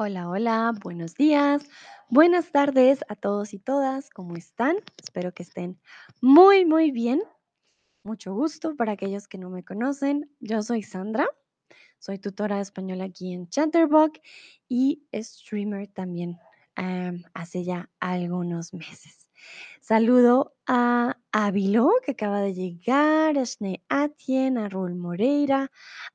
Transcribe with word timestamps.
Hola, 0.00 0.28
hola, 0.28 0.72
buenos 0.80 1.16
días, 1.16 1.68
buenas 2.08 2.52
tardes 2.52 3.00
a 3.08 3.16
todos 3.16 3.52
y 3.52 3.58
todas, 3.58 4.10
¿cómo 4.10 4.36
están? 4.36 4.76
Espero 5.02 5.34
que 5.34 5.42
estén 5.42 5.80
muy, 6.20 6.64
muy 6.64 6.92
bien. 6.92 7.20
Mucho 8.04 8.32
gusto 8.32 8.76
para 8.76 8.92
aquellos 8.92 9.26
que 9.26 9.38
no 9.38 9.50
me 9.50 9.64
conocen. 9.64 10.30
Yo 10.38 10.62
soy 10.62 10.84
Sandra, 10.84 11.26
soy 11.98 12.20
tutora 12.20 12.58
de 12.58 12.62
español 12.62 13.00
aquí 13.00 13.32
en 13.32 13.48
Chatterbox 13.48 14.20
y 14.68 15.02
streamer 15.12 15.88
también 15.88 16.38
em, 16.76 17.24
hace 17.34 17.64
ya 17.64 17.90
algunos 17.98 18.72
meses. 18.74 19.27
Saludo 19.80 20.54
a 20.66 21.16
Ávilo, 21.32 21.90
que 22.04 22.12
acaba 22.12 22.42
de 22.42 22.52
llegar, 22.52 23.38
a 23.38 23.44
Shne 23.44 23.82
Atien, 23.88 24.58
a 24.58 24.68
Raúl 24.68 24.94
Moreira, 24.94 25.70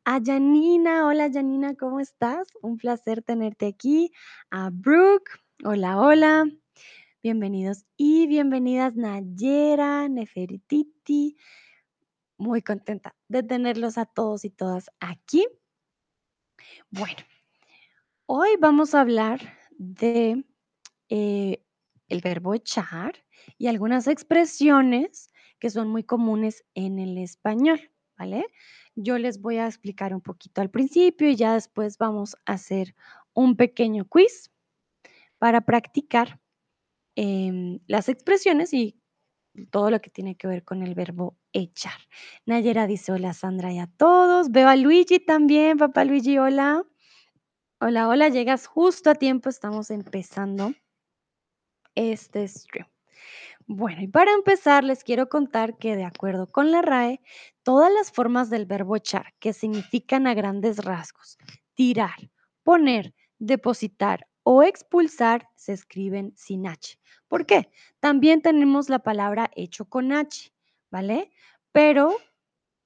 a 0.05 0.19
Janina. 0.23 1.07
Hola 1.07 1.31
Janina, 1.33 1.75
¿cómo 1.75 1.99
estás? 1.99 2.47
Un 2.61 2.77
placer 2.77 3.23
tenerte 3.23 3.65
aquí. 3.65 4.11
A 4.51 4.69
Brooke, 4.71 5.31
hola, 5.63 5.99
hola. 5.99 6.45
Bienvenidos 7.23 7.85
y 7.97 8.27
bienvenidas 8.27 8.95
Nayera, 8.95 10.07
Neferititi. 10.07 11.37
Muy 12.37 12.61
contenta 12.61 13.15
de 13.27 13.41
tenerlos 13.43 13.97
a 13.97 14.05
todos 14.05 14.45
y 14.45 14.49
todas 14.49 14.91
aquí. 14.99 15.47
Bueno, 16.91 17.23
hoy 18.25 18.49
vamos 18.59 18.93
a 18.93 19.01
hablar 19.01 19.39
de 19.71 20.43
eh, 21.09 21.62
el 22.13 22.21
verbo 22.21 22.53
echar 22.53 23.25
y 23.57 23.67
algunas 23.67 24.07
expresiones 24.07 25.29
que 25.59 25.69
son 25.69 25.89
muy 25.89 26.03
comunes 26.03 26.63
en 26.75 26.99
el 26.99 27.17
español, 27.17 27.91
¿vale? 28.17 28.45
Yo 28.95 29.17
les 29.17 29.41
voy 29.41 29.57
a 29.57 29.65
explicar 29.65 30.13
un 30.13 30.21
poquito 30.21 30.61
al 30.61 30.69
principio 30.69 31.27
y 31.29 31.35
ya 31.35 31.53
después 31.53 31.97
vamos 31.97 32.35
a 32.45 32.53
hacer 32.53 32.95
un 33.33 33.55
pequeño 33.55 34.05
quiz 34.05 34.51
para 35.39 35.61
practicar 35.61 36.39
em, 37.15 37.79
las 37.87 38.07
expresiones 38.09 38.73
y 38.73 38.99
todo 39.71 39.89
lo 39.89 39.99
que 39.99 40.09
tiene 40.09 40.35
que 40.35 40.47
ver 40.47 40.63
con 40.63 40.83
el 40.83 40.95
verbo 40.95 41.37
echar. 41.51 41.99
Nayera 42.45 42.87
dice 42.87 43.11
hola 43.11 43.33
Sandra 43.33 43.71
y 43.71 43.79
a 43.79 43.87
todos. 43.87 44.51
Veo 44.51 44.67
a 44.67 44.75
Luigi 44.75 45.19
también, 45.19 45.77
papá 45.77 46.05
Luigi, 46.05 46.37
hola. 46.37 46.83
Hola, 47.79 48.07
hola, 48.07 48.29
llegas 48.29 48.67
justo 48.67 49.09
a 49.09 49.15
tiempo, 49.15 49.49
estamos 49.49 49.89
empezando 49.89 50.73
este 51.95 52.47
stream. 52.47 52.87
Bueno, 53.65 54.01
y 54.01 54.07
para 54.07 54.33
empezar, 54.33 54.83
les 54.83 55.03
quiero 55.03 55.29
contar 55.29 55.77
que 55.77 55.95
de 55.95 56.03
acuerdo 56.03 56.51
con 56.51 56.71
la 56.71 56.81
RAE, 56.81 57.21
todas 57.63 57.91
las 57.93 58.11
formas 58.11 58.49
del 58.49 58.65
verbo 58.65 58.95
echar, 58.95 59.33
que 59.39 59.53
significan 59.53 60.27
a 60.27 60.33
grandes 60.33 60.83
rasgos, 60.83 61.37
tirar, 61.73 62.29
poner, 62.63 63.13
depositar 63.39 64.27
o 64.43 64.63
expulsar, 64.63 65.47
se 65.55 65.73
escriben 65.73 66.33
sin 66.35 66.67
H. 66.67 66.99
¿Por 67.29 67.45
qué? 67.45 67.71
También 67.99 68.41
tenemos 68.41 68.89
la 68.89 68.99
palabra 68.99 69.49
hecho 69.55 69.85
con 69.85 70.11
H, 70.11 70.51
¿vale? 70.91 71.31
Pero 71.71 72.17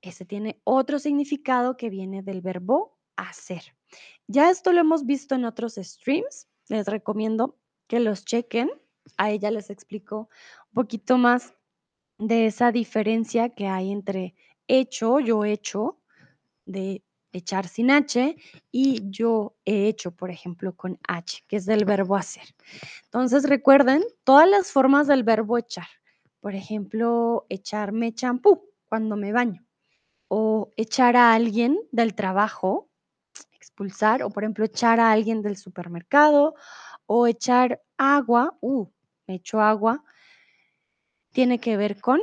ese 0.02 0.25
tiene 0.25 0.61
otro 0.63 1.00
significado 1.00 1.75
que 1.75 1.89
viene 1.89 2.22
del 2.22 2.41
verbo 2.41 2.97
hacer. 3.16 3.75
Ya 4.28 4.50
esto 4.50 4.72
lo 4.72 4.81
hemos 4.81 5.05
visto 5.05 5.35
en 5.35 5.45
otros 5.45 5.75
streams. 5.75 6.47
Les 6.69 6.88
recomiendo 6.88 7.58
que 7.88 8.00
los 8.00 8.25
chequen. 8.25 8.69
A 9.17 9.31
ella 9.31 9.52
les 9.52 9.69
explico 9.69 10.30
un 10.69 10.73
poquito 10.73 11.17
más 11.17 11.53
de 12.17 12.47
esa 12.47 12.72
diferencia 12.72 13.50
que 13.50 13.67
hay 13.67 13.91
entre 13.91 14.36
hecho, 14.67 15.19
yo 15.19 15.45
hecho, 15.45 16.00
de 16.66 17.03
echar 17.31 17.67
sin 17.67 17.91
H, 17.91 18.35
y 18.72 19.09
yo 19.09 19.55
he 19.66 19.88
hecho, 19.88 20.11
por 20.11 20.31
ejemplo, 20.31 20.75
con 20.75 21.00
H, 21.08 21.44
que 21.47 21.58
es 21.58 21.66
del 21.66 21.85
verbo 21.85 22.16
hacer. 22.16 22.56
Entonces, 23.06 23.47
recuerden 23.47 24.03
todas 24.23 24.50
las 24.50 24.72
formas 24.72 25.07
del 25.07 25.23
verbo 25.23 25.57
echar. 25.57 25.88
Por 26.40 26.56
ejemplo, 26.56 27.46
echarme 27.50 28.13
champú 28.13 28.63
cuando 28.90 29.16
me 29.17 29.31
baño 29.31 29.67
o 30.28 30.72
echar 30.78 31.16
a 31.16 31.34
alguien 31.34 31.79
del 31.91 32.16
trabajo, 32.16 32.90
expulsar, 33.53 34.23
o 34.23 34.29
por 34.29 34.44
ejemplo, 34.44 34.66
echar 34.66 35.00
a 35.00 35.12
alguien 35.12 35.41
del 35.41 35.57
supermercado, 35.57 36.56
o 37.06 37.28
echar 37.28 37.81
agua, 37.97 38.57
uh, 38.62 38.88
echo 39.28 39.62
agua, 39.62 40.04
tiene 41.32 41.60
que 41.60 41.78
ver 41.78 42.00
con 42.00 42.22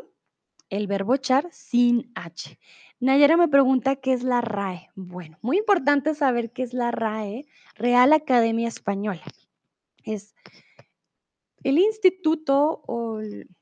el 0.70 0.86
verbo 0.86 1.14
echar 1.14 1.48
sin 1.52 2.10
H. 2.14 2.58
Nayera 3.00 3.36
me 3.36 3.48
pregunta 3.48 3.96
qué 3.96 4.12
es 4.12 4.22
la 4.22 4.40
RAE. 4.40 4.88
Bueno, 4.94 5.38
muy 5.42 5.58
importante 5.58 6.14
saber 6.14 6.52
qué 6.52 6.62
es 6.62 6.72
la 6.72 6.90
RAE, 6.90 7.46
Real 7.74 8.12
Academia 8.12 8.68
Española. 8.68 9.22
Es 10.04 10.34
el 11.62 11.78
instituto 11.78 12.82
o, 12.86 13.20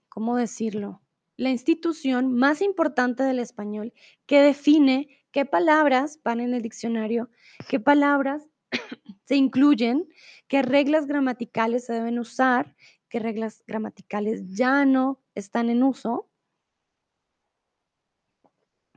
¿cómo 0.08 0.36
decirlo? 0.36 1.02
la 1.36 1.50
institución 1.50 2.32
más 2.32 2.62
importante 2.62 3.22
del 3.22 3.38
español 3.38 3.92
que 4.26 4.40
define 4.40 5.08
qué 5.32 5.44
palabras 5.44 6.20
van 6.22 6.40
en 6.40 6.54
el 6.54 6.62
diccionario, 6.62 7.30
qué 7.68 7.80
palabras 7.80 8.48
se 9.24 9.36
incluyen, 9.36 10.08
qué 10.46 10.62
reglas 10.62 11.06
gramaticales 11.06 11.86
se 11.86 11.94
deben 11.94 12.18
usar, 12.18 12.76
qué 13.12 13.18
reglas 13.18 13.62
gramaticales 13.66 14.56
ya 14.56 14.86
no 14.86 15.20
están 15.34 15.68
en 15.68 15.82
uso. 15.82 16.30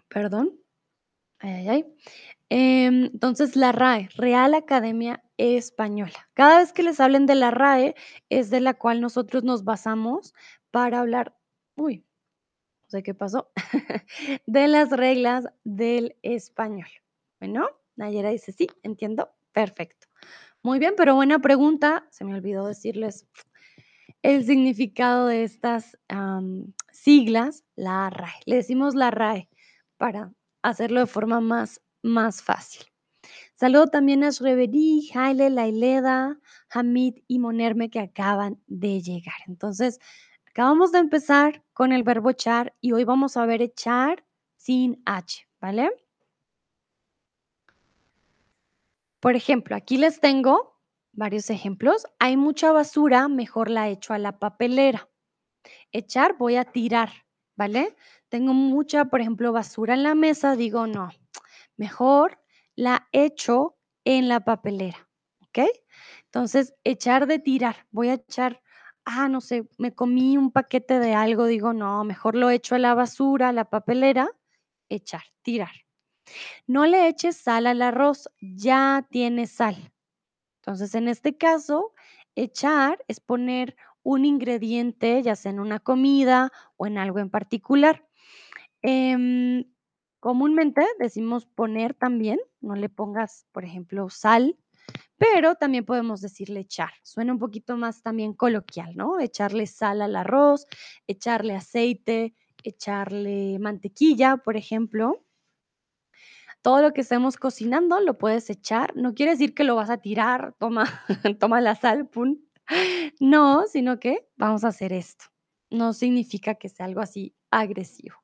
Perdón. 0.07 0.57
Ay, 1.39 1.51
ay, 1.51 1.67
ay. 1.67 1.95
Em, 2.47 3.05
entonces, 3.07 3.57
la 3.57 3.73
RAE, 3.73 4.07
Real 4.15 4.53
Academia 4.53 5.21
Española. 5.35 6.29
Cada 6.33 6.59
vez 6.59 6.71
que 6.71 6.81
les 6.81 7.01
hablen 7.01 7.25
de 7.25 7.35
la 7.35 7.51
RAE, 7.51 7.93
es 8.29 8.49
de 8.49 8.61
la 8.61 8.75
cual 8.75 9.01
nosotros 9.01 9.43
nos 9.43 9.65
basamos 9.65 10.33
para 10.71 11.01
hablar. 11.01 11.35
Uy, 11.75 11.97
no 11.97 12.89
sé 12.89 13.03
qué 13.03 13.13
pasó, 13.13 13.51
de 14.45 14.67
las 14.69 14.91
reglas 14.91 15.49
del 15.65 16.15
español. 16.21 16.87
Bueno, 17.41 17.67
Nayera 17.97 18.29
dice, 18.29 18.53
sí, 18.53 18.67
entiendo, 18.81 19.35
perfecto. 19.51 20.07
Muy 20.63 20.79
bien, 20.79 20.93
pero 20.95 21.15
buena 21.15 21.39
pregunta. 21.39 22.07
Se 22.11 22.23
me 22.23 22.33
olvidó 22.33 22.65
decirles 22.65 23.27
el 24.25 24.45
significado 24.45 25.27
de 25.27 25.43
estas 25.43 25.97
siglas, 26.91 27.63
la 27.75 28.09
RAE. 28.09 28.41
Le 28.45 28.57
decimos 28.57 28.95
la 28.95 29.11
RAE 29.11 29.49
para 29.97 30.31
hacerlo 30.61 31.01
de 31.01 31.07
forma 31.07 31.41
más, 31.41 31.81
más 32.01 32.41
fácil. 32.41 32.85
Saludo 33.55 33.87
también 33.87 34.23
a 34.23 34.31
Shreverí, 34.31 35.09
Jaile, 35.13 35.49
Laileda, 35.49 36.39
Hamid 36.69 37.19
y 37.27 37.39
Monerme 37.39 37.89
que 37.89 37.99
acaban 37.99 38.59
de 38.67 39.01
llegar. 39.01 39.35
Entonces, 39.47 39.99
Acabamos 40.55 40.93
de 40.93 40.99
empezar 40.99 41.65
con 41.73 41.91
el 41.91 42.03
verbo 42.03 42.29
echar 42.29 42.73
y 42.79 42.93
hoy 42.93 43.03
vamos 43.03 43.35
a 43.35 43.45
ver 43.45 43.61
echar 43.61 44.23
sin 44.55 45.03
H, 45.05 45.45
¿vale? 45.59 45.91
Por 49.19 49.35
ejemplo, 49.35 49.75
aquí 49.75 49.97
les 49.97 50.21
tengo 50.21 50.74
varios 51.15 51.49
ejemplos. 51.49 52.05
Hay 52.19 52.37
mucha 52.37 52.71
basura, 52.71 53.27
mejor 53.27 53.69
la 53.69 53.89
echo 53.89 54.13
a 54.13 54.19
la 54.19 54.39
papelera. 54.39 55.09
Echar, 55.91 56.37
voy 56.37 56.57
a 56.57 56.65
tirar, 56.65 57.11
¿vale? 57.55 57.95
Tengo 58.29 58.53
mucha, 58.53 59.05
por 59.05 59.21
ejemplo, 59.21 59.51
basura 59.51 59.93
en 59.93 60.03
la 60.03 60.15
mesa, 60.15 60.55
digo 60.55 60.87
no, 60.87 61.09
mejor 61.77 62.39
la 62.75 63.07
echo 63.11 63.77
en 64.03 64.27
la 64.27 64.41
papelera, 64.41 65.09
¿ok? 65.41 65.69
Entonces, 66.25 66.75
echar 66.83 67.27
de 67.27 67.39
tirar, 67.39 67.87
voy 67.91 68.09
a 68.09 68.15
echar 68.15 68.61
ah, 69.05 69.29
no 69.29 69.39
sé, 69.39 69.67
me 69.77 69.93
comí 69.93 70.37
un 70.37 70.51
paquete 70.51 70.99
de 70.99 71.13
algo, 71.13 71.45
digo, 71.45 71.73
no, 71.73 72.03
mejor 72.03 72.35
lo 72.35 72.49
echo 72.49 72.75
a 72.75 72.79
la 72.79 72.93
basura, 72.95 73.49
a 73.49 73.53
la 73.53 73.69
papelera, 73.69 74.27
echar, 74.89 75.23
tirar. 75.43 75.71
No 76.67 76.85
le 76.87 77.07
eches 77.07 77.37
sal 77.37 77.67
al 77.67 77.81
arroz, 77.83 78.29
ya 78.41 79.07
tiene 79.11 79.45
sal. 79.45 79.93
Entonces, 80.65 80.95
en 80.95 81.07
este 81.07 81.37
caso, 81.37 81.93
echar 82.35 83.03
es 83.07 83.19
poner 83.19 83.75
un 84.01 84.25
ingrediente, 84.25 85.21
ya 85.21 85.35
sea 85.35 85.51
en 85.51 85.59
una 85.59 85.79
comida 85.79 86.51
o 86.77 86.87
en 86.87 86.97
algo 86.97 87.19
en 87.19 87.29
particular. 87.29 88.07
Em, 88.81 89.65
comúnmente 90.19 90.85
decimos 90.99 91.45
poner 91.45 91.93
también, 91.93 92.39
no 92.61 92.75
le 92.75 92.89
pongas, 92.89 93.45
por 93.51 93.63
ejemplo, 93.63 94.09
sal 94.09 94.57
pero 95.17 95.55
también 95.55 95.85
podemos 95.85 96.21
decirle 96.21 96.61
echar. 96.61 96.91
Suena 97.03 97.33
un 97.33 97.39
poquito 97.39 97.77
más 97.77 98.01
también 98.03 98.33
coloquial, 98.33 98.95
¿no? 98.95 99.19
Echarle 99.19 99.67
sal 99.67 100.01
al 100.01 100.15
arroz, 100.15 100.67
echarle 101.07 101.55
aceite, 101.55 102.35
echarle 102.63 103.57
mantequilla, 103.59 104.37
por 104.37 104.57
ejemplo. 104.57 105.24
Todo 106.65 106.81
lo 106.81 106.93
que 106.93 107.01
estemos 107.01 107.37
cocinando 107.37 107.99
lo 107.99 108.17
puedes 108.17 108.49
echar. 108.49 108.95
No 108.95 109.13
quiere 109.13 109.33
decir 109.33 109.53
que 109.53 109.63
lo 109.63 109.75
vas 109.75 109.91
a 109.91 109.97
tirar, 109.97 110.55
toma, 110.57 110.85
toma 111.39 111.61
la 111.61 111.75
sal, 111.75 112.07
pum. 112.07 112.39
No, 113.19 113.67
sino 113.67 113.99
que 113.99 114.27
vamos 114.35 114.63
a 114.63 114.69
hacer 114.69 114.91
esto. 114.91 115.25
No 115.69 115.93
significa 115.93 116.55
que 116.55 116.69
sea 116.69 116.87
algo 116.87 117.01
así 117.01 117.35
agresivo. 117.51 118.15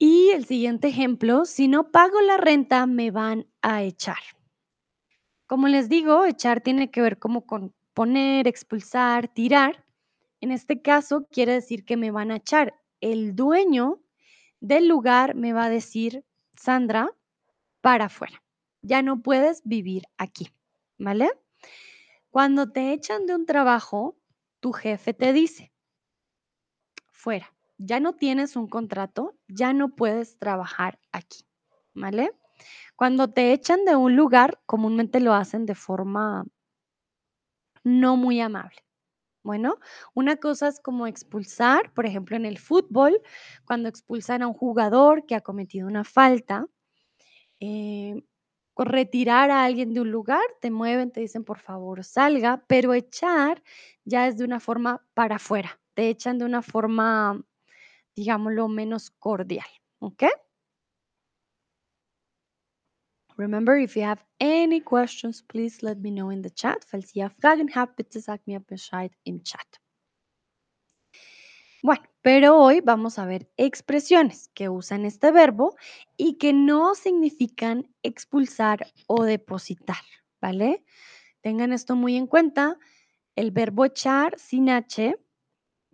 Y 0.00 0.30
el 0.30 0.46
siguiente 0.46 0.88
ejemplo, 0.88 1.44
si 1.44 1.68
no 1.68 1.92
pago 1.92 2.20
la 2.22 2.38
renta, 2.38 2.84
me 2.86 3.12
van 3.12 3.46
a 3.62 3.84
echar. 3.84 4.18
Como 5.46 5.68
les 5.68 5.88
digo, 5.88 6.24
echar 6.24 6.60
tiene 6.60 6.90
que 6.90 7.02
ver 7.02 7.20
como 7.20 7.46
con 7.46 7.72
poner, 7.94 8.48
expulsar, 8.48 9.28
tirar. 9.28 9.84
En 10.40 10.50
este 10.50 10.82
caso, 10.82 11.24
quiere 11.30 11.52
decir 11.52 11.84
que 11.84 11.96
me 11.96 12.10
van 12.10 12.32
a 12.32 12.36
echar. 12.38 12.74
El 13.00 13.36
dueño 13.36 14.02
del 14.58 14.88
lugar 14.88 15.36
me 15.36 15.52
va 15.52 15.66
a 15.66 15.70
decir, 15.70 16.24
Sandra, 16.60 17.10
para 17.80 18.04
afuera. 18.04 18.42
Ya 18.82 19.00
no 19.00 19.22
puedes 19.22 19.62
vivir 19.64 20.02
aquí, 20.18 20.52
¿vale? 20.98 21.30
Cuando 22.28 22.70
te 22.70 22.92
echan 22.92 23.24
de 23.24 23.34
un 23.34 23.46
trabajo, 23.46 24.18
tu 24.60 24.72
jefe 24.72 25.14
te 25.14 25.32
dice, 25.32 25.72
fuera, 27.10 27.54
ya 27.78 27.98
no 27.98 28.12
tienes 28.12 28.56
un 28.56 28.68
contrato, 28.68 29.38
ya 29.48 29.72
no 29.72 29.96
puedes 29.96 30.38
trabajar 30.38 30.98
aquí, 31.12 31.46
¿vale? 31.94 32.32
Cuando 32.94 33.32
te 33.32 33.54
echan 33.54 33.86
de 33.86 33.96
un 33.96 34.14
lugar, 34.14 34.60
comúnmente 34.66 35.20
lo 35.20 35.32
hacen 35.32 35.64
de 35.64 35.74
forma 35.74 36.44
no 37.84 38.18
muy 38.18 38.38
amable. 38.42 38.84
Bueno, 39.44 39.78
una 40.14 40.36
cosa 40.36 40.68
es 40.68 40.80
como 40.80 41.06
expulsar, 41.06 41.92
por 41.94 42.04
ejemplo, 42.06 42.36
en 42.36 42.44
el 42.44 42.58
fútbol, 42.58 43.20
cuando 43.64 43.88
expulsan 43.88 44.42
a 44.42 44.46
un 44.46 44.52
jugador 44.54 45.24
que 45.26 45.34
ha 45.34 45.40
cometido 45.40 45.88
una 45.88 46.04
falta, 46.04 46.66
eh, 47.60 48.22
retirar 48.76 49.50
a 49.50 49.64
alguien 49.64 49.94
de 49.94 50.00
un 50.02 50.10
lugar, 50.12 50.42
te 50.60 50.70
mueven, 50.70 51.12
te 51.12 51.20
dicen 51.20 51.44
por 51.44 51.58
favor 51.60 52.04
salga, 52.04 52.64
pero 52.68 52.94
echar 52.94 53.62
ya 54.04 54.28
es 54.28 54.38
de 54.38 54.44
una 54.44 54.60
forma 54.60 55.04
para 55.14 55.36
afuera, 55.36 55.80
te 55.94 56.08
echan 56.10 56.38
de 56.38 56.46
una 56.46 56.62
forma, 56.62 57.42
digámoslo, 58.16 58.68
menos 58.68 59.10
cordial, 59.10 59.68
¿ok? 60.00 60.24
Remember, 63.40 63.78
if 63.78 63.96
you 63.96 64.02
have 64.02 64.22
any 64.38 64.82
questions, 64.82 65.40
please 65.40 65.82
let 65.82 65.96
me 65.96 66.10
know 66.10 66.28
in 66.28 66.42
the 66.42 66.50
chat. 66.50 66.84
Falls 66.84 67.16
ihr 67.16 67.30
Fragen 67.30 67.74
habt, 67.74 67.96
bitte 67.96 68.20
sagt 68.20 68.46
mir 68.46 68.60
Bescheid 68.60 69.12
im 69.24 69.42
Chat. 69.42 69.80
Bueno, 71.82 72.02
pero 72.20 72.58
hoy 72.58 72.82
vamos 72.82 73.18
a 73.18 73.24
ver 73.24 73.50
expresiones 73.56 74.50
que 74.52 74.68
usan 74.68 75.06
este 75.06 75.30
verbo 75.32 75.74
y 76.18 76.36
que 76.36 76.52
no 76.52 76.94
significan 76.94 77.88
expulsar 78.02 78.86
o 79.06 79.24
depositar, 79.24 80.04
¿vale? 80.42 80.84
Tengan 81.40 81.72
esto 81.72 81.96
muy 81.96 82.16
en 82.16 82.26
cuenta. 82.26 82.76
El 83.36 83.52
verbo 83.52 83.86
echar 83.86 84.38
sin 84.38 84.68
H 84.68 85.16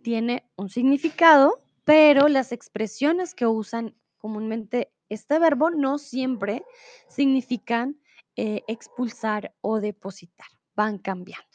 tiene 0.03 0.51
un 0.57 0.67
significado, 0.67 1.63
pero 1.85 2.27
las 2.27 2.51
expresiones 2.51 3.33
que 3.33 3.47
usan 3.47 3.95
comúnmente 4.17 4.91
este 5.09 5.39
verbo 5.39 5.69
no 5.69 5.97
siempre 5.97 6.63
significan 7.07 7.99
eh, 8.35 8.63
expulsar 8.67 9.53
o 9.61 9.79
depositar, 9.79 10.47
van 10.75 10.97
cambiando. 10.97 11.45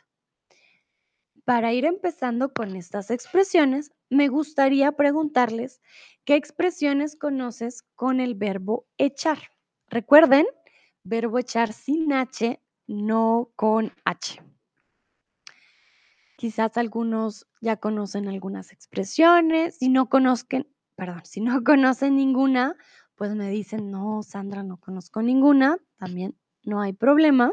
Para 1.45 1.73
ir 1.73 1.85
empezando 1.85 2.53
con 2.53 2.77
estas 2.77 3.11
expresiones, 3.11 3.93
me 4.11 4.29
gustaría 4.29 4.93
preguntarles 4.93 5.81
qué 6.25 6.37
expresiones 6.37 7.17
conoces 7.17 7.83
con 7.97 8.21
el 8.21 8.35
verbo 8.35 8.87
echar. 8.97 9.39
Recuerden, 9.89 10.47
verbo 11.03 11.39
echar 11.39 11.73
sin 11.73 12.13
H, 12.13 12.61
no 12.87 13.51
con 13.57 13.93
H. 14.05 14.41
Quizás 16.37 16.77
algunos 16.77 17.47
ya 17.61 17.77
conocen 17.77 18.29
algunas 18.29 18.73
expresiones. 18.73 19.79
Si 19.79 19.89
no 19.89 20.09
conozcan, 20.09 20.67
perdón, 20.95 21.25
si 21.25 21.41
no 21.41 21.63
conocen 21.65 22.17
ninguna, 22.17 22.77
pues 23.15 23.35
me 23.35 23.51
dicen, 23.51 23.91
no, 23.91 24.23
Sandra, 24.23 24.63
no 24.63 24.79
conozco 24.79 25.23
ninguna. 25.23 25.79
También 25.97 26.37
no 26.65 26.81
hay 26.81 26.93
problema. 26.93 27.53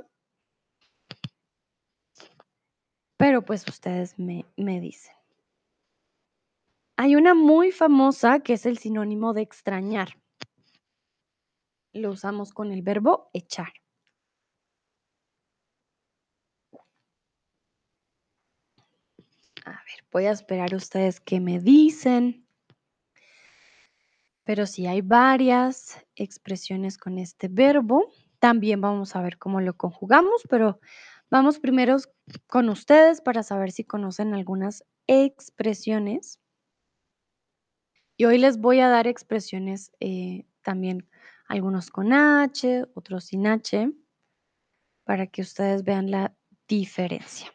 Pero 3.18 3.44
pues 3.44 3.68
ustedes 3.68 4.18
me, 4.18 4.46
me 4.56 4.80
dicen. 4.80 5.14
Hay 6.96 7.16
una 7.16 7.34
muy 7.34 7.72
famosa 7.72 8.40
que 8.40 8.54
es 8.54 8.66
el 8.66 8.78
sinónimo 8.78 9.34
de 9.34 9.42
extrañar. 9.42 10.18
Lo 11.94 12.12
usamos 12.12 12.54
con 12.54 12.72
el 12.72 12.82
verbo 12.82 13.30
echar. 13.34 13.74
A 19.66 19.72
ver, 19.72 20.06
voy 20.12 20.26
a 20.26 20.32
esperar 20.32 20.74
a 20.74 20.78
ustedes 20.78 21.20
que 21.20 21.40
me 21.40 21.60
dicen. 21.60 22.49
Pero 24.50 24.66
si 24.66 24.88
hay 24.88 25.02
varias 25.02 26.04
expresiones 26.16 26.98
con 26.98 27.20
este 27.20 27.50
verbo. 27.50 28.12
También 28.40 28.82
vamos 28.82 29.16
a 29.16 29.22
ver 29.22 29.38
cómo 29.38 29.62
lo 29.62 29.78
conjugamos, 29.78 30.42
pero 30.50 30.80
vamos 31.30 31.60
primero 31.60 31.98
con 32.48 32.70
ustedes 32.70 33.22
para 33.22 33.44
saber 33.44 33.72
si 33.72 33.84
conocen 33.84 34.34
algunas 34.34 34.84
expresiones. 35.06 36.40
Y 38.18 38.26
hoy 38.26 38.40
les 38.40 38.58
voy 38.58 38.80
a 38.80 38.90
dar 38.90 39.06
expresiones 39.06 39.92
eh, 40.00 40.48
también, 40.64 41.08
algunos 41.48 41.92
con 41.92 42.12
H, 42.12 42.88
otros 42.96 43.26
sin 43.26 43.46
H, 43.46 43.92
para 45.04 45.28
que 45.28 45.44
ustedes 45.44 45.84
vean 45.84 46.10
la 46.10 46.36
diferencia. 46.68 47.54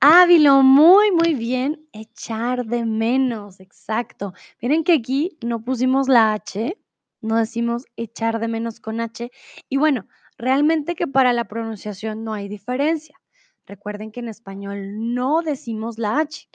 Ávilo, 0.00 0.62
muy, 0.62 1.10
muy 1.10 1.34
bien. 1.34 1.88
Echar 1.92 2.66
de 2.66 2.84
menos, 2.84 3.60
exacto. 3.60 4.34
Miren 4.60 4.84
que 4.84 4.92
aquí 4.92 5.38
no 5.42 5.64
pusimos 5.64 6.08
la 6.08 6.34
H, 6.34 6.78
no 7.22 7.36
decimos 7.36 7.86
echar 7.96 8.38
de 8.38 8.48
menos 8.48 8.78
con 8.80 9.00
H. 9.00 9.30
Y 9.68 9.76
bueno, 9.78 10.06
realmente 10.36 10.94
que 10.94 11.06
para 11.06 11.32
la 11.32 11.44
pronunciación 11.46 12.24
no 12.24 12.34
hay 12.34 12.48
diferencia. 12.48 13.18
Recuerden 13.66 14.12
que 14.12 14.20
en 14.20 14.28
español 14.28 15.14
no 15.14 15.40
decimos 15.42 15.98
la 15.98 16.18
H. 16.18 16.48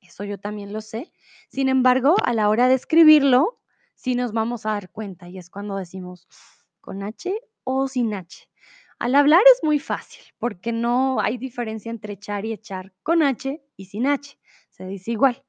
Eso 0.00 0.24
yo 0.24 0.38
también 0.38 0.72
lo 0.72 0.80
sé. 0.80 1.12
Sin 1.48 1.68
embargo, 1.68 2.16
a 2.24 2.32
la 2.34 2.48
hora 2.48 2.66
de 2.68 2.74
escribirlo, 2.74 3.60
sí 3.94 4.16
nos 4.16 4.32
vamos 4.32 4.66
a 4.66 4.70
dar 4.70 4.90
cuenta 4.90 5.28
y 5.28 5.38
es 5.38 5.50
cuando 5.50 5.76
decimos 5.76 6.26
con 6.80 7.02
H 7.04 7.32
o 7.62 7.86
sin 7.86 8.12
H. 8.14 8.48
Al 8.98 9.14
hablar 9.14 9.42
es 9.52 9.62
muy 9.62 9.78
fácil 9.78 10.22
porque 10.38 10.72
no 10.72 11.20
hay 11.20 11.38
diferencia 11.38 11.90
entre 11.90 12.14
echar 12.14 12.44
y 12.44 12.52
echar 12.52 12.92
con 13.04 13.22
H 13.22 13.62
y 13.76 13.84
sin 13.84 14.06
H. 14.06 14.36
Se 14.70 14.86
dice 14.86 15.12
igual. 15.12 15.44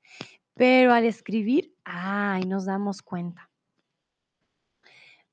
Pero 0.54 0.94
al 0.94 1.06
escribir, 1.06 1.74
ay, 1.84 2.44
nos 2.44 2.66
damos 2.66 3.02
cuenta. 3.02 3.50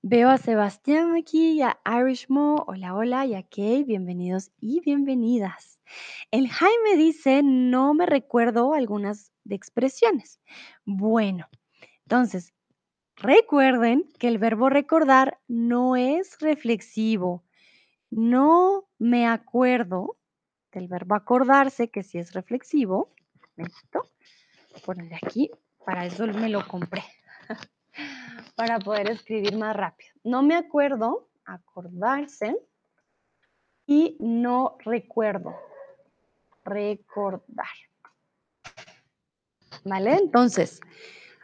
Veo 0.00 0.30
a 0.30 0.38
Sebastián 0.38 1.16
aquí 1.16 1.60
a 1.62 1.78
Irishmo. 1.84 2.64
Hola, 2.68 2.94
hola, 2.94 3.26
y 3.26 3.34
a 3.34 3.42
Kay. 3.42 3.84
Bienvenidos 3.84 4.52
y 4.60 4.80
bienvenidas. 4.80 5.80
El 6.30 6.48
Jaime 6.48 6.96
dice, 6.96 7.42
no 7.42 7.92
me 7.92 8.06
recuerdo 8.06 8.72
algunas 8.72 9.32
de 9.44 9.56
expresiones. 9.56 10.40
Bueno, 10.84 11.48
entonces, 12.04 12.54
recuerden 13.16 14.08
que 14.18 14.28
el 14.28 14.38
verbo 14.38 14.70
recordar 14.70 15.38
no 15.48 15.96
es 15.96 16.38
reflexivo. 16.38 17.45
No 18.10 18.88
me 18.98 19.26
acuerdo 19.26 20.16
del 20.72 20.88
verbo 20.88 21.14
acordarse, 21.14 21.88
que 21.88 22.02
sí 22.02 22.18
es 22.18 22.32
reflexivo. 22.32 23.10
Esto, 23.56 24.08
ponerle 24.84 25.18
aquí, 25.22 25.50
para 25.84 26.06
eso 26.06 26.26
me 26.26 26.48
lo 26.48 26.66
compré 26.66 27.02
para 28.56 28.78
poder 28.78 29.10
escribir 29.10 29.56
más 29.56 29.74
rápido. 29.74 30.10
No 30.24 30.42
me 30.42 30.56
acuerdo, 30.56 31.28
acordarse, 31.44 32.56
y 33.86 34.16
no 34.18 34.76
recuerdo, 34.84 35.54
recordar. 36.64 37.66
¿Vale? 39.84 40.16
Entonces, 40.16 40.80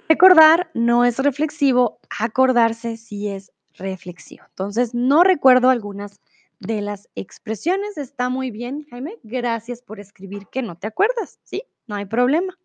recordar 0.09 0.71
no 0.75 1.05
es 1.05 1.19
reflexivo, 1.19 2.01
acordarse 2.19 2.97
sí 2.97 3.29
es 3.29 3.53
reflexivo. 3.75 4.45
Entonces, 4.49 4.95
no 4.95 5.23
recuerdo 5.23 5.71
algunas 5.71 6.21
de 6.67 6.81
las 6.81 7.09
expresiones. 7.15 7.99
Está 7.99 8.29
muy 8.29 8.51
bien, 8.51 8.87
Jaime. 8.91 9.19
Gracias 9.23 9.83
por 9.83 10.01
escribir 10.01 10.47
que 10.51 10.63
no 10.63 10.77
te 10.77 10.87
acuerdas, 10.87 11.41
¿sí? 11.45 11.65
No 11.87 11.97
hay 11.97 12.07
problema. 12.07 12.59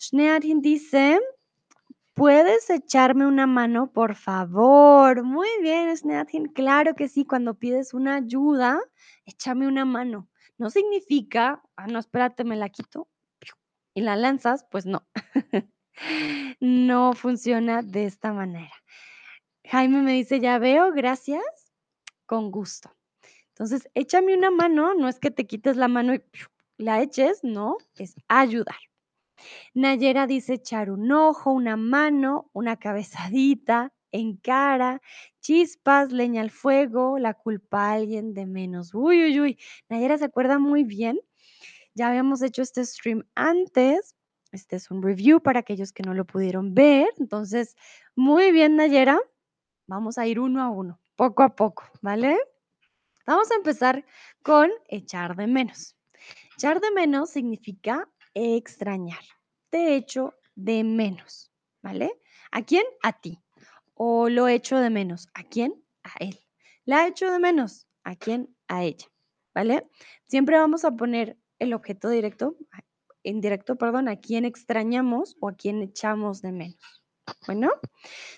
Schneadin 0.00 0.60
dice, 0.60 1.20
¿Puedes 2.14 2.68
echarme 2.68 3.26
una 3.26 3.46
mano, 3.46 3.90
por 3.90 4.16
favor? 4.16 5.24
Muy 5.24 5.48
bien, 5.62 5.96
Snathin. 5.96 6.44
Claro 6.52 6.94
que 6.94 7.08
sí, 7.08 7.24
cuando 7.24 7.54
pides 7.54 7.94
una 7.94 8.16
ayuda, 8.16 8.78
échame 9.24 9.66
una 9.66 9.86
mano. 9.86 10.28
No 10.58 10.68
significa, 10.68 11.62
ah, 11.74 11.86
no, 11.86 11.98
espérate, 11.98 12.44
me 12.44 12.56
la 12.56 12.68
quito 12.68 13.08
y 13.94 14.02
la 14.02 14.16
lanzas, 14.16 14.66
pues 14.70 14.84
no. 14.84 15.06
no 16.60 17.14
funciona 17.14 17.80
de 17.80 18.04
esta 18.04 18.34
manera. 18.34 18.74
Jaime 19.64 20.02
me 20.02 20.12
dice, 20.12 20.38
ya 20.38 20.58
veo, 20.58 20.92
gracias, 20.92 21.42
con 22.32 22.50
gusto. 22.50 22.90
Entonces, 23.48 23.90
échame 23.92 24.34
una 24.34 24.50
mano, 24.50 24.94
no 24.94 25.06
es 25.06 25.18
que 25.18 25.30
te 25.30 25.46
quites 25.46 25.76
la 25.76 25.86
mano 25.86 26.14
y 26.14 26.22
la 26.78 27.02
eches, 27.02 27.40
no, 27.44 27.76
es 27.98 28.14
ayudar. 28.26 28.78
Nayera 29.74 30.26
dice 30.26 30.54
echar 30.54 30.90
un 30.90 31.12
ojo, 31.12 31.52
una 31.52 31.76
mano, 31.76 32.48
una 32.54 32.78
cabezadita, 32.78 33.92
en 34.12 34.38
cara, 34.38 35.02
chispas, 35.42 36.10
leña 36.10 36.40
al 36.40 36.50
fuego, 36.50 37.18
la 37.18 37.34
culpa 37.34 37.90
a 37.90 37.92
alguien 37.92 38.32
de 38.32 38.46
menos. 38.46 38.94
Uy, 38.94 39.24
uy, 39.24 39.38
uy. 39.38 39.58
Nayera 39.90 40.16
se 40.16 40.24
acuerda 40.24 40.58
muy 40.58 40.84
bien. 40.84 41.20
Ya 41.92 42.08
habíamos 42.08 42.40
hecho 42.40 42.62
este 42.62 42.82
stream 42.86 43.24
antes. 43.34 44.16
Este 44.52 44.76
es 44.76 44.90
un 44.90 45.02
review 45.02 45.42
para 45.42 45.60
aquellos 45.60 45.92
que 45.92 46.02
no 46.02 46.14
lo 46.14 46.24
pudieron 46.24 46.72
ver. 46.72 47.08
Entonces, 47.18 47.76
muy 48.16 48.52
bien, 48.52 48.76
Nayera. 48.76 49.20
Vamos 49.86 50.16
a 50.16 50.26
ir 50.26 50.40
uno 50.40 50.62
a 50.62 50.70
uno, 50.70 51.01
poco 51.22 51.44
a 51.44 51.54
poco, 51.54 51.84
¿vale? 52.00 52.36
Vamos 53.28 53.48
a 53.52 53.54
empezar 53.54 54.04
con 54.42 54.72
echar 54.88 55.36
de 55.36 55.46
menos. 55.46 55.94
Echar 56.56 56.80
de 56.80 56.90
menos 56.90 57.30
significa 57.30 58.08
extrañar. 58.34 59.22
Te 59.70 59.94
echo 59.94 60.34
de 60.56 60.82
menos, 60.82 61.52
¿vale? 61.80 62.20
¿A 62.50 62.62
quién? 62.62 62.82
A 63.04 63.12
ti. 63.12 63.38
O 63.94 64.28
lo 64.28 64.48
echo 64.48 64.78
de 64.78 64.90
menos. 64.90 65.28
¿A 65.32 65.44
quién? 65.44 65.84
A 66.02 66.10
él. 66.18 66.40
La 66.86 67.06
echo 67.06 67.30
de 67.30 67.38
menos. 67.38 67.86
¿A 68.02 68.16
quién? 68.16 68.56
A 68.66 68.82
ella, 68.82 69.06
¿vale? 69.54 69.88
Siempre 70.26 70.58
vamos 70.58 70.84
a 70.84 70.90
poner 70.90 71.38
el 71.60 71.72
objeto 71.72 72.08
directo, 72.08 72.56
indirecto, 73.22 73.76
perdón, 73.76 74.08
a 74.08 74.16
quién 74.16 74.44
extrañamos 74.44 75.36
o 75.38 75.50
a 75.50 75.54
quién 75.54 75.82
echamos 75.82 76.42
de 76.42 76.50
menos. 76.50 77.04
Bueno, 77.46 77.70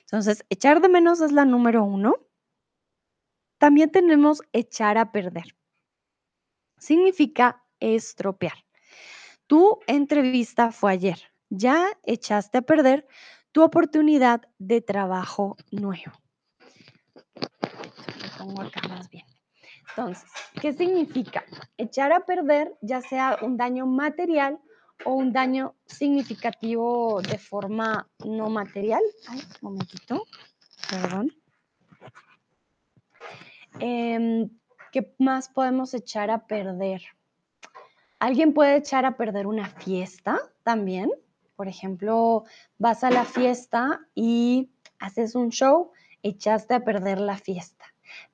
entonces 0.01 0.45
echar 0.51 0.83
de 0.83 0.91
menos 0.91 1.23
es 1.23 1.33
la 1.33 1.47
número 1.47 1.83
uno. 1.83 2.17
También 3.59 3.91
tenemos 3.91 4.43
echar 4.53 4.99
a 4.99 5.13
perder. 5.13 5.57
Significa 6.79 7.65
estropear. 7.81 8.65
Tu 9.47 9.79
entrevista 9.87 10.73
fue 10.73 10.93
ayer. 10.93 11.19
Ya 11.51 11.87
echaste 12.03 12.59
a 12.59 12.63
perder 12.63 13.07
tu 13.53 13.63
oportunidad 13.63 14.43
de 14.59 14.81
trabajo 14.81 15.57
nuevo. 15.71 16.13
Lo 17.35 18.39
pongo 18.39 18.63
acá 18.63 18.87
más 18.89 19.09
bien. 19.09 19.25
Entonces, 19.91 20.29
¿qué 20.61 20.73
significa? 20.73 21.45
Echar 21.77 22.13
a 22.13 22.27
perder 22.27 22.75
ya 22.83 23.01
sea 23.01 23.39
un 23.43 23.57
daño 23.57 23.87
material 23.87 24.59
o 25.05 25.13
un 25.13 25.33
daño 25.33 25.77
significativo 25.87 27.21
de 27.23 27.39
forma 27.39 28.09
no 28.25 28.51
material. 28.51 29.03
Ay, 29.29 29.41
un 29.61 29.73
momentito, 29.73 30.25
perdón. 30.91 31.33
Em, 33.81 34.51
¿Qué 34.95 35.13
más 35.19 35.49
podemos 35.49 35.93
echar 35.93 36.31
a 36.31 36.47
perder? 36.47 37.03
Alguien 38.21 38.55
puede 38.55 38.77
echar 38.77 39.05
a 39.05 39.17
perder 39.17 39.49
una 39.49 39.69
fiesta 39.69 40.39
también. 40.63 41.11
Por 41.57 41.67
ejemplo, 41.67 42.45
vas 42.79 43.03
a 43.03 43.11
la 43.11 43.25
fiesta 43.25 44.07
y 44.15 44.71
haces 45.01 45.35
un 45.35 45.51
show, 45.51 45.91
echaste 46.23 46.75
a 46.75 46.85
perder 46.85 47.21
la 47.21 47.37
fiesta. 47.37 47.85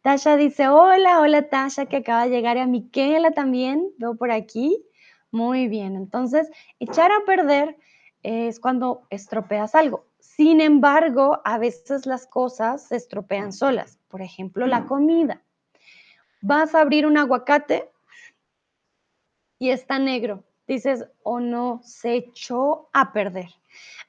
Tasha 0.03 0.37
dice, 0.37 0.69
hola, 0.69 1.21
hola 1.21 1.49
Tasha, 1.49 1.87
que 1.87 1.97
acaba 1.97 2.25
de 2.25 2.31
llegar 2.31 2.59
a 2.59 2.67
Miquela 2.67 3.31
también, 3.31 3.91
veo 3.97 4.17
por 4.17 4.31
aquí. 4.31 4.85
Muy 5.31 5.67
bien, 5.67 5.97
entonces 5.97 6.51
echar 6.79 7.11
a 7.11 7.25
perder 7.25 7.79
es 8.23 8.61
cuando 8.61 9.07
estropeas 9.09 9.75
algo. 9.75 10.10
Sin 10.37 10.61
embargo, 10.61 11.41
a 11.45 11.59
veces 11.59 12.07
las 12.07 12.27
cosas 12.27 12.87
se 12.87 12.97
estropean 12.97 13.53
solas. 13.53 13.99
Por 14.09 14.23
ejemplo, 14.23 14.67
la 14.67 14.87
comida. 14.87 15.43
Vas 16.41 16.75
a 16.75 16.81
abrir 16.81 17.05
un 17.07 17.19
aguacate 17.19 17.91
y 19.59 19.71
está 19.71 19.99
negro. 19.99 20.45
Dices, 20.69 21.03
o 21.25 21.33
oh, 21.33 21.41
no, 21.41 21.81
se 21.83 22.15
echó 22.15 22.89
a 22.93 23.13
perder. 23.13 23.49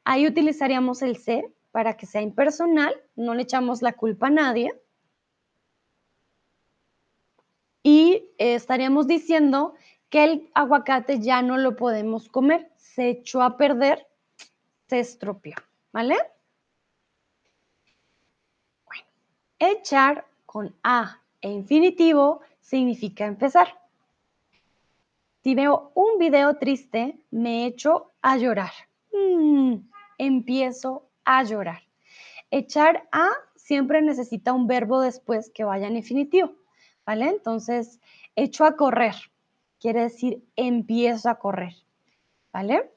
Ahí 0.04 0.28
utilizaríamos 0.28 1.02
el 1.02 1.18
se 1.18 1.52
para 1.72 1.98
que 1.98 2.06
sea 2.06 2.22
impersonal, 2.22 2.94
no 3.16 3.34
le 3.34 3.42
echamos 3.42 3.82
la 3.82 3.94
culpa 3.94 4.28
a 4.28 4.32
nadie. 4.32 4.80
Y 7.82 8.30
estaríamos 8.38 9.08
diciendo 9.08 9.74
que 10.10 10.24
el 10.24 10.50
aguacate 10.54 11.20
ya 11.20 11.42
no 11.42 11.58
lo 11.58 11.76
podemos 11.76 12.30
comer, 12.30 12.72
se 12.78 13.10
echó 13.10 13.42
a 13.42 13.58
perder, 13.58 14.08
se 14.88 15.00
estropeó, 15.00 15.56
¿vale? 15.92 16.18
Bueno, 18.86 19.04
echar 19.60 20.26
con 20.46 20.76
A 20.84 21.20
e 21.42 21.50
infinitivo 21.50 22.42
significa 22.60 23.26
empezar. 23.26 23.80
Si 25.44 25.56
veo 25.56 25.92
un 25.96 26.20
video 26.20 26.58
triste, 26.58 27.18
me 27.32 27.66
echo 27.66 28.12
a 28.22 28.38
llorar. 28.38 28.72
Mm, 29.12 29.78
empiezo 30.18 31.08
a 31.26 31.44
llorar. 31.44 31.82
Echar 32.52 33.08
a 33.12 33.30
siempre 33.56 34.02
necesita 34.02 34.54
un 34.54 34.68
verbo 34.68 35.02
después 35.02 35.50
que 35.50 35.64
vaya 35.64 35.88
en 35.88 35.98
infinitivo, 35.98 36.54
¿vale? 37.06 37.30
Entonces, 37.30 38.00
echo 38.36 38.66
a 38.66 38.76
correr 38.76 39.16
quiere 39.82 40.04
decir 40.04 40.44
empiezo 40.56 41.30
a 41.30 41.40
correr, 41.40 41.74
¿vale? 42.54 42.92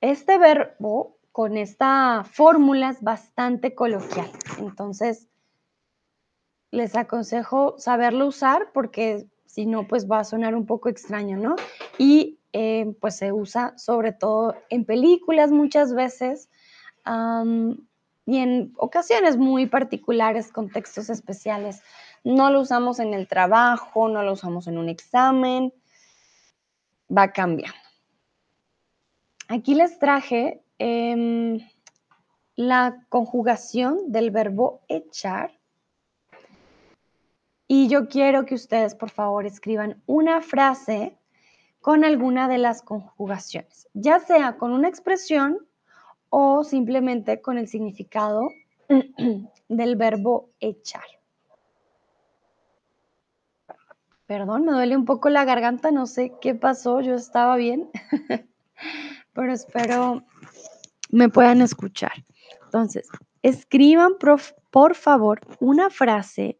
Este 0.00 0.38
verbo 0.38 1.15
con 1.36 1.58
esta 1.58 2.24
fórmula 2.24 2.88
es 2.88 3.02
bastante 3.02 3.74
coloquial, 3.74 4.30
entonces 4.58 5.28
les 6.70 6.96
aconsejo 6.96 7.74
saberlo 7.76 8.26
usar 8.26 8.70
porque 8.72 9.26
si 9.44 9.66
no, 9.66 9.86
pues 9.86 10.10
va 10.10 10.20
a 10.20 10.24
sonar 10.24 10.54
un 10.54 10.64
poco 10.64 10.88
extraño, 10.88 11.36
¿no? 11.36 11.56
Y 11.98 12.38
eh, 12.54 12.96
pues 13.02 13.16
se 13.16 13.32
usa 13.32 13.76
sobre 13.76 14.12
todo 14.12 14.54
en 14.70 14.86
películas 14.86 15.50
muchas 15.50 15.92
veces 15.92 16.48
y 17.04 18.38
en 18.38 18.72
ocasiones 18.78 19.36
muy 19.36 19.66
particulares, 19.66 20.50
contextos 20.50 21.10
especiales. 21.10 21.82
No 22.24 22.48
lo 22.50 22.62
usamos 22.62 22.98
en 22.98 23.12
el 23.12 23.28
trabajo, 23.28 24.08
no 24.08 24.22
lo 24.22 24.32
usamos 24.32 24.68
en 24.68 24.78
un 24.78 24.88
examen, 24.88 25.70
va 27.14 27.24
a 27.24 27.32
cambiar. 27.32 27.74
Aquí 29.48 29.74
les 29.74 29.98
traje 29.98 30.62
em, 30.78 31.60
la 32.54 33.04
conjugación 33.08 34.10
del 34.12 34.30
verbo 34.30 34.82
echar. 34.88 35.58
Y 37.68 37.88
yo 37.88 38.08
quiero 38.08 38.46
que 38.46 38.54
ustedes, 38.54 38.94
por 38.94 39.10
favor, 39.10 39.46
escriban 39.46 40.02
una 40.06 40.40
frase 40.40 41.18
con 41.80 42.04
alguna 42.04 42.48
de 42.48 42.58
las 42.58 42.82
conjugaciones, 42.82 43.88
ya 43.94 44.18
sea 44.18 44.56
con 44.56 44.72
una 44.72 44.88
expresión 44.88 45.58
o 46.30 46.64
simplemente 46.64 47.40
con 47.40 47.58
el 47.58 47.68
significado 47.68 48.50
del 49.68 49.96
verbo 49.96 50.50
echar. 50.60 51.04
Perdón, 54.26 54.64
me 54.64 54.72
duele 54.72 54.96
un 54.96 55.04
poco 55.04 55.28
la 55.28 55.44
garganta, 55.44 55.92
no 55.92 56.06
sé 56.06 56.32
qué 56.40 56.56
pasó, 56.56 57.00
yo 57.00 57.14
estaba 57.14 57.54
bien, 57.54 57.88
pero 59.32 59.52
espero 59.52 60.24
me 61.10 61.28
puedan 61.28 61.62
escuchar. 61.62 62.12
Entonces, 62.64 63.08
escriban 63.42 64.14
por, 64.70 64.94
favor 64.94 65.40
una 65.60 65.88
frase 65.88 66.58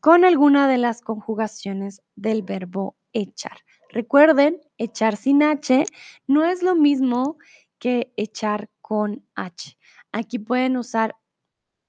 con 0.00 0.24
alguna 0.24 0.68
de 0.68 0.78
las 0.78 1.02
conjugaciones 1.02 2.02
del 2.14 2.42
verbo 2.42 2.96
echar. 3.12 3.58
Recuerden, 3.90 4.60
echar 4.78 5.16
sin 5.16 5.42
H 5.42 5.84
no 6.26 6.44
es 6.44 6.62
lo 6.62 6.76
mismo 6.76 7.36
que 7.78 8.12
echar 8.16 8.70
con 8.80 9.26
H. 9.34 9.76
Aquí 10.12 10.38
pueden 10.38 10.76
usar 10.76 11.16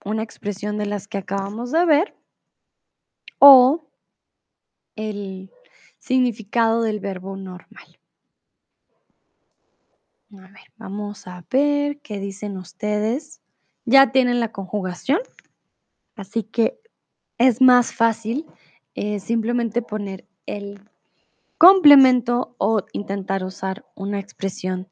una 0.04 0.24
expresión 0.24 0.78
de 0.78 0.88
las 0.88 1.08
que 1.08 1.20
acabamos 1.20 1.72
de 1.72 1.86
ver 1.86 2.16
o 3.40 3.88
el 4.96 5.52
significado 6.00 6.82
del 6.82 7.00
verbo 7.00 7.38
normal. 7.38 8.01
A 10.34 10.48
ver, 10.48 10.72
vamos 10.78 11.28
a 11.28 11.46
ver 11.50 12.00
qué 12.00 12.20
dicen 12.20 12.58
ustedes. 12.58 13.42
Ya 13.86 14.12
tienen 14.12 14.40
la 14.40 14.52
conjugación, 14.52 15.20
así 16.16 16.44
que 16.44 16.80
es 17.38 17.60
más 17.60 17.94
fácil 17.94 18.46
eh, 18.96 19.20
simplemente 19.20 19.82
poner 19.82 20.28
el 20.46 20.80
complemento 21.58 22.56
o 22.60 22.86
intentar 22.94 23.44
usar 23.44 23.86
una 23.96 24.20
expresión 24.20 24.88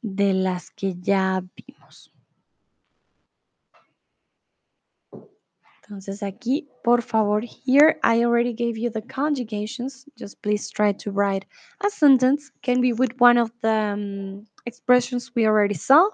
de 0.00 0.32
las 0.32 0.70
que 0.70 0.94
ya 0.98 1.44
vimos. 1.54 2.11
Entonces 5.92 6.22
aquí, 6.22 6.68
por 6.82 7.02
favor, 7.02 7.42
here 7.42 8.00
I 8.02 8.24
already 8.24 8.54
gave 8.54 8.78
you 8.78 8.88
the 8.88 9.02
conjugations. 9.02 10.06
Just 10.16 10.40
please 10.40 10.70
try 10.70 10.94
to 10.94 11.10
write 11.10 11.44
a 11.84 11.90
sentence. 11.90 12.50
Can 12.62 12.80
be 12.80 12.94
with 12.94 13.10
one 13.18 13.36
of 13.36 13.52
the 13.60 13.92
um, 13.92 14.46
expressions 14.64 15.30
we 15.34 15.46
already 15.46 15.74
saw 15.74 16.08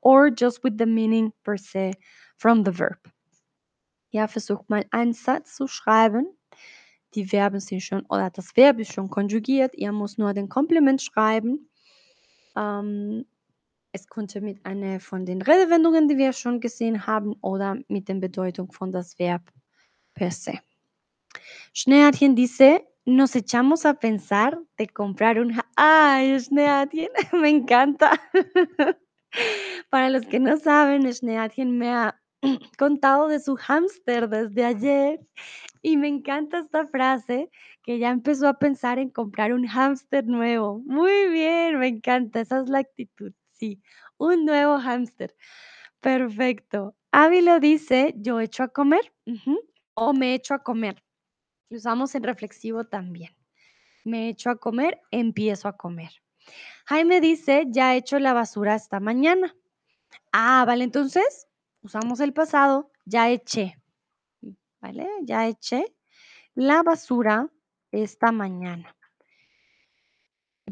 or 0.00 0.30
just 0.30 0.64
with 0.64 0.78
the 0.78 0.86
meaning 0.86 1.30
per 1.44 1.58
se 1.58 1.92
from 2.38 2.64
the 2.64 2.72
verb. 2.72 2.96
Ja, 4.12 4.28
versuch 4.28 4.66
mal 4.70 4.86
einen 4.92 5.12
Satz 5.12 5.56
zu 5.56 5.66
schreiben. 5.66 6.34
Die 7.14 7.26
Verben 7.26 7.60
sind 7.60 7.82
schon, 7.82 8.06
oder 8.08 8.30
das 8.30 8.56
Verb 8.56 8.78
ist 8.80 8.94
schon 8.94 9.10
konjugiert. 9.10 9.74
Ihr 9.74 9.92
muss 9.92 10.16
nur 10.16 10.32
den 10.32 10.48
Komplement 10.48 11.02
schreiben. 11.02 11.68
Ähm, 12.56 13.26
Es 13.94 14.06
könnte 14.06 14.40
mit 14.42 14.64
einer 14.66 15.00
von 15.00 15.24
den 15.24 15.40
Redewendungen, 15.40 16.08
die 16.08 16.18
wir 16.18 16.32
schon 16.34 16.60
gesehen 16.60 17.06
haben, 17.06 17.34
oder 17.40 17.78
mit 17.88 18.08
der 18.08 18.14
Bedeutung 18.14 18.70
von 18.70 18.92
das 18.92 19.18
Verb 19.18 19.42
per 20.14 20.30
se. 20.30 20.58
Schneeadchen 21.74 22.34
dice: 22.36 22.86
"Nos 23.06 23.34
echamos 23.34 23.86
a 23.86 23.94
pensar 23.94 24.58
de 24.78 24.86
comprar 24.88 25.38
un 25.38 25.50
ja" 25.54 25.64
¡Ay, 25.76 26.38
Schneeadchen! 26.40 27.08
Me 27.32 27.48
encanta. 27.50 28.12
Para 29.90 30.10
los 30.10 30.26
que 30.26 30.40
no 30.40 30.56
saben, 30.58 31.10
Schneeadchen 31.12 31.78
me 31.78 31.90
ha 31.90 32.20
contado 32.78 33.28
de 33.28 33.40
su 33.40 33.56
hámster 33.56 34.28
desde 34.28 34.64
ayer, 34.64 35.20
y 35.82 35.96
me 35.96 36.08
encanta 36.08 36.60
esta 36.60 36.86
frase, 36.86 37.50
que 37.84 37.98
ya 37.98 38.10
empezó 38.10 38.48
a 38.48 38.58
pensar 38.58 38.98
en 38.98 39.10
comprar 39.10 39.52
un 39.54 39.66
hámster 39.66 40.26
nuevo. 40.26 40.80
Muy 40.86 41.28
bien, 41.30 41.78
me 41.78 41.88
encanta, 41.88 42.40
esa 42.40 42.60
es 42.60 42.68
la 42.70 42.80
actitud, 42.80 43.32
sí, 43.58 43.82
un 44.18 44.44
nuevo 44.46 44.78
hámster. 44.80 45.34
Perfecto. 46.00 46.96
Abby 47.12 47.42
lo 47.42 47.60
dice: 47.60 48.14
"Yo 48.18 48.40
echo 48.40 48.62
a 48.64 48.68
comer", 48.68 49.12
o 49.94 50.12
me 50.14 50.34
echo 50.34 50.54
a 50.54 50.62
comer. 50.62 51.02
Usamos 51.70 52.14
en 52.16 52.24
reflexivo 52.24 52.84
también. 52.86 53.36
Me 54.04 54.28
echo 54.30 54.50
a 54.50 54.56
comer, 54.56 55.00
empiezo 55.12 55.68
a 55.68 55.76
comer. 55.76 56.10
Jaime 56.86 57.20
dice: 57.20 57.66
"Ya 57.70 57.96
echo 57.96 58.18
la 58.20 58.34
basura 58.34 58.74
esta 58.76 59.00
mañana". 59.00 59.54
Ah, 60.32 60.64
vale, 60.66 60.84
entonces 60.84 61.48
usamos 61.82 62.20
el 62.20 62.32
pasado, 62.34 62.92
ya 63.06 63.30
eché, 63.30 63.78
¿vale? 64.82 65.08
Ya 65.24 65.48
eché 65.48 65.84
la 66.54 66.82
basura 66.84 67.48
esta 67.92 68.32
mañana. 68.32 68.96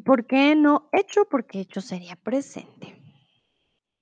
¿Por 0.05 0.27
qué 0.27 0.55
no 0.57 0.89
echo? 0.93 1.27
Porque 1.29 1.61
echo 1.61 1.81
sería 1.81 2.17
presente. 2.17 3.01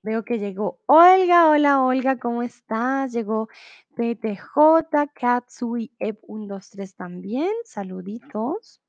Veo 0.03 0.25
que 0.25 0.39
llegó 0.39 0.81
Olga. 0.87 1.49
Hola, 1.51 1.83
Olga, 1.83 2.19
¿cómo 2.19 2.43
estás? 2.43 3.13
Llegó 3.13 3.49
PTJ, 3.97 5.07
Katsui, 5.15 5.93
Ep123 5.99 6.95
también. 6.97 7.51
Saluditos. 7.65 8.81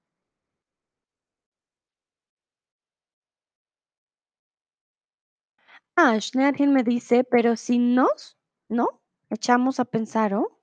Ah, 5.97 6.19
Schneadchen 6.19 6.73
me 6.73 6.83
dice: 6.83 7.23
"Pero 7.23 7.55
si 7.55 7.79
nos, 7.79 8.37
¿no? 8.67 9.01
Echamos 9.29 9.79
a 9.79 9.85
pensar, 9.85 10.33
¿o? 10.33 10.59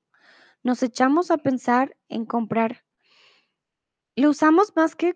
Nos 0.63 0.83
echamos 0.83 1.31
a 1.31 1.39
pensar 1.39 1.97
en 2.09 2.27
comprar" 2.27 2.83
Lo 4.17 4.29
usamos 4.29 4.77
más 4.77 4.95
que 4.95 5.15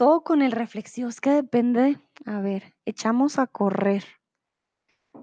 todo 0.00 0.24
con 0.24 0.40
el 0.40 0.52
reflexivo, 0.52 1.10
es 1.10 1.20
que 1.20 1.28
depende. 1.28 2.00
A 2.24 2.40
ver, 2.40 2.74
echamos 2.86 3.38
a 3.38 3.46
correr. 3.46 4.02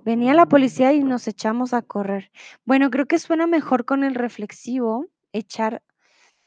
Venía 0.05 0.36
la 0.36 0.46
policía 0.46 0.93
y 0.93 1.00
nos 1.03 1.27
echamos 1.27 1.74
a 1.74 1.81
correr. 1.81 2.31
Bueno, 2.63 2.91
creo 2.91 3.07
que 3.07 3.17
suena 3.17 3.48
mejor 3.48 3.86
con 3.86 4.03
el 4.03 4.13
reflexivo, 4.13 5.07
echar, 5.34 5.81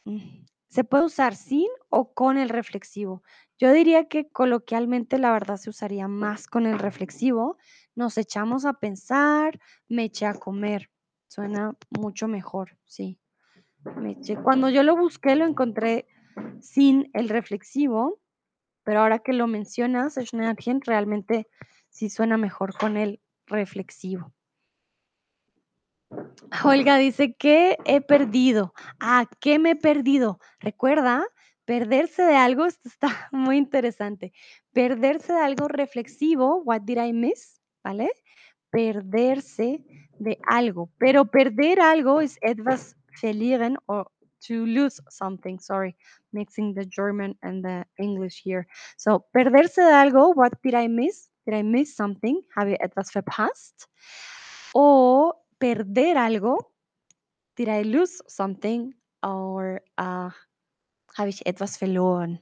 mm, 0.05 0.45
se 0.69 0.85
puede 0.85 1.07
usar 1.07 1.35
sin 1.35 1.67
o 1.89 2.15
con 2.15 2.39
el 2.39 2.51
reflexivo. 2.51 3.25
Yo 3.59 3.73
diría 3.73 4.07
que 4.07 4.29
coloquialmente, 4.29 5.19
la 5.19 5.33
verdad, 5.33 5.57
se 5.57 5.71
usaría 5.71 6.07
más 6.07 6.47
con 6.47 6.67
el 6.67 6.79
reflexivo. 6.79 7.57
Nos 7.97 8.17
echamos 8.17 8.65
a 8.65 8.75
pensar, 8.75 9.59
me 9.89 10.05
eché 10.05 10.27
a 10.27 10.35
comer. 10.35 10.89
Suena 11.27 11.75
mucho 11.91 12.29
mejor, 12.29 12.79
sí. 12.85 13.19
Me 13.97 14.13
eché 14.13 14.37
cuando 14.37 14.71
yo 14.71 14.85
lo 14.85 14.97
busqué, 14.97 15.35
lo 15.35 15.47
encontré 15.47 16.07
sin 16.61 17.11
el 17.13 17.29
reflexivo, 17.29 18.20
pero 18.91 19.03
ahora 19.03 19.21
que 19.21 19.33
lo 19.33 19.47
mencionas, 19.47 20.17
Schneadchen, 20.17 20.81
realmente 20.81 21.47
sí 21.91 22.11
suena 22.11 22.37
mejor 22.37 22.77
con 22.77 22.97
el 22.97 23.21
reflexivo. 23.47 24.33
Olga 26.65 26.97
dice: 26.97 27.37
"¿Qué 27.37 27.79
he 27.85 28.01
perdido?". 28.01 28.75
Ah, 28.99 29.27
¿qué 29.41 29.61
me 29.61 29.71
he 29.71 29.77
perdido? 29.77 30.41
Recuerda, 30.59 31.25
perderse 31.65 32.25
de 32.25 32.35
algo, 32.35 32.67
está 32.85 33.29
muy 33.31 33.59
interesante. 33.59 34.33
Perderse 34.73 35.35
de 35.35 35.39
algo 35.41 35.69
reflexivo, 35.69 36.61
what 36.65 36.81
did 36.81 36.99
I 36.99 37.13
miss, 37.13 37.61
¿vale? 37.85 38.11
Perderse 38.71 39.85
de 40.19 40.41
algo, 40.49 40.91
pero 40.99 41.27
perder 41.27 41.79
algo 41.79 42.21
es 42.21 42.39
etwas 42.41 42.97
verlieren 43.23 43.77
or 43.87 44.11
to 44.49 44.67
lose 44.67 45.01
something, 45.11 45.59
sorry, 45.59 45.97
mixing 46.33 46.75
the 46.75 46.85
German 46.85 47.35
and 47.43 47.65
the 47.65 47.85
English 47.99 48.43
here. 48.43 48.67
So, 48.97 49.25
perderse 49.35 49.77
de 49.77 49.93
algo, 49.93 50.35
what 50.35 50.53
did 50.63 50.75
I 50.75 50.89
miss? 50.89 51.31
Did 51.47 51.55
I 51.55 51.63
miss 51.63 51.97
something? 51.97 52.43
Habe 52.57 52.73
ich 52.73 52.81
etwas 52.81 53.11
verpasst? 53.13 53.89
O 54.75 55.33
perder 55.61 56.17
algo, 56.17 56.59
did 57.57 57.69
I 57.69 57.83
lose 57.83 58.21
something? 58.29 58.95
Or, 59.23 59.83
ah, 59.99 60.35
habe 61.19 61.29
ich 61.31 61.47
etwas 61.47 61.77
verloren? 61.77 62.41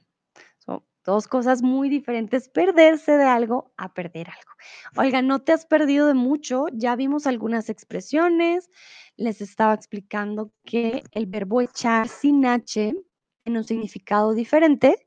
2 1.09 1.27
cosas 1.27 1.61
muy 1.63 1.89
diferentes, 1.89 2.49
perderse 2.49 3.13
de 3.17 3.25
algo 3.25 3.73
a 3.77 3.93
perder 3.93 4.29
algo. 4.29 4.51
Olga, 4.97 5.21
no 5.21 5.39
te 5.41 5.51
has 5.53 5.65
perdido 5.65 6.07
de 6.07 6.13
mucho, 6.15 6.67
ya 6.73 6.95
vimos 6.95 7.27
algunas 7.27 7.69
expresiones, 7.69 8.69
les 9.17 9.41
estaba 9.41 9.73
explicando 9.73 10.51
que 10.65 11.03
el 11.11 11.25
verbo 11.27 11.61
echar 11.61 12.07
sin 12.07 12.45
H 12.45 12.93
tiene 13.43 13.59
un 13.59 13.65
significado 13.65 14.33
diferente 14.33 15.05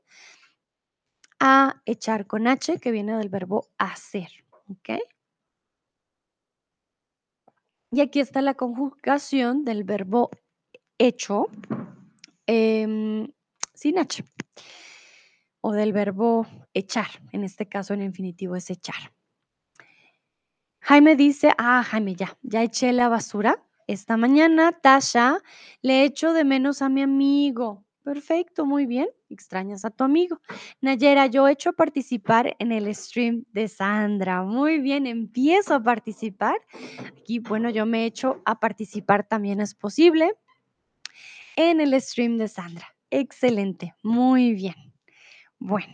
a 1.39 1.81
echar 1.85 2.27
con 2.27 2.47
H, 2.47 2.79
que 2.79 2.91
viene 2.91 3.17
del 3.17 3.29
verbo 3.29 3.67
hacer, 3.77 4.29
¿okey? 4.69 4.99
Y 7.91 8.01
aquí 8.01 8.19
está 8.19 8.41
la 8.41 8.55
conjugación 8.55 9.65
del 9.65 9.83
verbo 9.83 10.31
hecho, 10.99 11.47
em, 12.47 13.31
sin 13.73 13.99
H. 13.99 14.23
O 15.65 15.71
del 15.71 15.93
verbo 15.93 16.45
echar, 16.73 17.07
en 17.31 17.45
este 17.45 17.67
caso, 17.69 17.93
en 17.93 18.01
infinitivo 18.01 18.57
es 18.57 18.69
echar. 18.69 19.13
Jaime 20.81 21.15
dice 21.15 21.53
ah, 21.57 21.81
Jaime, 21.83 22.15
ya, 22.15 22.37
ya 22.41 22.63
eché 22.63 22.91
la 22.91 23.07
basura 23.07 23.63
esta 23.87 24.17
mañana. 24.17 24.73
Tasha, 24.73 25.39
le 25.81 26.03
echo 26.03 26.33
de 26.33 26.43
menos 26.43 26.81
a 26.81 26.89
mi 26.89 27.01
amigo. 27.01 27.85
Perfecto, 28.03 28.65
muy 28.65 28.85
bien, 28.85 29.07
extrañas 29.29 29.85
a 29.85 29.89
tu 29.89 30.03
amigo. 30.03 30.41
Nayera, 30.81 31.27
yo 31.27 31.47
echo 31.47 31.69
a 31.69 31.73
participar 31.73 32.53
en 32.59 32.73
el 32.73 32.93
stream 32.93 33.45
de 33.53 33.69
Sandra. 33.69 34.43
Muy 34.43 34.79
bien, 34.79 35.07
empiezo 35.07 35.75
a 35.75 35.81
participar. 35.81 36.57
Aquí, 37.17 37.39
bueno, 37.39 37.69
yo 37.69 37.85
me 37.85 38.05
echo 38.05 38.41
a 38.43 38.59
participar, 38.59 39.25
también 39.25 39.61
es 39.61 39.73
posible, 39.73 40.33
en 41.55 41.79
el 41.79 41.99
stream 42.01 42.37
de 42.37 42.49
Sandra. 42.49 42.93
Excelente, 43.09 43.95
muy 44.03 44.53
bien. 44.53 44.92
Bueno, 45.65 45.93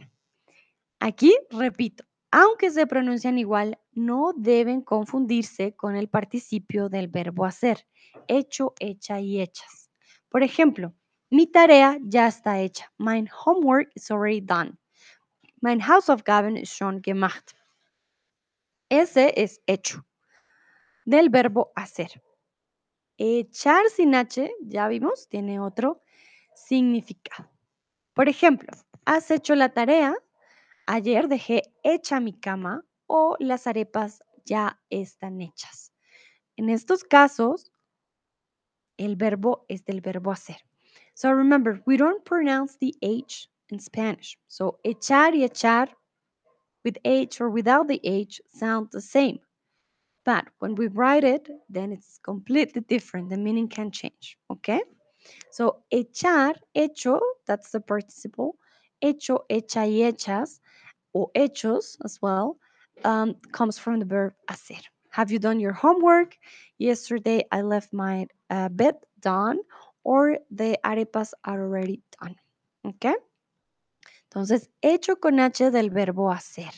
aquí 1.00 1.32
repito, 1.52 2.04
aunque 2.32 2.72
se 2.72 2.88
pronuncian 2.88 3.38
igual, 3.38 3.78
no 3.92 4.34
deben 4.36 4.82
confundirse 4.82 5.76
con 5.76 5.96
el 5.96 6.10
participio 6.10 6.90
del 6.90 7.08
verbo 7.08 7.46
hacer, 7.46 7.86
hecho, 8.28 8.74
hecha 8.80 9.20
y 9.20 9.40
hechas. 9.40 9.92
Por 10.28 10.42
ejemplo, 10.42 10.96
mi 11.30 11.46
tarea 11.46 12.00
ya 12.02 12.26
está 12.26 12.60
hecha. 12.60 12.92
Mein 12.98 13.30
Homework 13.46 13.92
is 13.94 14.10
already 14.10 14.42
done. 14.42 14.76
Mein 15.62 15.88
Hausaufgaben 15.88 16.58
ist 16.58 16.74
schon 16.76 17.04
gemacht. 17.04 17.56
Ese 18.90 19.36
es 19.36 19.62
hecho, 19.68 20.04
del 21.06 21.30
verbo 21.30 21.72
hacer. 21.76 22.10
Echar 23.20 23.88
sin 23.96 24.16
H, 24.16 24.50
ya 24.62 24.88
vimos, 24.88 25.30
tiene 25.30 25.60
otro 25.60 26.02
significado. 26.56 27.59
Por 28.20 28.28
ejemplo, 28.28 28.68
¿has 29.06 29.32
hecho 29.32 29.56
la 29.56 29.70
tarea? 29.70 30.14
Ayer 30.88 31.30
dejé 31.30 31.64
hecha 31.84 32.20
mi 32.20 32.34
cama 32.34 32.84
o 33.08 33.38
las 33.40 33.66
arepas 33.66 34.22
ya 34.44 34.78
están 34.90 35.40
hechas. 35.40 35.94
En 36.58 36.70
estos 36.70 37.06
casos, 37.06 37.72
el 38.98 39.16
verbo 39.16 39.64
es 39.70 39.86
del 39.86 40.02
verbo 40.02 40.34
hacer. 40.34 40.58
So 41.14 41.32
remember, 41.32 41.82
we 41.86 41.96
don't 41.96 42.22
pronounce 42.26 42.78
the 42.80 42.94
H 43.02 43.50
in 43.70 43.80
Spanish. 43.80 44.38
So 44.48 44.82
echar 44.84 45.34
y 45.34 45.46
echar 45.46 45.96
with 46.84 46.98
H 47.06 47.40
or 47.40 47.50
without 47.50 47.88
the 47.88 48.02
H 48.04 48.42
sound 48.50 48.90
the 48.92 49.00
same. 49.00 49.40
But 50.26 50.44
when 50.60 50.76
we 50.76 50.90
write 50.90 51.24
it, 51.24 51.50
then 51.70 51.94
it's 51.94 52.20
completely 52.22 52.82
different. 52.82 53.30
The 53.30 53.38
meaning 53.38 53.70
can 53.70 53.92
change. 53.92 54.38
Okay? 54.50 54.82
So 55.52 55.84
echar, 55.92 56.56
hecho, 56.76 57.20
that's 57.46 57.72
the 57.72 57.80
participle. 57.80 58.56
Hecho, 59.02 59.46
hecha 59.50 59.88
y 59.88 60.12
hechas, 60.12 60.60
or 61.14 61.32
hechos 61.36 61.98
as 62.04 62.20
well, 62.22 62.58
um, 63.04 63.36
comes 63.52 63.80
from 63.80 64.00
the 64.00 64.06
verb 64.06 64.34
hacer. 64.50 64.82
Have 65.12 65.32
you 65.32 65.40
done 65.40 65.60
your 65.60 65.74
homework? 65.74 66.38
Yesterday 66.78 67.44
I 67.52 67.62
left 67.62 67.94
my 67.94 68.28
uh, 68.50 68.70
bed 68.70 68.96
done, 69.20 69.60
or 70.04 70.38
the 70.52 70.78
arepas 70.84 71.34
are 71.44 71.62
already 71.62 72.02
done. 72.22 72.36
Okay? 72.86 73.16
Entonces, 74.30 74.68
hecho 74.82 75.16
con 75.16 75.40
H 75.40 75.72
del 75.72 75.90
verbo 75.90 76.30
hacer. 76.30 76.72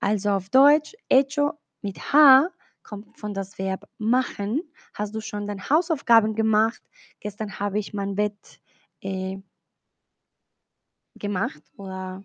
Also 0.00 0.30
auf 0.30 0.50
Deutsch, 0.50 0.94
hecho 1.10 1.58
mit 1.82 1.98
H 1.98 2.48
kommt 2.82 3.18
von 3.18 3.34
das 3.34 3.58
Verb 3.58 3.88
machen. 3.98 4.62
Hast 4.94 5.14
du 5.14 5.20
schon 5.20 5.46
deine 5.46 5.68
Hausaufgaben 5.70 6.34
gemacht? 6.34 6.82
Gestern 7.20 7.58
habe 7.58 7.78
ich 7.78 7.92
mein 7.94 8.14
Bett 8.14 8.60
äh, 9.00 9.38
gemacht 11.16 11.62
oder 11.76 12.24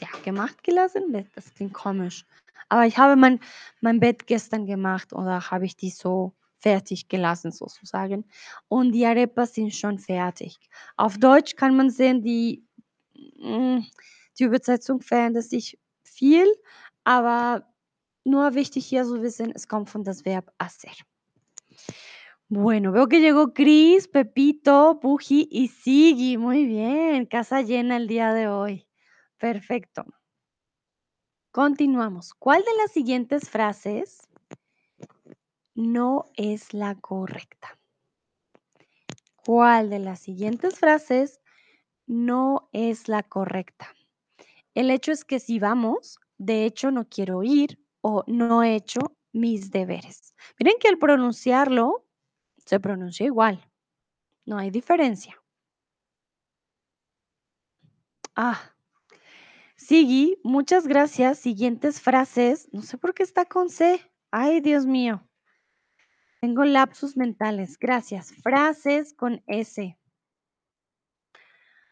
ja, 0.00 0.08
gemacht 0.24 0.62
gelassen. 0.62 1.28
Das- 1.34 1.54
klingt 1.54 1.74
komisch. 1.74 2.24
Aber 2.68 2.86
ich 2.86 2.96
habe 2.98 3.16
mein, 3.16 3.40
mein 3.80 4.00
Bett 4.00 4.26
gestern 4.26 4.66
gemacht 4.66 5.12
oder 5.12 5.50
habe 5.50 5.66
ich 5.66 5.76
die 5.76 5.90
so 5.90 6.34
fertig 6.58 7.08
gelassen 7.08 7.52
sozusagen. 7.52 8.24
Und 8.68 8.92
die 8.92 9.04
Arepas 9.04 9.54
sind 9.54 9.74
schon 9.74 9.98
fertig. 9.98 10.58
Auf 10.96 11.18
Deutsch 11.18 11.56
kann 11.56 11.76
man 11.76 11.90
sehen, 11.90 12.22
die, 12.22 12.64
mm, 13.36 13.80
die 14.38 14.44
Übersetzung 14.44 15.02
verändert 15.02 15.44
sich 15.44 15.78
viel, 16.02 16.46
aber 17.04 17.66
nur 18.24 18.54
wichtig 18.54 18.86
hier 18.86 19.04
zu 19.04 19.22
wissen, 19.22 19.52
es 19.54 19.68
kommt 19.68 19.90
von 19.90 20.02
das 20.02 20.24
Verb 20.24 20.52
hacer. 20.58 20.92
Bueno, 22.48 22.92
veo 22.92 23.08
que 23.08 23.20
llegó 23.20 23.52
Chris, 23.54 24.06
Pepito, 24.06 24.98
Puji 25.00 25.48
y 25.50 25.68
Sigi. 25.68 26.36
Muy 26.36 26.66
bien, 26.66 27.26
casa 27.26 27.62
llena 27.62 27.96
el 27.96 28.06
día 28.06 28.32
de 28.32 28.48
hoy. 28.48 28.86
Perfecto. 29.38 30.04
Continuamos. 31.50 32.34
¿Cuál 32.34 32.62
de 32.62 32.76
las 32.82 32.92
siguientes 32.92 33.48
frases 33.48 34.28
no 35.74 36.30
es 36.36 36.74
la 36.74 36.94
correcta? 36.96 37.78
¿Cuál 39.44 39.90
de 39.90 39.98
las 39.98 40.20
siguientes 40.20 40.78
frases 40.78 41.40
no 42.06 42.68
es 42.72 43.08
la 43.08 43.22
correcta? 43.22 43.94
El 44.74 44.90
hecho 44.90 45.12
es 45.12 45.24
que 45.24 45.40
si 45.40 45.58
vamos, 45.58 46.18
de 46.38 46.64
hecho 46.64 46.90
no 46.90 47.08
quiero 47.08 47.42
ir 47.42 47.83
o 48.06 48.22
no 48.26 48.62
he 48.62 48.74
hecho 48.74 49.00
mis 49.32 49.70
deberes. 49.70 50.34
Miren 50.58 50.76
que 50.78 50.88
al 50.88 50.98
pronunciarlo 50.98 52.06
se 52.58 52.78
pronuncia 52.78 53.24
igual. 53.24 53.66
No 54.44 54.58
hay 54.58 54.70
diferencia. 54.70 55.42
Ah, 58.36 58.60
Sigui, 59.76 60.38
muchas 60.44 60.86
gracias. 60.86 61.38
Siguientes 61.38 62.02
frases. 62.02 62.68
No 62.72 62.82
sé 62.82 62.98
por 62.98 63.14
qué 63.14 63.22
está 63.22 63.46
con 63.46 63.70
C. 63.70 64.00
Ay, 64.30 64.60
Dios 64.60 64.84
mío. 64.84 65.26
Tengo 66.42 66.64
lapsus 66.66 67.16
mentales. 67.16 67.78
Gracias. 67.78 68.34
Frases 68.42 69.14
con 69.14 69.42
S. 69.46 69.98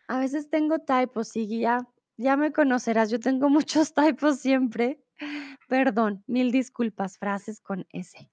A 0.08 0.18
veces 0.18 0.50
tengo 0.50 0.78
typos, 0.80 1.28
Sigui, 1.28 1.60
ya, 1.60 1.88
ya 2.18 2.36
me 2.36 2.52
conocerás. 2.52 3.10
Yo 3.10 3.18
tengo 3.18 3.48
muchos 3.48 3.94
typos 3.94 4.40
siempre. 4.40 5.02
Perdón, 5.68 6.22
mil 6.26 6.50
disculpas. 6.52 7.18
Frases 7.18 7.60
con 7.60 7.86
S. 7.90 8.30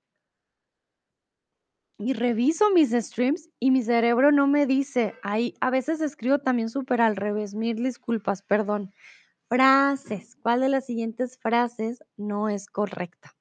Y 1.98 2.14
reviso 2.14 2.72
mis 2.72 2.92
streams 2.92 3.50
y 3.60 3.72
mi 3.72 3.84
cerebro 3.84 4.32
no 4.32 4.48
me 4.48 4.66
dice. 4.66 5.16
Ahí 5.22 5.54
a 5.60 5.70
veces 5.70 6.00
escribo 6.00 6.40
también 6.40 6.70
súper 6.70 7.02
al 7.02 7.16
revés. 7.18 7.56
Mil 7.56 7.84
disculpas, 7.84 8.42
perdón. 8.42 8.94
Frases. 9.50 10.38
¿Cuál 10.42 10.62
de 10.62 10.70
las 10.70 10.86
siguientes 10.86 11.38
frases 11.40 12.04
no 12.16 12.48
es 12.48 12.68
correcta? 12.68 13.36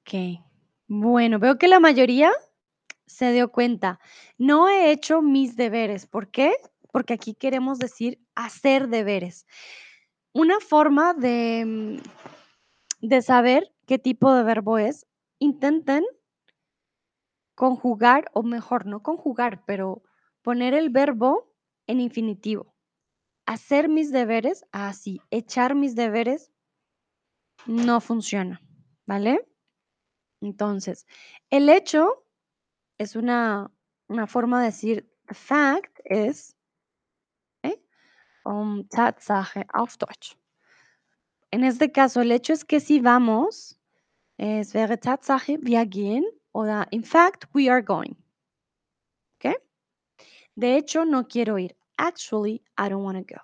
Ok. 0.00 0.42
Bueno, 0.88 1.38
veo 1.38 1.56
que 1.56 1.68
la 1.68 1.80
mayoría 1.80 2.32
se 3.06 3.32
dio 3.32 3.50
cuenta. 3.52 4.00
No 4.38 4.68
he 4.68 4.90
hecho 4.90 5.22
mis 5.22 5.56
deberes. 5.56 6.06
¿Por 6.06 6.30
qué? 6.30 6.52
Porque 6.92 7.14
aquí 7.14 7.34
queremos 7.34 7.78
decir 7.78 8.20
hacer 8.34 8.88
deberes. 8.88 9.46
Una 10.32 10.60
forma 10.60 11.14
de, 11.14 11.64
mm, 11.66 13.06
de 13.06 13.22
saber 13.22 13.72
qué 13.86 13.98
tipo 13.98 14.32
de 14.34 14.42
verbo 14.42 14.78
es, 14.78 15.06
intenten 15.38 16.04
conjugar, 17.54 18.30
o 18.32 18.42
mejor, 18.42 18.86
no 18.86 19.02
conjugar, 19.02 19.64
pero 19.66 20.02
poner 20.42 20.74
el 20.74 20.90
verbo 20.90 21.52
en 21.86 22.00
infinitivo. 22.00 22.74
Hacer 23.46 23.88
mis 23.88 24.12
deberes, 24.12 24.64
así, 24.72 25.20
echar 25.30 25.74
mis 25.74 25.94
deberes, 25.94 26.50
no 27.66 28.00
funciona, 28.00 28.62
¿vale? 29.06 29.46
Entonces, 30.40 31.06
el 31.50 31.68
hecho 31.68 32.24
es 32.98 33.16
una, 33.16 33.70
una 34.08 34.26
forma 34.26 34.60
de 34.60 34.66
decir 34.66 35.12
fact 35.26 36.00
es. 36.04 36.56
Um, 38.44 38.88
Tatsache 38.88 39.64
auf 39.72 39.96
Deutsch. 39.96 40.36
En 41.50 41.64
este 41.64 41.90
caso, 41.90 42.20
el 42.20 42.30
hecho 42.30 42.52
es 42.52 42.64
que 42.64 42.80
si 42.80 43.00
vamos, 43.00 43.78
es 44.36 44.72
wäre 44.72 44.98
Tatsache, 44.98 45.58
wir 45.62 45.84
gehen, 45.86 46.24
oder 46.52 46.86
in 46.90 47.04
fact, 47.04 47.46
we 47.54 47.68
are 47.68 47.82
going. 47.82 48.16
¿Ok? 49.36 49.54
De 50.54 50.76
hecho, 50.76 51.04
no 51.04 51.26
quiero 51.26 51.58
ir. 51.58 51.76
Actually, 51.96 52.62
I 52.78 52.88
don't 52.88 53.02
want 53.02 53.18
to 53.18 53.24
go. 53.24 53.40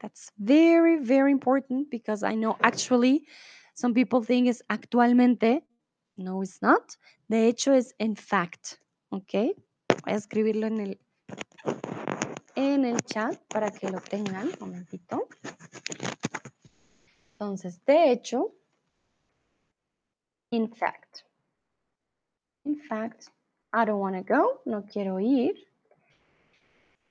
That's 0.00 0.30
very, 0.38 0.98
very 0.98 1.32
important 1.32 1.90
because 1.90 2.22
I 2.22 2.34
know 2.34 2.56
actually 2.62 3.26
some 3.74 3.94
people 3.94 4.22
think 4.22 4.48
it's 4.48 4.62
actualmente. 4.68 5.62
No, 6.16 6.42
it's 6.42 6.60
not. 6.60 6.96
De 7.28 7.48
hecho, 7.48 7.72
es 7.72 7.94
in 7.98 8.14
fact. 8.14 8.80
¿Ok? 9.10 9.54
Voy 10.04 10.12
a 10.12 10.16
escribirlo 10.16 10.66
en 10.66 10.80
el, 10.80 10.98
en 12.58 12.84
el 12.84 13.00
chat 13.02 13.40
para 13.48 13.70
que 13.70 13.88
lo 13.88 14.00
tengan. 14.00 14.48
Un 14.48 14.68
momentito. 14.68 15.28
Entonces, 17.32 17.84
de 17.84 18.10
hecho, 18.10 18.52
in 20.50 20.68
fact. 20.74 21.20
In 22.64 22.80
fact, 22.80 23.28
I 23.72 23.84
don't 23.84 24.00
want 24.00 24.16
to 24.16 24.24
go. 24.24 24.60
No 24.64 24.84
quiero 24.84 25.20
ir. 25.20 25.54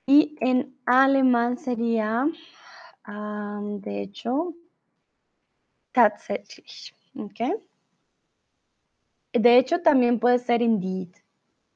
Y 0.06 0.36
en 0.40 0.78
alemán 0.84 1.56
sería, 1.56 2.26
um, 3.06 3.80
de 3.80 4.02
hecho, 4.02 4.54
tatsächlich. 5.92 6.94
¿Ok? 7.16 7.40
De 9.32 9.56
hecho, 9.56 9.80
también 9.80 10.20
puede 10.20 10.38
ser 10.38 10.60
indeed. 10.60 11.14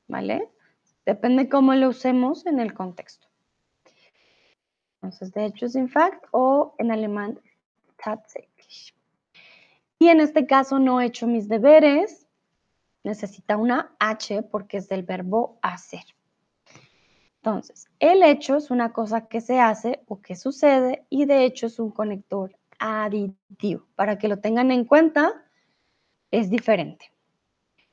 ¿Vale? 0.09 0.51
Depende 1.07 1.49
cómo 1.49 1.75
lo 1.75 1.89
usemos 1.89 2.45
en 2.45 2.61
el 2.61 2.75
contexto. 2.75 3.32
Entonces, 5.03 5.33
de 5.33 5.47
hecho 5.47 5.67
es 5.67 5.75
in 5.75 5.89
fact 5.89 6.25
o 6.31 6.77
en 6.79 6.93
alemán 6.93 7.41
tatsächlich. 7.97 8.95
Y 9.99 10.09
en 10.09 10.21
este 10.21 10.47
caso 10.47 10.79
no 10.79 11.01
he 11.01 11.07
hecho 11.07 11.27
mis 11.27 11.49
deberes. 11.49 12.29
Necesita 13.03 13.57
una 13.57 13.97
H 13.99 14.45
porque 14.45 14.77
es 14.77 14.89
del 14.89 15.03
verbo 15.03 15.59
hacer. 15.61 16.05
Entonces, 17.37 17.89
el 17.99 18.23
hecho 18.23 18.57
es 18.57 18.71
una 18.71 18.93
cosa 18.93 19.27
que 19.27 19.41
se 19.41 19.59
hace 19.59 20.05
o 20.07 20.21
que 20.21 20.37
sucede 20.37 21.05
y 21.11 21.25
de 21.25 21.45
hecho 21.45 21.67
es 21.67 21.81
un 21.81 21.91
conector 21.91 22.57
aditivo. 22.79 23.89
Para 23.97 24.19
que 24.19 24.29
lo 24.29 24.39
tengan 24.39 24.71
en 24.71 24.85
cuenta, 24.85 25.33
es 26.31 26.49
diferente. 26.49 27.13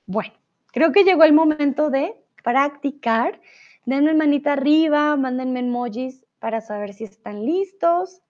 Bueno, 0.06 0.34
creo 0.68 0.92
que 0.92 1.04
llegó 1.04 1.24
el 1.24 1.34
momento 1.34 1.90
de 1.90 2.16
practicar. 2.44 3.42
Denme 3.86 4.14
manita 4.14 4.54
arriba, 4.54 5.16
mándenme 5.16 5.62
emojis 5.62 6.24
para 6.40 6.62
saber 6.62 6.94
si 6.94 7.04
están 7.04 7.46
listos. 7.46 8.22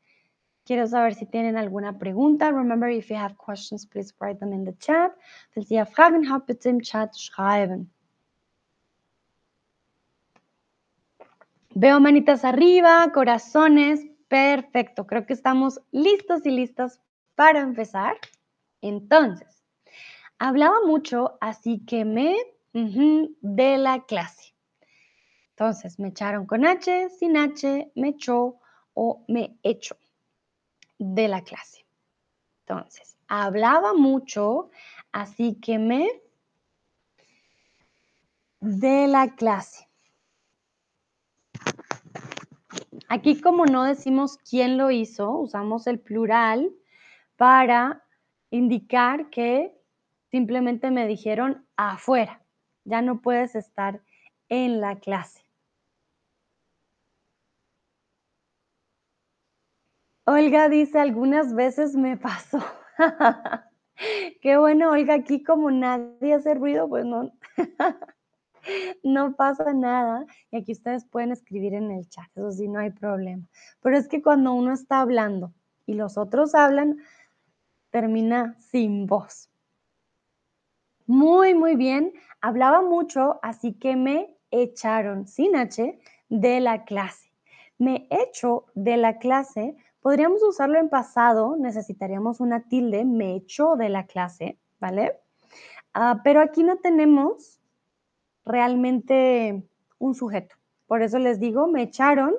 Quiero 0.65 0.85
saber 0.85 1.15
si 1.15 1.25
tienen 1.25 1.57
alguna 1.57 1.97
pregunta. 1.97 2.51
Remember, 2.51 2.89
if 2.89 3.09
you 3.09 3.15
have 3.15 3.35
questions, 3.37 3.85
please 3.85 4.13
write 4.19 4.39
them 4.39 4.53
in 4.53 4.65
the 4.65 4.75
chat. 4.77 5.11
Falls 5.51 5.71
ihr 5.71 5.85
Fragen 5.85 6.29
habt, 6.29 6.47
bitte 6.47 6.69
im 6.69 6.81
Chat 6.81 7.15
schreiben. 7.15 7.89
Veo 11.73 11.99
manitas 11.99 12.43
arriba, 12.43 13.11
corazones. 13.13 14.05
Perfecto. 14.27 15.07
Creo 15.07 15.25
que 15.25 15.33
estamos 15.33 15.79
listos 15.91 16.45
y 16.45 16.51
listas 16.51 17.01
para 17.35 17.61
empezar. 17.61 18.17
Entonces, 18.81 19.63
hablaba 20.37 20.75
mucho, 20.85 21.37
así 21.41 21.83
que 21.85 22.05
me 22.05 22.35
ujú, 22.73 23.35
de 23.41 23.77
la 23.77 24.05
clase. 24.05 24.53
Entonces, 25.59 25.99
me 25.99 26.07
echaron 26.07 26.45
con 26.45 26.65
H, 26.65 27.09
sin 27.09 27.35
H, 27.35 27.91
me 27.95 28.09
echó 28.09 28.61
o 28.93 29.25
me 29.27 29.57
echó 29.61 29.97
de 30.97 31.27
la 31.27 31.41
clase. 31.41 31.85
Entonces, 32.61 33.17
hablaba 33.27 33.93
mucho, 33.93 34.69
así 35.11 35.55
que 35.55 35.77
me 35.77 36.07
de 38.61 39.09
la 39.09 39.35
clase. 39.35 39.89
Aquí 43.09 43.41
como 43.41 43.65
no 43.65 43.83
decimos 43.83 44.37
quién 44.37 44.77
lo 44.77 44.91
hizo, 44.91 45.29
usamos 45.29 45.87
el 45.87 45.99
plural 45.99 46.71
para 47.35 48.05
indicar 48.49 49.29
que 49.29 49.77
simplemente 50.31 50.89
me 50.89 51.05
dijeron 51.05 51.67
afuera. 51.75 52.41
Ya 52.85 53.01
no 53.01 53.19
puedes 53.19 53.55
estar 53.55 54.01
en 54.47 54.79
la 54.79 54.99
clase. 54.99 55.48
Olga 60.29 60.69
dice: 60.69 60.99
"Algunas 60.99 61.55
veces 61.55 61.95
me 61.95 62.15
pasó". 62.15 62.59
Qué 64.41 64.57
bueno, 64.57 64.91
Olga, 64.91 65.15
aquí 65.15 65.43
como 65.43 65.71
nadie 65.71 66.35
hace 66.35 66.53
ruido, 66.53 66.87
pues 66.87 67.03
no 67.03 67.31
no 69.03 69.35
pasa 69.35 69.73
nada, 69.73 70.25
y 70.51 70.57
aquí 70.57 70.73
ustedes 70.73 71.05
pueden 71.05 71.31
escribir 71.31 71.73
en 71.73 71.91
el 71.91 72.07
chat, 72.09 72.27
eso 72.35 72.51
sí, 72.51 72.67
no 72.67 72.79
hay 72.79 72.91
problema. 72.91 73.43
Pero 73.81 73.97
es 73.97 74.07
que 74.07 74.21
cuando 74.21 74.53
uno 74.53 74.71
está 74.71 75.01
hablando 75.01 75.51
y 75.87 75.95
los 75.95 76.17
otros 76.17 76.53
hablan, 76.53 76.97
termina 77.89 78.55
sin 78.59 79.07
voz. 79.07 79.49
Muy, 81.07 81.55
muy 81.55 81.75
bien. 81.75 82.13
Hablaba 82.41 82.83
mucho, 82.83 83.39
así 83.41 83.73
que 83.73 83.95
me 83.95 84.37
echaron, 84.51 85.27
sin 85.27 85.55
H, 85.55 85.99
de 86.29 86.59
la 86.59 86.85
clase. 86.85 87.31
Me 87.79 88.07
echo 88.11 88.65
de 88.75 88.97
la 88.97 89.17
clase, 89.17 89.75
podríamos 90.01 90.41
usarlo 90.43 90.79
en 90.79 90.89
pasado, 90.89 91.55
necesitaríamos 91.57 92.39
una 92.39 92.61
tilde, 92.61 93.05
me 93.05 93.35
echó 93.35 93.75
de 93.75 93.89
la 93.89 94.05
clase, 94.05 94.57
¿vale? 94.79 95.19
Ah, 95.93 96.21
pero 96.23 96.41
aquí 96.41 96.63
no 96.63 96.77
tenemos 96.77 97.59
realmente 98.45 99.63
un 99.97 100.15
sujeto. 100.15 100.55
Por 100.87 101.01
eso 101.01 101.19
les 101.19 101.39
digo, 101.39 101.67
me 101.67 101.83
echaron. 101.83 102.33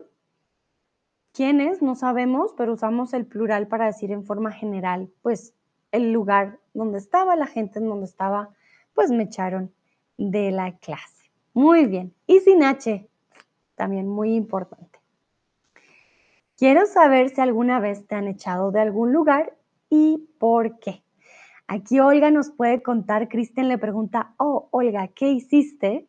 ¿Quiénes? 1.33 1.81
No 1.81 1.94
sabemos, 1.94 2.53
pero 2.57 2.73
usamos 2.73 3.14
el 3.14 3.25
plural 3.25 3.68
para 3.68 3.87
decir 3.87 4.11
en 4.11 4.25
forma 4.25 4.51
general, 4.51 5.12
pues 5.23 5.55
el 5.92 6.12
lugar 6.12 6.59
donde 6.75 6.99
estaba, 6.99 7.37
la 7.37 7.46
gente 7.46 7.79
en 7.79 7.88
donde 7.88 8.07
estaba, 8.07 8.51
pues 8.94 9.11
me 9.11 9.25
echaron 9.25 9.73
de 10.18 10.51
la 10.51 10.77
clase. 10.79 11.31
Muy 11.55 11.87
bien. 11.87 12.14
Y 12.27 12.40
sin 12.40 12.64
H, 12.64 13.09
también 13.77 14.09
muy 14.09 14.35
importante. 14.35 14.89
Quiero 16.61 16.85
saber 16.85 17.31
si 17.31 17.40
alguna 17.40 17.81
vez 17.81 18.07
te 18.07 18.16
han 18.16 18.29
echado 18.29 18.70
de 18.70 18.81
algún 18.81 19.14
lugar 19.14 19.57
y 19.88 20.29
por 20.38 20.79
qué. 20.79 21.03
Aquí 21.66 22.01
Olga 22.01 22.31
nos 22.31 22.51
puede 22.51 22.83
contar, 22.83 23.29
Kristen 23.29 23.68
le 23.68 23.79
pregunta, 23.79 24.35
oh, 24.37 24.68
Olga, 24.70 25.09
¿qué 25.09 25.31
hiciste? 25.31 26.07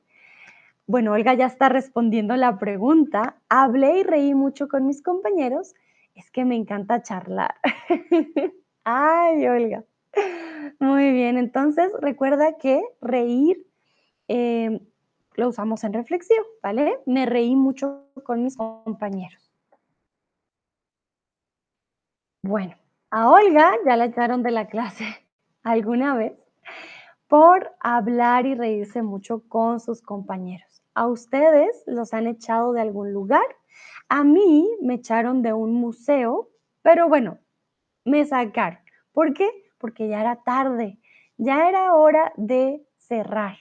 Bueno, 0.87 1.13
Olga 1.13 1.35
ya 1.35 1.45
está 1.45 1.69
respondiendo 1.69 2.35
la 2.35 2.59
pregunta. 2.59 3.37
Hablé 3.47 3.99
y 3.99 4.03
reí 4.03 4.33
mucho 4.33 4.67
con 4.67 4.85
mis 4.87 5.01
compañeros. 5.01 5.73
Es 6.15 6.29
que 6.31 6.43
me 6.43 6.57
encanta 6.57 7.01
charlar. 7.01 7.55
Ay, 8.83 9.47
Olga. 9.47 9.85
Muy 10.79 11.13
bien, 11.13 11.37
entonces 11.37 11.93
recuerda 12.01 12.57
que 12.57 12.83
reír 12.99 13.65
eh, 14.27 14.81
lo 15.35 15.47
usamos 15.47 15.85
en 15.85 15.93
reflexión, 15.93 16.43
¿vale? 16.61 16.99
Me 17.05 17.25
reí 17.25 17.55
mucho 17.55 18.03
con 18.25 18.43
mis 18.43 18.57
compañeros. 18.57 19.50
Bueno, 22.43 22.75
a 23.11 23.29
Olga 23.29 23.71
ya 23.85 23.95
la 23.95 24.05
echaron 24.05 24.41
de 24.41 24.49
la 24.49 24.67
clase 24.67 25.05
alguna 25.63 26.15
vez 26.15 26.33
por 27.27 27.71
hablar 27.79 28.47
y 28.47 28.55
reírse 28.55 29.03
mucho 29.03 29.43
con 29.47 29.79
sus 29.79 30.01
compañeros. 30.01 30.83
¿A 30.95 31.07
ustedes 31.07 31.83
los 31.85 32.13
han 32.13 32.25
echado 32.25 32.73
de 32.73 32.81
algún 32.81 33.13
lugar? 33.13 33.45
A 34.09 34.23
mí 34.23 34.67
me 34.81 34.95
echaron 34.95 35.43
de 35.43 35.53
un 35.53 35.73
museo, 35.73 36.49
pero 36.81 37.07
bueno, 37.07 37.37
me 38.05 38.25
sacaron. 38.25 38.79
¿Por 39.13 39.33
qué? 39.33 39.49
Porque 39.77 40.09
ya 40.09 40.21
era 40.21 40.37
tarde, 40.43 40.99
ya 41.37 41.69
era 41.69 41.93
hora 41.93 42.33
de 42.37 42.83
cerrar. 42.97 43.55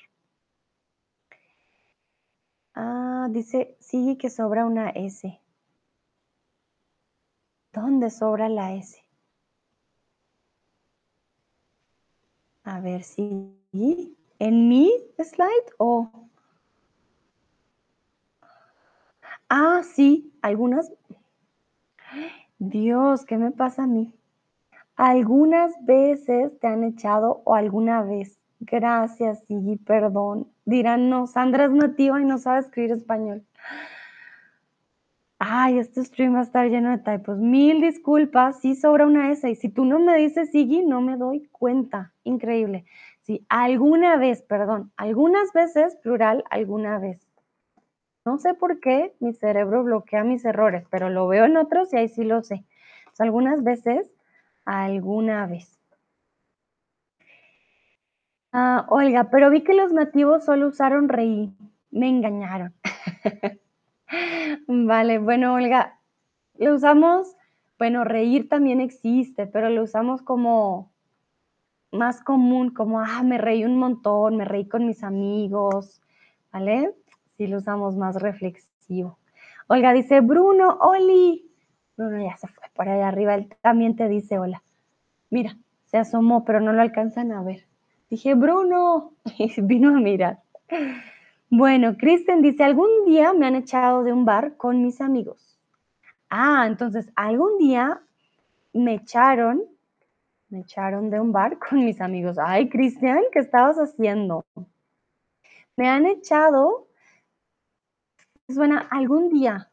Ah, 2.75 3.29
dice, 3.31 3.77
sí 3.79 4.17
que 4.17 4.31
sobra 4.31 4.65
una 4.65 4.89
S. 4.89 5.39
¿Dónde 7.73 8.11
sobra 8.11 8.49
la 8.49 8.75
S? 8.75 8.99
A 12.65 12.81
ver 12.81 13.03
si 13.03 13.57
en 14.39 14.69
mi 14.69 14.91
slide 15.19 15.73
o... 15.79 16.11
Ah, 19.49 19.83
sí, 19.85 20.33
algunas... 20.43 20.93
Dios, 22.59 23.25
¿qué 23.25 23.39
me 23.39 23.53
pasa 23.53 23.85
a 23.85 23.87
mí? 23.87 24.15
Algunas 24.97 25.73
veces 25.85 26.59
te 26.61 26.67
han 26.67 26.85
echado 26.85 27.43
o 27.45 27.55
alguna 27.55 28.03
vez. 28.03 28.39
Gracias, 28.61 29.43
sí, 29.49 29.81
perdón. 29.87 30.53
Dirán, 30.65 31.09
no, 31.09 31.27
Sandra 31.27 31.65
es 31.65 31.71
nativa 31.71 32.21
y 32.21 32.25
no 32.25 32.39
sabe 32.39 32.61
escribir 32.61 32.93
español. 32.93 33.45
Ay, 35.53 35.81
este 35.81 36.05
stream 36.05 36.37
va 36.37 36.39
a 36.39 36.43
estar 36.43 36.69
lleno 36.69 36.91
de 36.91 36.99
typos. 36.99 37.37
Mil 37.39 37.81
disculpas, 37.81 38.61
sí 38.61 38.77
sobra 38.77 39.05
una 39.05 39.33
S. 39.33 39.51
Y 39.51 39.57
si 39.57 39.69
tú 39.69 39.85
no 39.85 39.99
me 39.99 40.17
dices 40.17 40.53
Sigui, 40.53 40.87
no 40.87 41.01
me 41.01 41.17
doy 41.17 41.49
cuenta. 41.49 42.13
Increíble. 42.23 42.85
Sí, 43.23 43.45
alguna 43.49 44.17
vez, 44.17 44.43
perdón, 44.43 44.93
algunas 44.97 45.53
veces, 45.53 45.97
plural, 45.97 46.45
alguna 46.51 47.01
vez. 47.01 47.27
No 48.25 48.39
sé 48.39 48.55
por 48.55 48.79
qué 48.79 49.17
mi 49.19 49.33
cerebro 49.33 49.83
bloquea 49.83 50.23
mis 50.23 50.45
errores, 50.45 50.87
pero 50.89 51.11
lo 51.11 51.27
veo 51.27 51.47
en 51.47 51.57
otros 51.57 51.93
y 51.93 51.97
ahí 51.97 52.09
sí 52.09 52.23
lo 52.23 52.45
sé. 52.45 52.65
algunas 53.19 53.65
veces, 53.65 54.09
alguna 54.65 55.49
vez. 55.49 55.77
Ah, 58.53 58.87
Olga, 58.89 59.31
pero 59.31 59.51
vi 59.51 59.65
que 59.65 59.75
los 59.75 59.93
nativos 59.93 60.45
solo 60.45 60.69
usaron 60.69 61.09
reí. 61.09 61.53
Me 61.91 62.09
engañaron. 62.09 62.73
Vale, 64.67 65.19
bueno, 65.19 65.55
Olga, 65.55 65.99
lo 66.59 66.75
usamos, 66.75 67.37
bueno, 67.79 68.05
reír 68.05 68.49
también 68.49 68.81
existe, 68.81 69.47
pero 69.47 69.71
lo 69.71 69.83
usamos 69.83 70.23
como 70.23 70.93
más 71.93 72.23
común, 72.23 72.71
como, 72.71 73.01
ah, 73.01 73.23
me 73.23 73.39
reí 73.39 73.65
un 73.65 73.79
montón, 73.79 74.37
me 74.37 74.45
reí 74.45 74.69
con 74.69 74.87
mis 74.87 75.03
amigos, 75.03 76.01
¿vale? 76.53 76.95
Sí 77.37 77.47
lo 77.47 77.59
usamos 77.59 77.97
más 77.97 78.21
reflexivo. 78.21 79.19
Olga 79.67 79.93
dice, 79.93 80.21
Bruno, 80.21 80.79
Oli. 80.81 81.47
Bruno 81.97 82.23
ya 82.25 82.37
se 82.37 82.49
fue 82.49 82.65
por 82.75 82.89
allá 82.89 83.09
arriba, 83.09 83.35
él 83.35 83.49
también 83.61 83.97
te 83.97 84.09
dice 84.09 84.39
hola. 84.39 84.63
Mira, 85.31 85.57
se 85.87 85.99
asomó, 85.99 86.45
pero 86.45 86.61
no 86.61 86.73
lo 86.73 86.83
alcanzan 86.83 87.33
a 87.33 87.43
ver. 87.43 87.67
Dije, 88.09 88.35
Bruno, 88.35 89.13
y 89.39 89.61
vino 89.61 89.91
a 89.91 90.01
mirar. 90.01 90.41
Bueno, 91.53 91.97
Kristen 91.99 92.43
dice, 92.43 92.63
algún 92.63 93.07
día 93.07 93.33
me 93.33 93.45
han 93.45 93.57
echado 93.57 94.05
de 94.05 94.13
un 94.13 94.25
bar 94.25 94.57
con 94.57 94.83
mis 94.83 95.01
amigos. 95.01 95.59
Ah, 96.29 96.65
entonces, 96.69 97.11
algún 97.17 97.59
día 97.59 98.01
me 98.73 98.95
echaron, 98.95 99.65
me 100.49 100.61
echaron 100.61 101.11
de 101.11 101.19
un 101.19 101.33
bar 101.33 101.59
con 101.69 101.85
mis 101.85 102.01
amigos. 102.01 102.39
Ay, 102.39 102.69
Cristian, 102.69 103.23
¿qué 103.33 103.41
estabas 103.41 103.79
haciendo? 103.79 104.45
Me 105.75 105.89
han 105.89 106.07
echado, 106.07 106.87
suena 108.49 108.87
algún 108.89 109.29
día. 109.31 109.71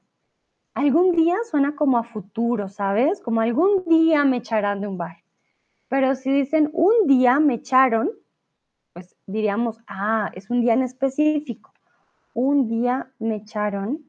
Algún 0.73 1.11
día 1.11 1.35
suena 1.49 1.75
como 1.75 1.99
a 1.99 2.03
futuro, 2.03 2.69
¿sabes? 2.69 3.21
Como 3.21 3.41
algún 3.41 3.83
día 3.85 4.25
me 4.25 4.37
echarán 4.37 4.81
de 4.81 4.87
un 4.87 4.97
bar. 4.97 5.17
Pero 5.89 6.15
si 6.15 6.31
dicen 6.31 6.71
un 6.73 7.05
día 7.05 7.39
me 7.39 7.53
echaron, 7.53 8.09
diríamos, 9.27 9.77
ah, 9.87 10.31
es 10.33 10.49
un 10.49 10.61
día 10.61 10.73
en 10.73 10.81
específico. 10.81 11.73
Un 12.33 12.67
día 12.67 13.11
me 13.19 13.35
echaron 13.35 14.03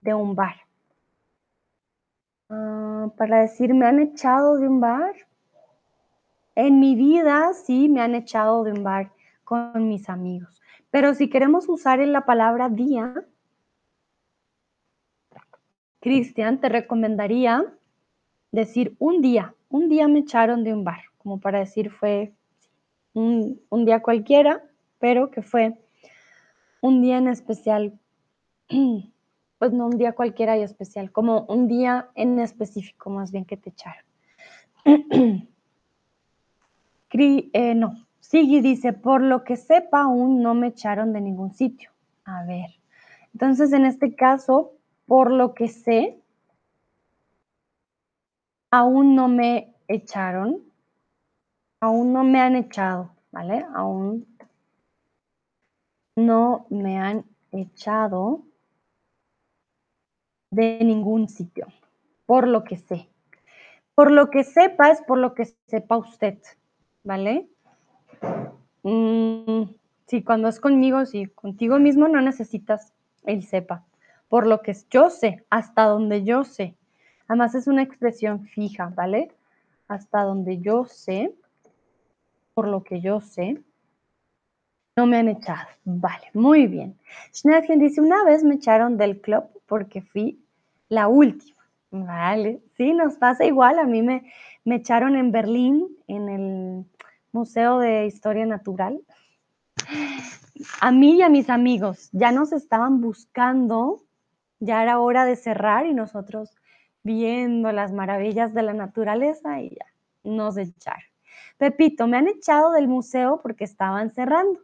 de 0.00 0.12
un 0.12 0.34
bar. 0.34 0.56
Ah, 2.50 3.10
para 3.16 3.40
decir, 3.40 3.72
¿me 3.74 3.86
han 3.86 4.00
echado 4.00 4.56
de 4.58 4.68
un 4.68 4.80
bar? 4.80 5.14
En 6.54 6.80
mi 6.80 6.96
vida 6.96 7.52
sí 7.54 7.88
me 7.88 8.00
han 8.00 8.14
echado 8.14 8.64
de 8.64 8.72
un 8.72 8.82
bar 8.82 9.12
con 9.44 9.88
mis 9.88 10.08
amigos. 10.08 10.60
Pero 10.90 11.14
si 11.14 11.30
queremos 11.30 11.68
usar 11.68 12.00
en 12.00 12.12
la 12.12 12.26
palabra 12.26 12.68
día, 12.68 13.14
Cristian, 16.00 16.60
te 16.60 16.68
recomendaría 16.68 17.64
decir 18.50 18.96
un 18.98 19.20
día. 19.20 19.54
Un 19.68 19.88
día 19.88 20.08
me 20.08 20.20
echaron 20.20 20.64
de 20.64 20.72
un 20.72 20.82
bar, 20.82 21.00
como 21.18 21.38
para 21.38 21.58
decir 21.60 21.90
fue 21.90 22.32
un, 23.14 23.60
día 23.84 24.00
cualquiera, 24.00 24.62
pero 24.98 25.30
que 25.30 25.42
fue 25.42 25.78
un 26.80 27.02
día 27.02 27.18
en 27.18 27.28
especial, 27.28 27.98
pues 29.58 29.72
no 29.72 29.86
un 29.86 29.98
día 29.98 30.12
cualquiera 30.12 30.56
y 30.56 30.62
especial, 30.62 31.10
como 31.10 31.42
un 31.48 31.68
día 31.68 32.08
en 32.14 32.38
específico 32.38 33.10
más 33.10 33.32
bien 33.32 33.44
que 33.44 33.56
te 33.56 33.70
echaron. 33.70 34.04
eh, 37.10 37.74
no, 37.74 38.06
Sigui 38.20 38.60
dice, 38.60 38.92
por 38.92 39.22
lo 39.22 39.42
que 39.44 39.56
sepa 39.56 40.02
aún 40.02 40.42
no 40.42 40.54
me 40.54 40.68
echaron 40.68 41.12
de 41.12 41.20
ningún 41.20 41.52
sitio. 41.52 41.90
A 42.24 42.44
ver, 42.44 42.70
entonces 43.32 43.72
en 43.72 43.86
este 43.86 44.14
caso, 44.14 44.72
por 45.06 45.30
lo 45.30 45.54
que 45.54 45.68
sé, 45.68 46.20
aún 48.70 49.14
no 49.14 49.28
me 49.28 49.74
echaron 49.88 50.67
aún 51.80 52.12
no 52.12 52.24
me 52.24 52.40
han 52.40 52.56
echado, 52.56 53.10
¿vale? 53.30 53.64
Aún 53.74 54.26
no 56.16 56.66
me 56.70 56.98
han 56.98 57.24
echado 57.52 58.42
de 60.50 60.78
ningún 60.82 61.28
sitio, 61.28 61.68
por 62.26 62.48
lo 62.48 62.64
que 62.64 62.76
sé. 62.76 63.08
Por 63.94 64.10
lo 64.10 64.30
que 64.30 64.44
sepa, 64.44 64.90
es 64.90 65.02
por 65.02 65.18
lo 65.18 65.34
que 65.34 65.46
sepa 65.66 65.96
usted, 65.96 66.38
¿vale? 67.04 67.48
Mm, 68.82 69.64
sí, 70.06 70.22
cuando 70.22 70.48
es 70.48 70.60
conmigo, 70.60 71.04
sí, 71.04 71.26
contigo 71.26 71.78
mismo 71.78 72.08
no 72.08 72.20
necesitas 72.20 72.92
el 73.24 73.44
sepa. 73.44 73.84
Por 74.28 74.46
lo 74.46 74.62
que 74.62 74.76
yo 74.90 75.10
sé, 75.10 75.44
hasta 75.50 75.84
donde 75.84 76.24
yo 76.24 76.44
sé. 76.44 76.76
Además 77.26 77.54
es 77.54 77.66
una 77.66 77.82
expresión 77.82 78.44
fija, 78.46 78.92
¿vale? 78.94 79.32
Hasta 79.88 80.22
donde 80.22 80.58
yo 80.58 80.84
sé, 80.84 81.34
por 82.58 82.66
lo 82.66 82.82
que 82.82 83.00
yo 83.00 83.20
sé, 83.20 83.62
no 84.96 85.06
me 85.06 85.18
han 85.18 85.28
echado. 85.28 85.68
Vale, 85.84 86.28
muy 86.34 86.66
bien. 86.66 86.98
Schnellchen 87.32 87.78
dice, 87.78 88.00
una 88.00 88.24
vez 88.24 88.42
me 88.42 88.56
echaron 88.56 88.96
del 88.96 89.20
club 89.20 89.44
porque 89.68 90.02
fui 90.02 90.44
la 90.88 91.06
última. 91.06 91.56
Vale, 91.92 92.60
sí, 92.76 92.94
nos 92.94 93.14
pasa 93.14 93.44
igual. 93.44 93.78
A 93.78 93.84
mí 93.84 94.02
me, 94.02 94.24
me 94.64 94.74
echaron 94.74 95.14
en 95.14 95.30
Berlín, 95.30 95.86
en 96.08 96.28
el 96.28 96.84
Museo 97.30 97.78
de 97.78 98.06
Historia 98.06 98.44
Natural. 98.44 98.98
A 100.80 100.90
mí 100.90 101.18
y 101.18 101.22
a 101.22 101.28
mis 101.28 101.50
amigos 101.50 102.08
ya 102.10 102.32
nos 102.32 102.50
estaban 102.50 103.00
buscando, 103.00 104.02
ya 104.58 104.82
era 104.82 104.98
hora 104.98 105.24
de 105.26 105.36
cerrar 105.36 105.86
y 105.86 105.94
nosotros 105.94 106.56
viendo 107.04 107.70
las 107.70 107.92
maravillas 107.92 108.52
de 108.52 108.62
la 108.64 108.74
naturaleza 108.74 109.60
y 109.60 109.76
ya 109.76 109.86
nos 110.24 110.56
echaron. 110.56 111.07
Pepito, 111.58 112.06
me 112.06 112.16
han 112.16 112.28
echado 112.28 112.70
del 112.72 112.88
museo 112.88 113.40
porque 113.42 113.64
estaban 113.64 114.10
cerrando. 114.10 114.60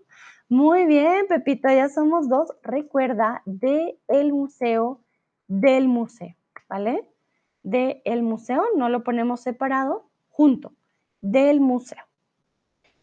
Muy 0.48 0.86
bien, 0.86 1.26
Pepito, 1.28 1.68
ya 1.68 1.88
somos 1.88 2.28
dos. 2.28 2.52
Recuerda 2.62 3.42
de 3.44 3.98
el 4.08 4.32
museo, 4.32 5.00
del 5.48 5.88
museo, 5.88 6.34
¿vale? 6.68 7.10
De 7.62 8.00
el 8.04 8.22
museo, 8.22 8.62
no 8.76 8.88
lo 8.88 9.02
ponemos 9.02 9.40
separado, 9.40 10.08
junto, 10.28 10.72
del 11.20 11.60
museo. 11.60 12.02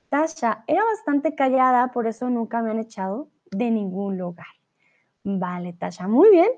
Tasha, 0.10 0.64
era 0.68 0.84
bastante 0.86 1.36
callada, 1.36 1.92
por 1.92 2.08
eso 2.08 2.30
nunca 2.30 2.62
me 2.62 2.72
han 2.72 2.80
echado 2.80 3.30
de 3.52 3.72
ningún 3.72 4.18
lugar. 4.18 4.48
Vale, 5.24 5.74
Tasha, 5.74 6.08
muy 6.08 6.30
bien. 6.30 6.50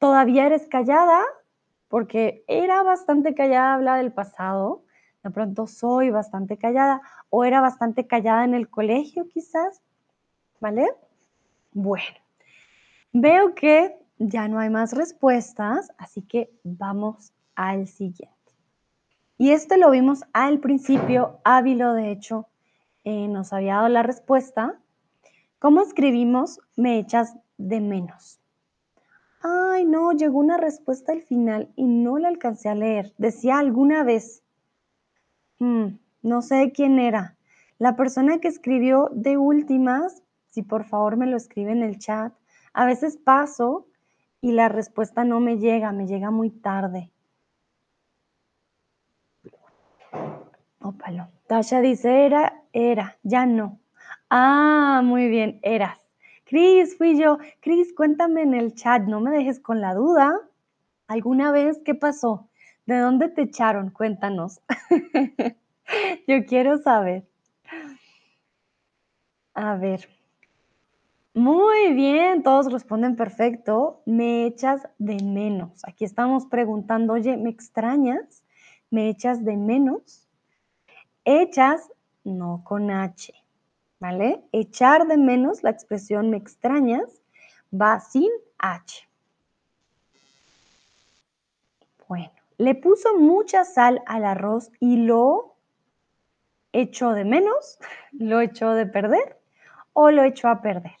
Todavía 0.00 0.46
eres 0.46 0.66
callada, 0.66 1.22
porque 1.88 2.44
era 2.48 2.82
bastante 2.82 3.34
callada, 3.34 3.74
habla 3.74 3.96
del 3.96 4.12
pasado. 4.12 4.84
De 5.22 5.30
pronto 5.30 5.66
soy 5.66 6.10
bastante 6.10 6.56
callada, 6.56 7.00
o 7.30 7.44
era 7.44 7.60
bastante 7.60 8.06
callada 8.06 8.44
en 8.44 8.54
el 8.54 8.68
colegio, 8.68 9.28
quizás. 9.28 9.80
¿Vale? 10.60 10.88
Bueno, 11.72 12.18
veo 13.12 13.54
que 13.54 13.96
ya 14.18 14.48
no 14.48 14.58
hay 14.58 14.70
más 14.70 14.92
respuestas, 14.92 15.90
así 15.98 16.22
que 16.22 16.50
vamos 16.62 17.32
al 17.54 17.86
siguiente. 17.88 18.36
Y 19.38 19.50
este 19.50 19.76
lo 19.78 19.90
vimos 19.90 20.22
al 20.32 20.60
principio. 20.60 21.40
Ávilo, 21.44 21.94
de 21.94 22.12
hecho, 22.12 22.46
eh, 23.04 23.26
nos 23.28 23.52
había 23.52 23.76
dado 23.76 23.88
la 23.88 24.02
respuesta. 24.02 24.78
¿Cómo 25.58 25.80
escribimos 25.80 26.60
me 26.76 26.98
echas 26.98 27.36
de 27.56 27.80
menos? 27.80 28.40
Ay, 29.42 29.84
no, 29.84 30.12
llegó 30.12 30.38
una 30.38 30.58
respuesta 30.58 31.12
al 31.12 31.22
final 31.22 31.72
y 31.74 31.84
no 31.84 32.18
la 32.18 32.28
alcancé 32.28 32.68
a 32.68 32.76
leer. 32.76 33.12
Decía 33.18 33.58
alguna 33.58 34.04
vez. 34.04 34.41
Hmm, 35.62 36.00
no 36.22 36.42
sé 36.42 36.72
quién 36.74 36.98
era. 36.98 37.36
La 37.78 37.94
persona 37.94 38.40
que 38.40 38.48
escribió 38.48 39.10
de 39.12 39.36
últimas, 39.36 40.24
si 40.50 40.62
por 40.62 40.82
favor 40.82 41.16
me 41.16 41.28
lo 41.28 41.36
escribe 41.36 41.70
en 41.70 41.84
el 41.84 42.00
chat. 42.00 42.32
A 42.72 42.84
veces 42.84 43.16
paso 43.16 43.86
y 44.40 44.50
la 44.50 44.68
respuesta 44.68 45.22
no 45.22 45.38
me 45.38 45.58
llega, 45.58 45.92
me 45.92 46.08
llega 46.08 46.32
muy 46.32 46.50
tarde. 46.50 47.12
Ópalo. 50.80 51.28
Tasha 51.46 51.80
dice, 51.80 52.26
era, 52.26 52.64
era, 52.72 53.18
ya 53.22 53.46
no. 53.46 53.78
Ah, 54.30 55.00
muy 55.04 55.28
bien, 55.28 55.60
eras. 55.62 55.96
Cris, 56.44 56.98
fui 56.98 57.16
yo. 57.16 57.38
Cris, 57.60 57.94
cuéntame 57.94 58.42
en 58.42 58.54
el 58.54 58.74
chat, 58.74 59.04
no 59.04 59.20
me 59.20 59.30
dejes 59.30 59.60
con 59.60 59.80
la 59.80 59.94
duda. 59.94 60.40
¿Alguna 61.06 61.52
vez 61.52 61.80
qué 61.84 61.94
pasó? 61.94 62.48
¿De 62.86 62.98
dónde 62.98 63.28
te 63.28 63.42
echaron? 63.42 63.90
Cuéntanos. 63.90 64.60
yo 66.26 66.44
quiero 66.46 66.78
saber. 66.78 67.24
A 69.54 69.76
ver. 69.76 70.08
Muy 71.34 71.94
bien, 71.94 72.42
todos 72.42 72.70
responden 72.70 73.16
perfecto. 73.16 74.02
Me 74.04 74.46
echas 74.46 74.82
de 74.98 75.22
menos. 75.22 75.82
Aquí 75.86 76.04
estamos 76.04 76.46
preguntando, 76.46 77.14
oye, 77.14 77.36
¿me 77.36 77.50
extrañas? 77.50 78.42
¿Me 78.90 79.08
echas 79.08 79.44
de 79.44 79.56
menos? 79.56 80.28
Echas, 81.24 81.88
no 82.24 82.62
con 82.64 82.90
H, 82.90 83.32
¿vale? 84.00 84.42
Echar 84.52 85.06
de 85.06 85.16
menos, 85.16 85.62
la 85.62 85.70
expresión 85.70 86.28
me 86.30 86.36
extrañas, 86.36 87.22
va 87.72 88.00
sin 88.00 88.28
H. 88.58 89.08
Bueno, 92.08 92.41
le 92.62 92.76
puso 92.76 93.18
mucha 93.18 93.64
sal 93.64 94.02
al 94.06 94.24
arroz 94.24 94.70
y 94.78 94.98
lo 94.98 95.56
echó 96.72 97.12
de 97.12 97.24
menos, 97.24 97.78
lo 98.12 98.40
echó 98.40 98.70
de 98.74 98.86
perder 98.86 99.36
o 99.92 100.10
lo 100.10 100.22
echó 100.22 100.48
a 100.48 100.62
perder. 100.62 100.96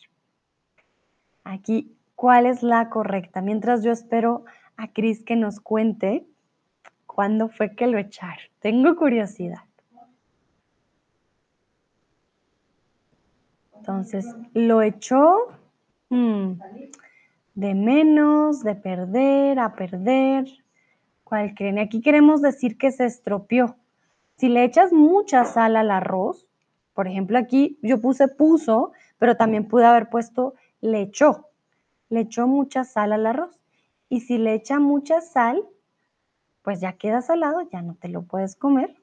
Aquí, 1.44 1.96
¿cuál 2.16 2.46
es 2.46 2.64
la 2.64 2.90
correcta? 2.90 3.40
Mientras 3.42 3.84
yo 3.84 3.92
espero 3.92 4.44
a 4.76 4.92
Cris 4.92 5.22
que 5.24 5.36
nos 5.36 5.60
cuente 5.60 6.26
cuándo 7.06 7.48
fue 7.48 7.76
que 7.76 7.86
lo 7.86 7.98
echaron. 7.98 8.44
Tengo 8.58 8.96
curiosidad. 8.96 9.62
Entonces, 13.76 14.26
lo 14.52 14.82
echó 14.82 15.46
hmm, 16.10 16.52
de 17.54 17.74
menos, 17.74 18.62
de 18.62 18.74
perder, 18.74 19.58
a 19.58 19.74
perder. 19.74 20.61
¿Cuál 21.32 21.54
creen? 21.54 21.78
Aquí 21.78 22.02
queremos 22.02 22.42
decir 22.42 22.76
que 22.76 22.92
se 22.92 23.06
estropeó. 23.06 23.76
Si 24.36 24.50
le 24.50 24.64
echas 24.64 24.92
mucha 24.92 25.46
sal 25.46 25.76
al 25.76 25.90
arroz, 25.90 26.46
por 26.92 27.08
ejemplo, 27.08 27.38
aquí 27.38 27.78
yo 27.80 28.02
puse 28.02 28.28
puso, 28.28 28.92
pero 29.16 29.34
también 29.34 29.66
pude 29.66 29.86
haber 29.86 30.10
puesto 30.10 30.52
le 30.82 31.00
echó. 31.00 31.48
Le 32.10 32.20
echó 32.20 32.46
mucha 32.46 32.84
sal 32.84 33.14
al 33.14 33.24
arroz. 33.24 33.58
Y 34.10 34.20
si 34.20 34.36
le 34.36 34.52
echa 34.52 34.78
mucha 34.78 35.22
sal, 35.22 35.64
pues 36.60 36.82
ya 36.82 36.98
queda 36.98 37.22
salado, 37.22 37.66
ya 37.72 37.80
no 37.80 37.94
te 37.94 38.10
lo 38.10 38.24
puedes 38.24 38.54
comer. 38.54 38.94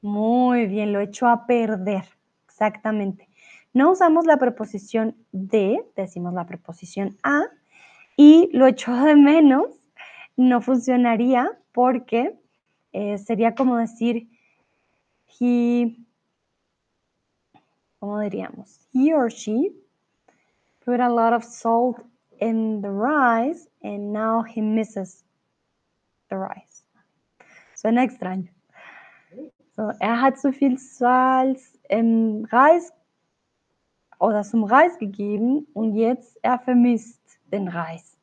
Muy 0.00 0.64
bien, 0.64 0.94
lo 0.94 1.00
echó 1.00 1.28
a 1.28 1.44
perder. 1.46 2.04
Exactamente. 2.46 3.28
No 3.74 3.90
usamos 3.90 4.24
la 4.24 4.38
preposición 4.38 5.14
de, 5.32 5.84
decimos 5.94 6.32
la 6.32 6.46
preposición 6.46 7.18
a, 7.22 7.42
y 8.16 8.48
lo 8.54 8.66
echó 8.66 8.96
de 9.04 9.14
menos 9.14 9.79
no 10.36 10.60
funcionaría 10.60 11.50
porque 11.72 12.38
eh, 12.92 13.18
sería 13.18 13.54
como 13.54 13.76
decir 13.76 14.28
he, 15.38 15.96
¿cómo 17.98 18.20
diríamos? 18.20 18.80
He 18.92 19.14
or 19.14 19.30
she 19.30 19.72
put 20.84 21.00
a 21.00 21.08
lot 21.08 21.32
of 21.32 21.44
salt 21.44 22.02
in 22.40 22.82
the 22.82 22.90
rice 22.90 23.68
and 23.82 24.12
now 24.12 24.42
he 24.42 24.60
misses 24.60 25.24
the 26.28 26.36
rice. 26.36 26.84
Suena 27.74 28.04
extraño. 28.04 28.48
So, 29.76 29.92
er 30.00 30.20
hat 30.20 30.38
zu 30.38 30.52
viel 30.52 30.78
Salz 30.78 31.78
im 31.88 32.44
Reis 32.50 32.92
oder 34.18 34.42
zum 34.42 34.64
Reis 34.64 34.98
gegeben 34.98 35.66
und 35.72 35.94
jetzt 35.94 36.38
er 36.42 36.58
vermisst 36.58 37.20
den 37.50 37.68
Reis. 37.68 38.19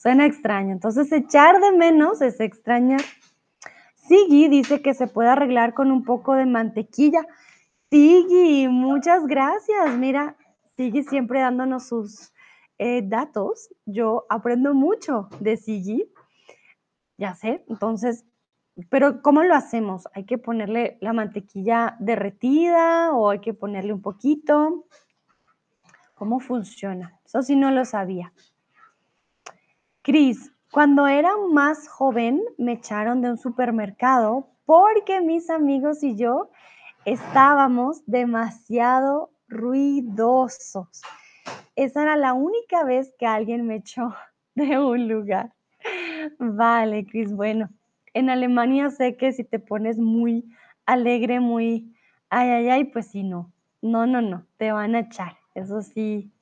Suena 0.00 0.24
extraño. 0.24 0.72
Entonces, 0.72 1.12
echar 1.12 1.60
de 1.60 1.72
menos 1.72 2.22
es 2.22 2.40
extrañar. 2.40 3.02
Sigi 3.96 4.48
dice 4.48 4.80
que 4.80 4.94
se 4.94 5.06
puede 5.06 5.28
arreglar 5.28 5.74
con 5.74 5.92
un 5.92 6.04
poco 6.04 6.34
de 6.34 6.46
mantequilla. 6.46 7.26
Sigi, 7.90 8.66
muchas 8.66 9.26
gracias. 9.26 9.94
Mira, 9.98 10.38
Sigi 10.74 11.02
siempre 11.02 11.40
dándonos 11.40 11.86
sus 11.86 12.32
eh, 12.78 13.02
datos. 13.04 13.68
Yo 13.84 14.24
aprendo 14.30 14.72
mucho 14.72 15.28
de 15.38 15.58
Sigi. 15.58 16.10
Ya 17.18 17.34
sé, 17.34 17.62
entonces, 17.68 18.24
pero 18.88 19.20
¿cómo 19.20 19.42
lo 19.42 19.54
hacemos? 19.54 20.08
¿Hay 20.14 20.24
que 20.24 20.38
ponerle 20.38 20.96
la 21.02 21.12
mantequilla 21.12 21.96
derretida 22.00 23.12
o 23.12 23.28
hay 23.28 23.40
que 23.40 23.52
ponerle 23.52 23.92
un 23.92 24.00
poquito? 24.00 24.86
¿Cómo 26.14 26.40
funciona? 26.40 27.20
Eso 27.26 27.42
sí 27.42 27.54
no 27.54 27.70
lo 27.70 27.84
sabía. 27.84 28.32
Cris, 30.02 30.50
cuando 30.72 31.06
era 31.06 31.32
más 31.52 31.86
joven 31.86 32.42
me 32.56 32.72
echaron 32.72 33.20
de 33.20 33.32
un 33.32 33.36
supermercado 33.36 34.48
porque 34.64 35.20
mis 35.20 35.50
amigos 35.50 36.02
y 36.02 36.16
yo 36.16 36.50
estábamos 37.04 38.02
demasiado 38.06 39.30
ruidosos. 39.46 41.02
Esa 41.76 42.02
era 42.02 42.16
la 42.16 42.32
única 42.32 42.82
vez 42.82 43.12
que 43.18 43.26
alguien 43.26 43.66
me 43.66 43.76
echó 43.76 44.14
de 44.54 44.78
un 44.78 45.06
lugar. 45.06 45.52
Vale, 46.38 47.04
Cris, 47.04 47.34
bueno, 47.34 47.68
en 48.14 48.30
Alemania 48.30 48.88
sé 48.88 49.18
que 49.18 49.32
si 49.32 49.44
te 49.44 49.58
pones 49.58 49.98
muy 49.98 50.46
alegre, 50.86 51.40
muy, 51.40 51.94
ay, 52.30 52.48
ay, 52.48 52.68
ay, 52.70 52.84
pues 52.84 53.08
sí, 53.08 53.22
no, 53.22 53.52
no, 53.82 54.06
no, 54.06 54.22
no, 54.22 54.46
te 54.56 54.72
van 54.72 54.94
a 54.94 55.00
echar, 55.00 55.36
eso 55.54 55.82
sí 55.82 56.32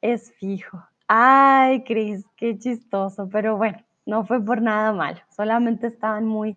es 0.00 0.32
fijo. 0.34 0.82
Ay, 1.08 1.84
Cris, 1.84 2.26
qué 2.36 2.58
chistoso, 2.58 3.30
pero 3.30 3.56
bueno, 3.56 3.78
no 4.04 4.26
fue 4.26 4.44
por 4.44 4.60
nada 4.60 4.92
malo, 4.92 5.18
solamente 5.30 5.86
estaban 5.86 6.26
muy 6.26 6.56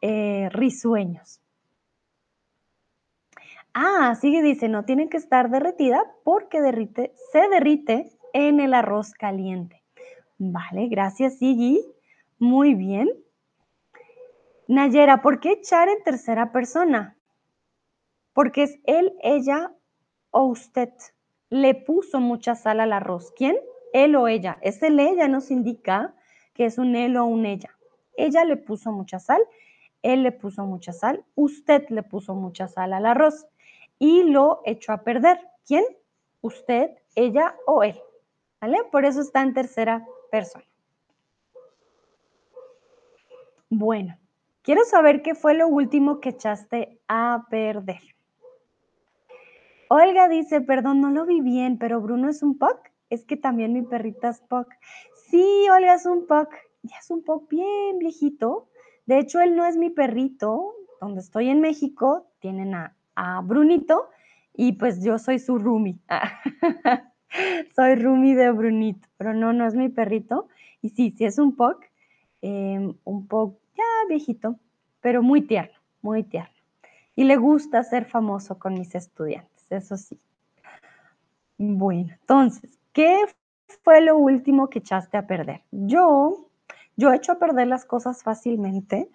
eh, 0.00 0.48
risueños. 0.52 1.40
Ah, 3.74 4.14
sigue, 4.20 4.40
dice, 4.40 4.68
no 4.68 4.84
tiene 4.84 5.08
que 5.08 5.16
estar 5.16 5.50
derretida 5.50 6.04
porque 6.22 6.60
derrite, 6.60 7.12
se 7.32 7.48
derrite 7.48 8.12
en 8.32 8.60
el 8.60 8.72
arroz 8.72 9.14
caliente. 9.14 9.82
Vale, 10.38 10.86
gracias, 10.88 11.38
Sigui. 11.38 11.80
Muy 12.38 12.74
bien. 12.74 13.08
Nayera, 14.68 15.22
¿por 15.22 15.40
qué 15.40 15.52
echar 15.52 15.88
en 15.88 16.02
tercera 16.04 16.52
persona? 16.52 17.16
Porque 18.32 18.64
es 18.64 18.78
él, 18.84 19.12
ella 19.22 19.72
o 20.30 20.44
usted. 20.44 20.90
Le 21.50 21.74
puso 21.74 22.20
mucha 22.20 22.54
sal 22.54 22.80
al 22.80 22.92
arroz. 22.92 23.32
¿Quién? 23.36 23.56
Él 23.92 24.16
o 24.16 24.28
ella. 24.28 24.58
Es 24.62 24.82
el 24.82 24.98
ella 25.00 25.28
nos 25.28 25.50
indica 25.50 26.14
que 26.54 26.64
es 26.64 26.78
un 26.78 26.96
él 26.96 27.16
o 27.16 27.24
un 27.24 27.46
ella. 27.46 27.70
Ella 28.16 28.44
le 28.44 28.56
puso 28.56 28.92
mucha 28.92 29.18
sal, 29.18 29.40
él 30.02 30.22
le 30.22 30.32
puso 30.32 30.64
mucha 30.64 30.92
sal, 30.92 31.24
usted 31.34 31.88
le 31.88 32.02
puso 32.02 32.34
mucha 32.34 32.68
sal 32.68 32.92
al 32.92 33.06
arroz 33.06 33.46
y 33.98 34.24
lo 34.24 34.60
echó 34.64 34.92
a 34.92 35.02
perder. 35.02 35.38
¿Quién? 35.66 35.84
Usted, 36.40 36.90
ella 37.14 37.54
o 37.66 37.82
él. 37.82 37.98
¿Vale? 38.60 38.78
Por 38.90 39.04
eso 39.04 39.20
está 39.20 39.42
en 39.42 39.54
tercera 39.54 40.04
persona. 40.30 40.64
Bueno, 43.70 44.18
quiero 44.62 44.84
saber 44.84 45.22
qué 45.22 45.34
fue 45.34 45.54
lo 45.54 45.66
último 45.66 46.20
que 46.20 46.30
echaste 46.30 47.00
a 47.08 47.46
perder. 47.48 48.00
Olga 49.88 50.28
dice, 50.28 50.60
perdón, 50.60 51.00
no 51.00 51.10
lo 51.10 51.26
vi 51.26 51.40
bien, 51.40 51.78
pero 51.78 52.00
Bruno 52.00 52.28
es 52.28 52.42
un 52.42 52.58
POC. 52.58 52.91
Es 53.12 53.24
que 53.24 53.36
también 53.36 53.72
mi 53.72 53.82
perrita 53.82 54.30
es 54.30 54.40
POC. 54.40 54.68
Sí, 55.28 55.66
Olga 55.70 55.94
es 55.94 56.06
un 56.06 56.26
POC. 56.26 56.48
Ya 56.82 56.96
es 56.98 57.10
un 57.10 57.22
POC 57.22 57.48
bien 57.48 57.98
viejito. 57.98 58.68
De 59.06 59.18
hecho, 59.18 59.40
él 59.40 59.54
no 59.54 59.66
es 59.66 59.76
mi 59.76 59.90
perrito. 59.90 60.74
Donde 61.00 61.20
estoy 61.20 61.48
en 61.48 61.60
México, 61.60 62.26
tienen 62.40 62.74
a 62.74 62.96
a 63.14 63.40
Brunito 63.40 64.08
y 64.54 64.72
pues 64.72 65.02
yo 65.02 65.18
soy 65.18 65.38
su 65.38 65.58
roomie. 65.58 65.98
soy 67.76 67.94
roomie 67.96 68.34
de 68.34 68.50
Brunito, 68.50 69.08
pero 69.16 69.34
no, 69.34 69.52
no 69.52 69.66
es 69.66 69.74
mi 69.74 69.88
perrito. 69.88 70.48
Y 70.80 70.90
sí, 70.90 71.14
sí 71.16 71.24
es 71.24 71.38
un 71.38 71.54
POC, 71.56 71.84
em, 72.42 72.94
un 73.04 73.26
POC 73.26 73.58
ya 73.76 73.84
viejito, 74.08 74.58
pero 75.00 75.22
muy 75.22 75.42
tierno, 75.42 75.78
muy 76.02 76.24
tierno. 76.24 76.50
Y 77.14 77.24
le 77.24 77.36
gusta 77.36 77.82
ser 77.84 78.04
famoso 78.04 78.58
con 78.58 78.74
mis 78.74 78.94
estudiantes, 78.94 79.66
eso 79.70 79.96
sí. 79.96 80.18
Bueno, 81.58 82.14
entonces, 82.20 82.78
¿qué 82.92 83.24
fue 83.82 84.00
lo 84.00 84.16
último 84.16 84.68
que 84.68 84.80
echaste 84.80 85.16
a 85.16 85.26
perder? 85.26 85.62
Yo, 85.70 86.48
yo 86.96 87.12
echo 87.12 87.32
a 87.32 87.38
perder 87.38 87.66
las 87.68 87.84
cosas 87.84 88.22
fácilmente. 88.22 89.10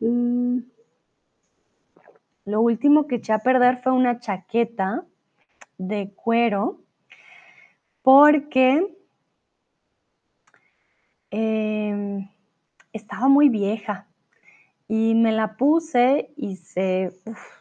Mm, 0.00 0.60
lo 2.46 2.60
último 2.62 3.06
que 3.06 3.16
eché 3.16 3.32
a 3.32 3.38
perder 3.38 3.78
fue 3.82 3.92
una 3.92 4.18
chaqueta 4.18 5.04
de 5.78 6.12
cuero 6.14 6.80
porque 8.02 8.96
em, 11.30 12.28
estaba 12.92 13.28
muy 13.28 13.48
vieja 13.48 14.08
y 14.88 15.14
me 15.14 15.32
la 15.32 15.56
puse 15.56 16.32
y 16.36 16.56
se, 16.56 17.12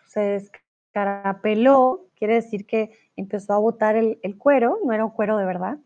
se 0.08 0.20
descarapeló, 0.20 2.09
quiere 2.20 2.36
decir 2.36 2.68
que 2.68 2.92
empezó 3.16 3.54
a 3.54 3.58
botar 3.58 3.96
el, 3.96 4.20
cuero, 4.38 4.78
no 4.86 4.94
era 4.94 5.06
un 5.06 5.12
cuero 5.12 5.38
de 5.38 5.46
verdad, 5.46 5.80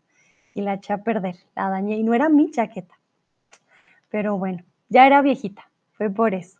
y 0.52 0.60
la 0.60 0.74
eché 0.74 0.92
a 0.92 0.98
perder, 0.98 1.36
la 1.56 1.70
dañé 1.70 1.96
y 1.96 2.02
no 2.02 2.12
era 2.12 2.28
mi 2.28 2.50
chaqueta. 2.50 2.94
Pero 4.10 4.36
bueno, 4.36 4.62
ya 4.88 5.06
era 5.06 5.22
viejita, 5.22 5.70
fue 5.92 6.10
por 6.10 6.34
eso. 6.34 6.58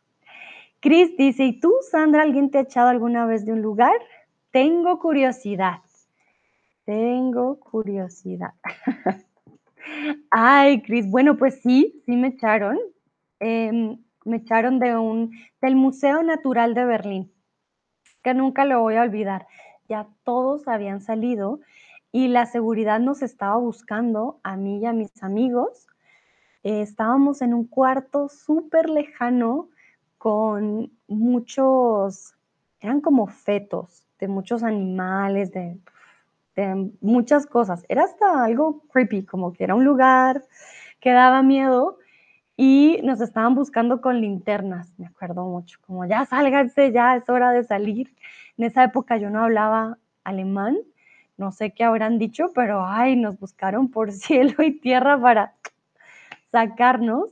Cris 0.80 1.16
dice, 1.16 1.44
¿y 1.44 1.60
tú, 1.60 1.72
Sandra, 1.90 2.22
alguien 2.22 2.50
te 2.50 2.58
ha 2.58 2.62
echado 2.62 2.88
alguna 2.88 3.26
vez 3.26 3.44
de 3.44 3.52
un 3.52 3.62
lugar? 3.62 3.96
Tengo 4.50 4.98
curiosidad. 4.98 5.80
Tengo 6.84 7.58
curiosidad. 7.58 8.52
Ay, 10.30 10.82
Cris, 10.82 11.10
bueno, 11.10 11.36
pues 11.36 11.60
sí, 11.62 12.02
sí 12.04 12.16
me 12.16 12.28
echaron. 12.28 12.78
Em, 13.40 13.98
me 14.24 14.36
echaron 14.36 14.78
de 14.78 14.96
un, 14.96 15.32
del 15.60 15.76
Museo 15.76 16.22
Natural 16.22 16.74
de 16.74 16.84
Berlín, 16.84 17.32
que 18.24 18.34
nunca 18.34 18.64
lo 18.64 18.80
voy 18.80 18.96
a 18.96 19.02
olvidar. 19.02 19.46
Ya 19.88 20.08
todos 20.24 20.66
habían 20.66 21.02
salido 21.02 21.60
y 22.10 22.28
la 22.28 22.46
seguridad 22.46 22.98
nos 22.98 23.22
estaba 23.22 23.56
buscando 23.56 24.40
a 24.42 24.56
mí 24.56 24.78
y 24.78 24.86
a 24.86 24.92
mis 24.92 25.22
amigos. 25.22 25.86
Eh, 26.64 26.80
estábamos 26.80 27.42
en 27.42 27.52
un 27.52 27.66
cuarto 27.66 28.28
súper 28.30 28.88
lejano 28.88 29.68
con 30.16 30.90
muchos, 31.06 32.34
eran 32.80 33.02
como 33.02 33.26
fetos 33.26 34.06
de 34.18 34.28
muchos 34.28 34.62
animales, 34.62 35.52
de, 35.52 35.78
muchas 37.00 37.46
cosas. 37.46 37.84
Era 37.88 38.04
hasta 38.04 38.44
algo 38.44 38.84
creepy, 38.92 39.26
como 39.26 39.52
que 39.52 39.64
era 39.64 39.74
un 39.74 39.84
lugar 39.84 40.44
que 41.00 41.10
daba 41.10 41.42
miedo 41.42 41.98
y 42.56 43.00
nos 43.02 43.20
estaban 43.20 43.54
buscando 43.54 44.00
con 44.00 44.20
linternas, 44.20 44.92
me 44.98 45.06
acuerdo 45.06 45.44
mucho, 45.44 45.78
como 45.86 46.04
ya 46.04 46.24
sálganse, 46.26 46.92
ya 46.92 47.16
es 47.16 47.28
hora 47.28 47.50
de 47.50 47.64
salir. 47.64 48.14
En 48.56 48.64
esa 48.64 48.84
época 48.84 49.16
yo 49.16 49.30
no 49.30 49.42
hablaba 49.42 49.98
alemán, 50.22 50.78
no 51.36 51.50
sé 51.50 51.72
qué 51.72 51.82
habrán 51.82 52.18
dicho, 52.18 52.52
pero 52.54 52.86
ay, 52.86 53.16
nos 53.16 53.38
buscaron 53.38 53.90
por 53.90 54.12
cielo 54.12 54.62
y 54.62 54.78
tierra 54.78 55.20
para 55.20 55.54
sacarnos. 56.52 57.30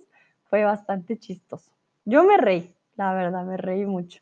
Fue 0.51 0.65
bastante 0.65 1.19
chistoso. 1.19 1.73
Yo 2.05 2.25
me 2.25 2.37
reí, 2.37 2.75
la 2.97 3.15
verdad, 3.15 3.45
me 3.45 3.57
reí 3.57 3.87
mucho. 3.87 4.21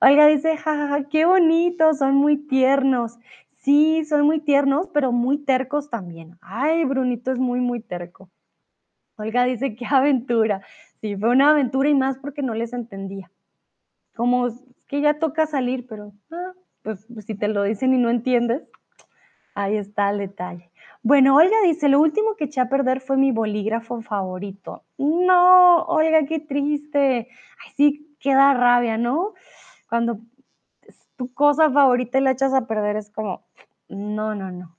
Olga 0.00 0.26
dice, 0.26 0.56
jajaja, 0.56 1.08
qué 1.08 1.24
bonitos, 1.24 1.98
son 1.98 2.14
muy 2.14 2.36
tiernos. 2.36 3.18
Sí, 3.56 4.04
son 4.04 4.22
muy 4.26 4.40
tiernos, 4.40 4.88
pero 4.94 5.12
muy 5.12 5.38
tercos 5.38 5.90
también. 5.90 6.38
Ay, 6.40 6.84
Brunito 6.84 7.32
es 7.32 7.38
muy, 7.38 7.60
muy 7.60 7.80
terco. 7.80 8.30
Olga 9.20 9.44
dice, 9.44 9.74
qué 9.76 9.86
aventura. 9.86 10.62
Sí, 11.00 11.16
fue 11.16 11.30
una 11.30 11.50
aventura 11.50 11.88
y 11.88 11.94
más 11.94 12.18
porque 12.18 12.42
no 12.42 12.54
les 12.54 12.72
entendía. 12.72 13.30
Como 14.14 14.48
que 14.86 15.00
ya 15.00 15.18
toca 15.18 15.46
salir, 15.46 15.86
pero 15.86 16.12
ah, 16.32 16.52
pues, 16.82 17.06
pues 17.12 17.26
si 17.26 17.34
te 17.34 17.48
lo 17.48 17.62
dicen 17.62 17.94
y 17.94 17.98
no 17.98 18.10
entiendes, 18.10 18.62
ahí 19.54 19.76
está 19.76 20.10
el 20.10 20.18
detalle. 20.18 20.70
Bueno, 21.02 21.36
Olga 21.36 21.56
dice, 21.64 21.88
lo 21.88 22.00
último 22.00 22.36
que 22.36 22.44
eché 22.44 22.60
a 22.60 22.68
perder 22.68 23.00
fue 23.00 23.16
mi 23.16 23.32
bolígrafo 23.32 24.02
favorito. 24.02 24.84
No, 24.98 25.84
Olga, 25.84 26.26
qué 26.26 26.40
triste. 26.40 27.28
Ay, 27.64 27.72
sí, 27.76 28.16
queda 28.20 28.52
rabia, 28.52 28.98
¿no? 28.98 29.34
Cuando 29.88 30.20
tu 31.16 31.32
cosa 31.32 31.70
favorita 31.70 32.18
y 32.18 32.22
la 32.22 32.32
echas 32.32 32.52
a 32.52 32.66
perder 32.66 32.96
es 32.96 33.10
como, 33.10 33.46
no, 33.88 34.34
no, 34.34 34.50
no. 34.50 34.76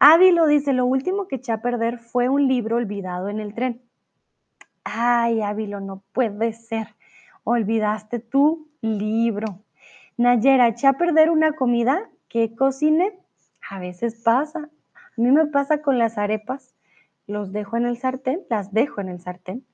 Avi 0.00 0.32
lo 0.32 0.46
dice, 0.46 0.72
lo 0.72 0.86
último 0.86 1.28
que 1.28 1.36
eché 1.36 1.52
a 1.52 1.62
perder 1.62 1.98
fue 1.98 2.28
un 2.28 2.48
libro 2.48 2.76
olvidado 2.76 3.28
en 3.28 3.38
el 3.38 3.54
tren. 3.54 3.82
Ay, 4.82 5.42
Ávilo, 5.42 5.80
no 5.80 6.02
puede 6.12 6.52
ser. 6.52 6.96
Olvidaste 7.44 8.18
tu 8.18 8.68
libro. 8.80 9.62
Nayera, 10.16 10.68
eché 10.68 10.86
a 10.86 10.94
perder 10.94 11.30
una 11.30 11.52
comida 11.52 12.10
que 12.28 12.56
cociné. 12.56 13.18
A 13.68 13.78
veces 13.78 14.16
pasa. 14.16 14.70
A 14.94 15.20
mí 15.20 15.30
me 15.30 15.46
pasa 15.46 15.82
con 15.82 15.98
las 15.98 16.18
arepas, 16.18 16.74
los 17.26 17.52
dejo 17.52 17.76
en 17.76 17.86
el 17.86 17.98
sartén, 17.98 18.42
las 18.48 18.72
dejo 18.72 19.00
en 19.00 19.10
el 19.10 19.20
sartén 19.20 19.64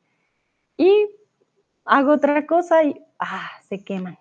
y 0.77 1.11
hago 1.85 2.13
otra 2.13 2.47
cosa 2.47 2.85
y 2.85 3.01
ah, 3.19 3.51
se 3.69 3.83
queman. 3.85 4.19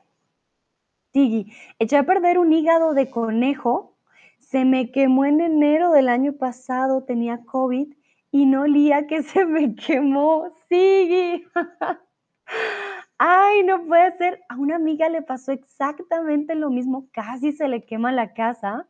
Tigi, 1.12 1.52
eché 1.80 1.98
a 1.98 2.04
perder 2.04 2.38
un 2.38 2.52
hígado 2.54 2.94
de 2.94 3.10
conejo, 3.10 3.95
se 4.56 4.64
me 4.64 4.90
quemó 4.90 5.26
en 5.26 5.42
enero 5.42 5.92
del 5.92 6.08
año 6.08 6.32
pasado, 6.32 7.04
tenía 7.04 7.44
COVID 7.44 7.94
y 8.32 8.46
no 8.46 8.62
olía 8.62 9.06
que 9.06 9.22
se 9.22 9.46
me 9.46 9.76
quemó. 9.76 10.56
Sigui. 10.70 11.44
Ay, 13.18 13.64
no 13.64 13.84
puede 13.86 14.18
ser. 14.18 14.40
A 14.48 14.56
una 14.56 14.78
amiga 14.78 15.10
le 15.10 15.22
pasó 15.22 15.52
exactamente 15.52 16.56
lo 16.56 16.70
mismo, 16.70 17.10
casi 17.12 17.52
se 17.52 17.68
le 17.68 17.84
quema 17.84 18.14
la 18.14 18.34
casa 18.34 18.88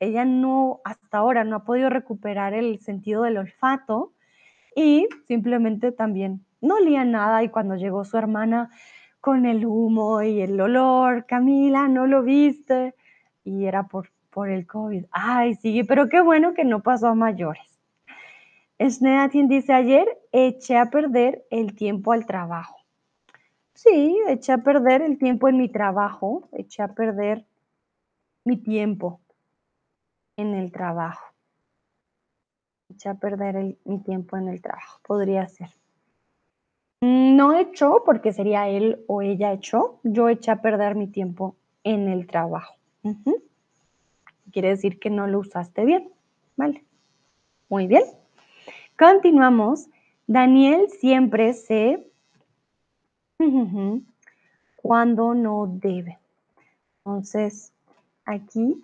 ella 0.00 0.24
no, 0.24 0.80
hasta 0.84 1.18
ahora 1.18 1.44
no 1.44 1.54
ha 1.54 1.64
podido 1.64 1.90
recuperar 1.90 2.52
el 2.52 2.80
sentido 2.80 3.22
del 3.22 3.38
olfato 3.38 4.14
y 4.74 5.06
simplemente 5.28 5.92
también 5.92 6.44
no 6.60 6.74
olía 6.74 7.04
nada 7.04 7.44
y 7.44 7.50
cuando 7.50 7.76
llegó 7.76 8.04
su 8.04 8.16
hermana 8.16 8.70
con 9.20 9.46
el 9.46 9.64
humo 9.64 10.22
y 10.22 10.40
el 10.40 10.60
olor, 10.60 11.24
Camila, 11.26 11.86
no 11.86 12.08
lo 12.08 12.24
viste 12.24 12.96
y 13.44 13.66
era 13.66 13.84
por, 13.84 14.10
por 14.38 14.50
el 14.50 14.68
COVID. 14.68 15.06
Ay, 15.10 15.56
sí, 15.56 15.82
pero 15.82 16.08
qué 16.08 16.20
bueno 16.20 16.54
que 16.54 16.64
no 16.64 16.80
pasó 16.80 17.08
a 17.08 17.14
mayores. 17.16 17.80
Schneatin 18.78 19.48
dice 19.48 19.72
ayer, 19.72 20.06
eché 20.30 20.76
a 20.76 20.90
perder 20.90 21.44
el 21.50 21.74
tiempo 21.74 22.12
al 22.12 22.24
trabajo. 22.24 22.76
Sí, 23.74 24.16
eché 24.28 24.52
a 24.52 24.58
perder 24.58 25.02
el 25.02 25.18
tiempo 25.18 25.48
en 25.48 25.56
mi 25.56 25.68
trabajo, 25.68 26.48
eché 26.52 26.84
a 26.84 26.94
perder 26.94 27.46
mi 28.44 28.56
tiempo 28.56 29.18
en 30.36 30.54
el 30.54 30.70
trabajo. 30.70 31.34
Eché 32.90 33.08
a 33.08 33.14
perder 33.14 33.76
mi 33.84 33.98
tiempo 34.04 34.36
en 34.36 34.46
el 34.50 34.62
trabajo, 34.62 35.00
podría 35.04 35.48
ser. 35.48 35.70
Mm, 37.00 37.34
No 37.34 37.58
echó, 37.58 38.04
porque 38.06 38.32
sería 38.32 38.68
él 38.68 39.04
o 39.08 39.20
ella 39.20 39.52
echó. 39.52 39.98
Yo 40.04 40.28
eché 40.28 40.52
a 40.52 40.62
perder 40.62 40.94
mi 40.94 41.08
tiempo 41.08 41.56
en 41.82 42.06
el 42.06 42.28
trabajo. 42.28 42.76
Quiere 44.52 44.68
decir 44.68 44.98
que 44.98 45.10
no 45.10 45.26
lo 45.26 45.40
usaste 45.40 45.84
bien. 45.84 46.10
Vale. 46.56 46.84
Muy 47.68 47.86
bien. 47.86 48.04
Continuamos. 48.98 49.88
Daniel 50.26 50.88
siempre 50.90 51.54
se 51.54 52.06
cuando 54.76 55.34
no 55.34 55.66
debe. 55.66 56.18
Entonces, 56.98 57.72
aquí, 58.24 58.82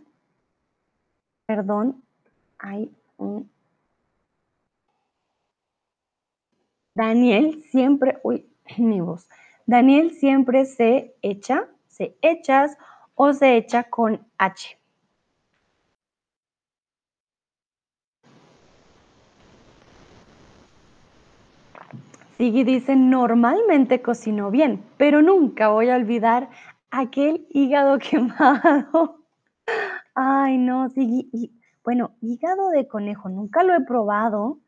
perdón, 1.46 2.02
hay 2.58 2.90
un 3.18 3.50
Daniel 6.94 7.62
siempre, 7.70 8.18
uy, 8.22 8.46
mi 8.78 9.00
voz. 9.00 9.28
Daniel 9.66 10.12
siempre 10.12 10.64
se 10.64 11.14
echa, 11.22 11.68
se 11.88 12.16
echas 12.22 12.76
o 13.14 13.32
se 13.32 13.56
echa 13.56 13.84
con 13.84 14.26
H. 14.38 14.78
Sigui 22.36 22.64
dice, 22.64 22.96
normalmente 22.96 24.02
cocino 24.02 24.50
bien, 24.50 24.82
pero 24.96 25.22
nunca 25.22 25.68
voy 25.68 25.90
a 25.90 25.96
olvidar 25.96 26.50
aquel 26.90 27.46
hígado 27.50 27.98
quemado. 28.10 29.20
Ay, 30.14 30.58
no, 30.58 30.88
Sigui. 30.88 31.52
bueno, 31.84 32.16
hígado 32.20 32.70
de 32.70 32.88
conejo, 32.88 33.28
nunca 33.28 33.62
lo 33.62 33.74
he 33.74 33.80
probado, 33.82 34.58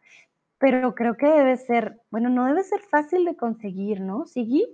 pero 0.59 0.95
creo 0.95 1.17
que 1.17 1.27
debe 1.27 1.57
ser, 1.57 2.01
bueno, 2.11 2.29
no 2.31 2.47
debe 2.47 2.63
ser 2.63 2.81
fácil 2.81 3.25
de 3.25 3.37
conseguir, 3.37 4.01
¿no, 4.01 4.27
Sigui? 4.27 4.67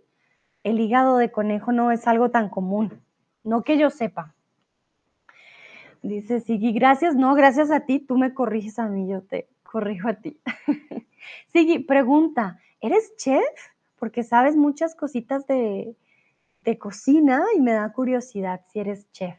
El 0.63 0.79
hígado 0.79 1.17
de 1.17 1.33
conejo 1.33 1.73
no 1.73 1.91
es 1.93 2.07
algo 2.07 2.31
tan 2.31 2.51
común, 2.51 3.01
no 3.43 3.63
que 3.63 3.79
yo 3.79 3.89
sepa. 3.89 4.35
Dice 6.03 6.41
Sigui, 6.41 6.73
gracias, 6.73 7.17
no, 7.17 7.35
gracias 7.35 7.71
a 7.71 7.81
ti, 7.81 8.01
tú 8.01 8.19
me 8.19 8.35
corriges 8.35 8.79
a 8.79 8.87
mí, 8.87 9.09
yo 9.09 9.23
te 9.23 9.49
corrijo 9.63 10.09
a 10.09 10.15
ti. 10.15 10.39
Sigui, 11.53 11.79
pregunta, 11.79 12.59
¿eres 12.83 13.17
chef? 13.17 13.43
Porque 13.99 14.23
sabes 14.23 14.57
muchas 14.57 14.95
cositas 14.95 15.47
de, 15.47 15.97
de 16.65 16.79
cocina 16.79 17.43
y 17.57 17.61
me 17.61 17.73
da 17.73 17.93
curiosidad 17.93 18.61
si 18.71 18.81
eres 18.81 19.11
chef. 19.13 19.39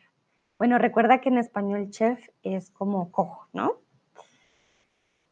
Bueno, 0.57 0.77
recuerda 0.77 1.19
que 1.21 1.29
en 1.29 1.37
español 1.37 1.89
chef 1.89 2.29
es 2.41 2.69
como 2.71 3.11
cojo, 3.11 3.47
¿no? 3.53 3.83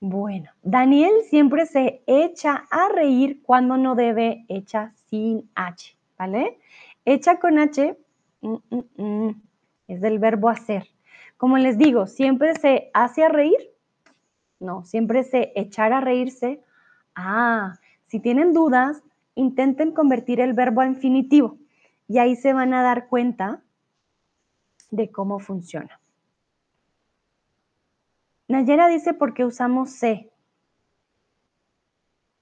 Bueno, 0.04 0.50
Daniel 0.64 1.12
siempre 1.30 1.68
se 1.68 2.04
echa 2.08 2.66
a 2.72 2.90
reír 2.90 3.42
cuando 3.44 3.78
no 3.78 3.94
debe, 3.94 4.46
echa 4.50 4.94
sin 5.08 5.50
H, 5.54 5.96
¿vale? 6.18 6.60
Echa 7.06 7.40
con 7.40 7.60
H 7.60 7.96
mm, 8.42 8.56
mm, 8.70 9.04
mm, 9.04 9.42
es 9.88 10.02
del 10.02 10.18
verbo 10.18 10.50
hacer. 10.50 10.88
Como 11.38 11.58
les 11.60 11.78
digo, 11.78 12.08
siempre 12.08 12.56
se 12.56 12.90
hace 12.94 13.24
a 13.24 13.30
reír, 13.30 13.58
no, 14.60 14.84
siempre 14.86 15.24
se 15.24 15.52
echar 15.56 15.94
a 15.94 16.02
reírse. 16.02 16.64
Ah, 17.14 17.76
si 18.12 18.20
tienen 18.20 18.52
dudas, 18.52 19.02
intenten 19.36 19.94
convertir 19.94 20.42
el 20.42 20.52
verbo 20.52 20.82
a 20.82 20.86
infinitivo 20.86 21.58
y 22.10 22.18
ahí 22.18 22.36
se 22.36 22.52
van 22.52 22.74
a 22.74 22.84
dar 22.84 23.08
cuenta 23.08 23.64
de 24.90 25.10
cómo 25.10 25.40
funciona. 25.40 25.98
Nayera 28.50 28.90
dice 28.90 29.14
por 29.14 29.34
qué 29.34 29.46
usamos 29.46 29.92
se. 29.92 30.30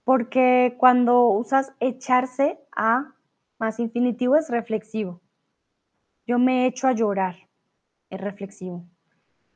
Porque 0.06 0.76
cuando 0.80 1.26
usas 1.28 1.72
echarse 1.80 2.60
a 2.76 3.14
más 3.60 3.78
infinitivo 3.80 4.38
es 4.38 4.50
reflexivo. 4.50 5.22
Yo 6.26 6.40
me 6.40 6.66
echo 6.66 6.88
a 6.88 6.94
llorar, 6.94 7.36
es 8.10 8.20
reflexivo. 8.20 8.86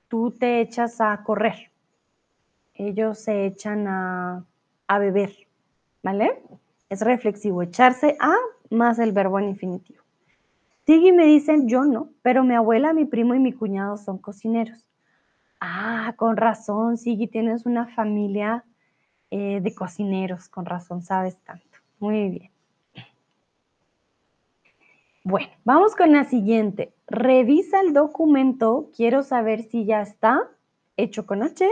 Tú 0.10 0.30
te 0.30 0.62
echas 0.62 1.02
a 1.02 1.24
correr. 1.24 1.72
Ellos 2.76 3.18
se 3.18 3.48
echan 3.48 3.88
a, 3.88 4.46
a 4.86 5.00
beber, 5.00 5.48
¿vale? 6.04 6.44
Es 6.90 7.02
reflexivo, 7.02 7.64
echarse 7.64 8.16
a 8.20 8.36
más 8.70 9.00
el 9.00 9.14
verbo 9.14 9.40
en 9.40 9.50
infinitivo. 9.50 10.04
Sigui 10.86 11.14
me 11.14 11.26
dicen, 11.26 11.68
yo 11.68 11.86
no, 11.86 12.10
pero 12.22 12.44
mi 12.44 12.54
abuela, 12.54 12.94
mi 12.94 13.06
primo 13.06 13.34
y 13.34 13.40
mi 13.40 13.54
cuñado 13.54 13.98
son 13.98 14.18
cocineros. 14.18 14.86
Ah, 15.60 16.14
con 16.18 16.36
razón, 16.36 16.98
Sigui, 16.98 17.28
tienes 17.28 17.66
una 17.66 17.88
familia 17.88 18.66
eh, 19.32 19.62
de 19.62 19.74
cocineros, 19.74 20.50
con 20.50 20.66
razón 20.66 21.02
sabes 21.02 21.38
tanto. 21.38 21.78
Muy 22.00 22.30
bien. 22.30 22.52
Bueno, 25.24 25.48
vamos 25.64 25.96
con 25.96 26.12
la 26.12 26.26
siguiente. 26.26 26.94
Revisa 27.08 27.80
el 27.80 27.94
documento. 27.94 28.90
Quiero 28.94 29.24
saber 29.24 29.64
si 29.64 29.86
ya 29.86 30.02
está 30.02 30.50
hecho 30.98 31.26
con 31.26 31.44
H, 31.44 31.66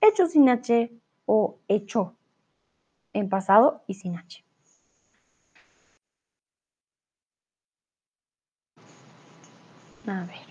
hecho 0.00 0.26
sin 0.26 0.48
H 0.48 0.90
o 1.24 1.56
hecho 1.68 2.16
en 3.12 3.28
pasado 3.28 3.82
y 3.86 3.94
sin 3.94 4.16
H. 4.16 4.44
A 10.06 10.24
ver. 10.24 10.50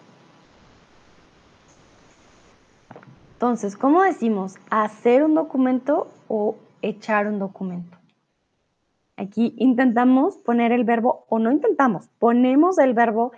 Entonces, 3.33 3.77
¿cómo 3.77 4.03
decimos 4.03 4.55
hacer 4.69 5.23
un 5.23 5.33
documento 5.33 6.09
o 6.27 6.57
echar 6.81 7.27
un 7.27 7.39
documento? 7.39 7.97
Aquí 9.15 9.53
intentamos 9.57 10.37
poner 10.37 10.71
el 10.71 10.83
verbo, 10.83 11.25
o 11.29 11.39
no 11.39 11.51
intentamos, 11.51 12.07
ponemos 12.19 12.77
el 12.77 12.93
verbo 12.93 13.31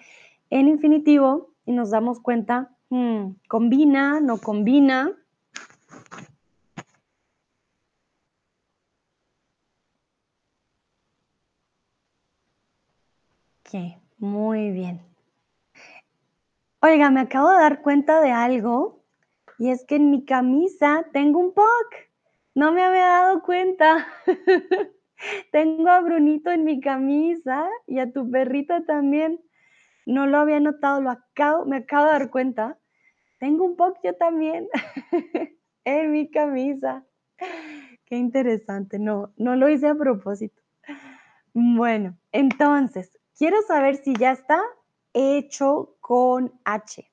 en 0.49 0.67
infinitivo 0.67 1.49
y 1.65 1.71
nos 1.71 1.89
damos 1.89 2.19
cuenta, 2.19 2.69
hmm, 2.89 3.31
combina, 3.47 4.19
no 4.19 4.37
combina. 4.37 5.11
Muy 14.17 14.71
bien. 14.71 15.01
Oiga, 16.81 17.09
me 17.09 17.21
acabo 17.21 17.51
de 17.51 17.57
dar 17.57 17.81
cuenta 17.81 18.19
de 18.21 18.31
algo 18.31 19.03
y 19.57 19.69
es 19.69 19.85
que 19.85 19.95
en 19.95 20.09
mi 20.09 20.25
camisa 20.25 21.05
tengo 21.13 21.39
un 21.39 21.53
POC. 21.53 22.09
No 22.55 22.71
me 22.71 22.83
había 22.83 23.05
dado 23.05 23.43
cuenta. 23.43 24.07
tengo 25.51 25.89
a 25.89 26.01
Brunito 26.01 26.51
en 26.51 26.65
mi 26.65 26.81
camisa 26.81 27.67
y 27.87 27.99
a 27.99 28.11
tu 28.11 28.29
perrita 28.29 28.83
también. 28.85 29.39
No 30.05 30.25
lo 30.25 30.39
había 30.39 30.59
notado, 30.59 30.99
lo 30.99 31.11
acabo, 31.11 31.65
me 31.65 31.77
acabo 31.77 32.05
de 32.05 32.11
dar 32.11 32.29
cuenta. 32.29 32.77
Tengo 33.39 33.63
un 33.63 33.75
POC 33.77 33.99
yo 34.03 34.15
también 34.15 34.67
en 35.85 36.11
mi 36.11 36.29
camisa. 36.29 37.05
Qué 38.05 38.17
interesante. 38.17 38.99
No, 38.99 39.33
no 39.37 39.55
lo 39.55 39.69
hice 39.69 39.87
a 39.87 39.95
propósito. 39.95 40.61
Bueno, 41.53 42.17
entonces, 42.31 43.20
quiero 43.41 43.63
saber 43.63 43.95
si 43.95 44.13
ya 44.13 44.33
está 44.33 44.61
hecho 45.13 45.95
con 45.99 46.53
H. 46.63 47.11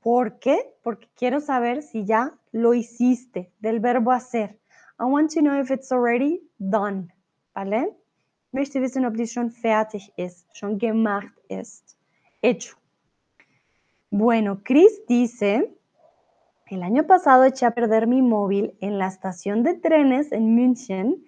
¿Por 0.00 0.38
qué? 0.38 0.76
Porque 0.82 1.08
quiero 1.16 1.40
saber 1.40 1.82
si 1.82 2.04
ya 2.04 2.34
lo 2.50 2.74
hiciste 2.74 3.50
del 3.60 3.80
verbo 3.80 4.12
hacer. 4.12 4.60
I 5.00 5.04
want 5.04 5.32
to 5.32 5.40
know 5.40 5.58
if 5.58 5.70
it's 5.70 5.90
already 5.90 6.42
done. 6.58 7.08
¿Vale? 7.54 7.96
Möchte 8.52 8.82
wissen, 8.82 9.06
ob 9.06 9.16
dies 9.16 9.32
schon 9.32 9.50
fertig 9.50 10.12
ist, 10.18 10.46
schon 10.54 10.78
gemacht 10.78 11.32
ist. 11.48 11.96
Hecho. 12.42 12.76
Bueno, 14.10 14.60
Chris 14.62 15.06
dice, 15.08 15.74
el 16.66 16.82
año 16.82 17.06
pasado 17.06 17.44
eché 17.44 17.64
a 17.64 17.70
perder 17.70 18.06
mi 18.06 18.20
móvil 18.20 18.76
en 18.82 18.98
la 18.98 19.06
estación 19.06 19.62
de 19.62 19.72
trenes 19.72 20.32
en 20.32 20.54
München. 20.54 21.24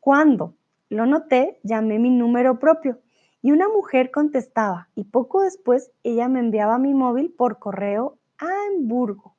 Cuando 0.00 0.56
lo 0.88 1.06
noté, 1.06 1.60
llamé 1.62 1.98
mi 1.98 2.10
número 2.10 2.58
propio 2.58 3.00
y 3.42 3.52
una 3.52 3.68
mujer 3.68 4.10
contestaba 4.10 4.88
y 4.94 5.04
poco 5.04 5.42
después 5.42 5.90
ella 6.02 6.28
me 6.28 6.40
enviaba 6.40 6.78
mi 6.78 6.94
móvil 6.94 7.32
por 7.32 7.58
correo 7.58 8.18
a 8.38 8.46
Hamburgo. 8.46 9.36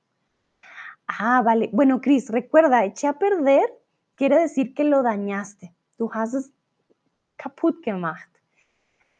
Ah, 1.07 1.41
vale. 1.43 1.69
Bueno, 1.71 2.01
Chris, 2.01 2.29
recuerda, 2.29 2.83
eché 2.85 3.07
a 3.07 3.19
perder 3.19 3.71
quiere 4.15 4.39
decir 4.39 4.73
que 4.73 4.83
lo 4.83 5.03
dañaste. 5.03 5.73
Du 5.97 6.09
hast 6.13 6.33
es 6.33 6.51
kaputt 7.37 7.83
gemacht. 7.83 8.29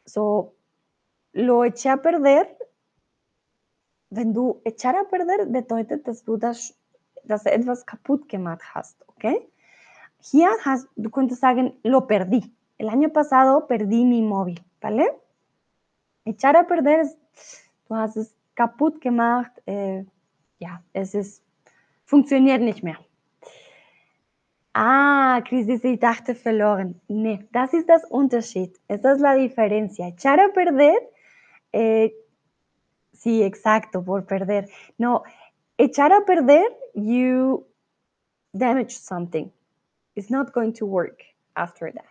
So, 0.04 0.54
lo 1.32 1.64
eché 1.64 1.88
a 1.88 2.02
perder. 2.02 2.56
Wenn 4.10 4.32
du 4.32 4.60
echar 4.64 4.96
a 4.96 5.08
perder 5.08 5.46
bedeutet, 5.46 6.06
dass 6.06 6.22
du 6.24 6.36
das 6.36 6.74
dass 7.26 7.44
etwas 7.44 7.84
kaputt 7.84 8.28
gemacht 8.28 8.62
hast, 8.74 9.04
okay? 9.08 9.48
Hier 10.30 10.50
hast, 10.64 10.88
du 10.96 11.34
sagen, 11.36 11.78
lo 11.84 12.06
perdí. 12.06 12.52
El 12.78 12.88
año 12.88 13.10
pasado 13.10 13.66
perdí 13.68 14.04
mi 14.04 14.22
móvil, 14.22 14.60
¿vale? 14.80 15.06
Echar 16.24 16.56
a 16.56 16.66
perder 16.66 17.00
es, 17.00 17.16
du 17.88 17.94
hast 17.94 18.16
es 18.16 18.34
kaputt 18.54 19.00
gemacht, 19.00 19.52
äh, 19.66 20.04
ja, 20.58 20.82
es 20.92 21.14
ist, 21.14 21.44
funktioniert 22.04 22.60
nicht 22.60 22.82
mehr. 22.82 22.98
Ah, 24.74 25.40
Chris 25.46 25.66
dice, 25.66 25.84
ich 25.84 26.00
dachte 26.00 26.34
verloren. 26.34 27.00
Nee, 27.06 27.46
das 27.52 27.72
ist 27.72 27.88
das 27.88 28.04
Unterschied. 28.04 28.78
Esa 28.88 29.12
es 29.12 29.20
la 29.20 29.34
diferencia. 29.34 30.08
Echar 30.08 30.38
a 30.40 30.48
perder, 30.52 30.98
eh, 31.72 32.12
sí, 33.12 33.42
exacto, 33.42 34.04
por 34.04 34.26
perder. 34.26 34.68
No, 34.98 35.22
echar 35.78 36.12
a 36.12 36.24
perder, 36.26 36.66
you 36.94 37.64
damage 38.52 38.98
something. 38.98 39.50
It's 40.16 40.30
not 40.30 40.52
going 40.52 40.72
to 40.74 40.86
work 40.86 41.22
after 41.54 41.92
that. 41.92 42.06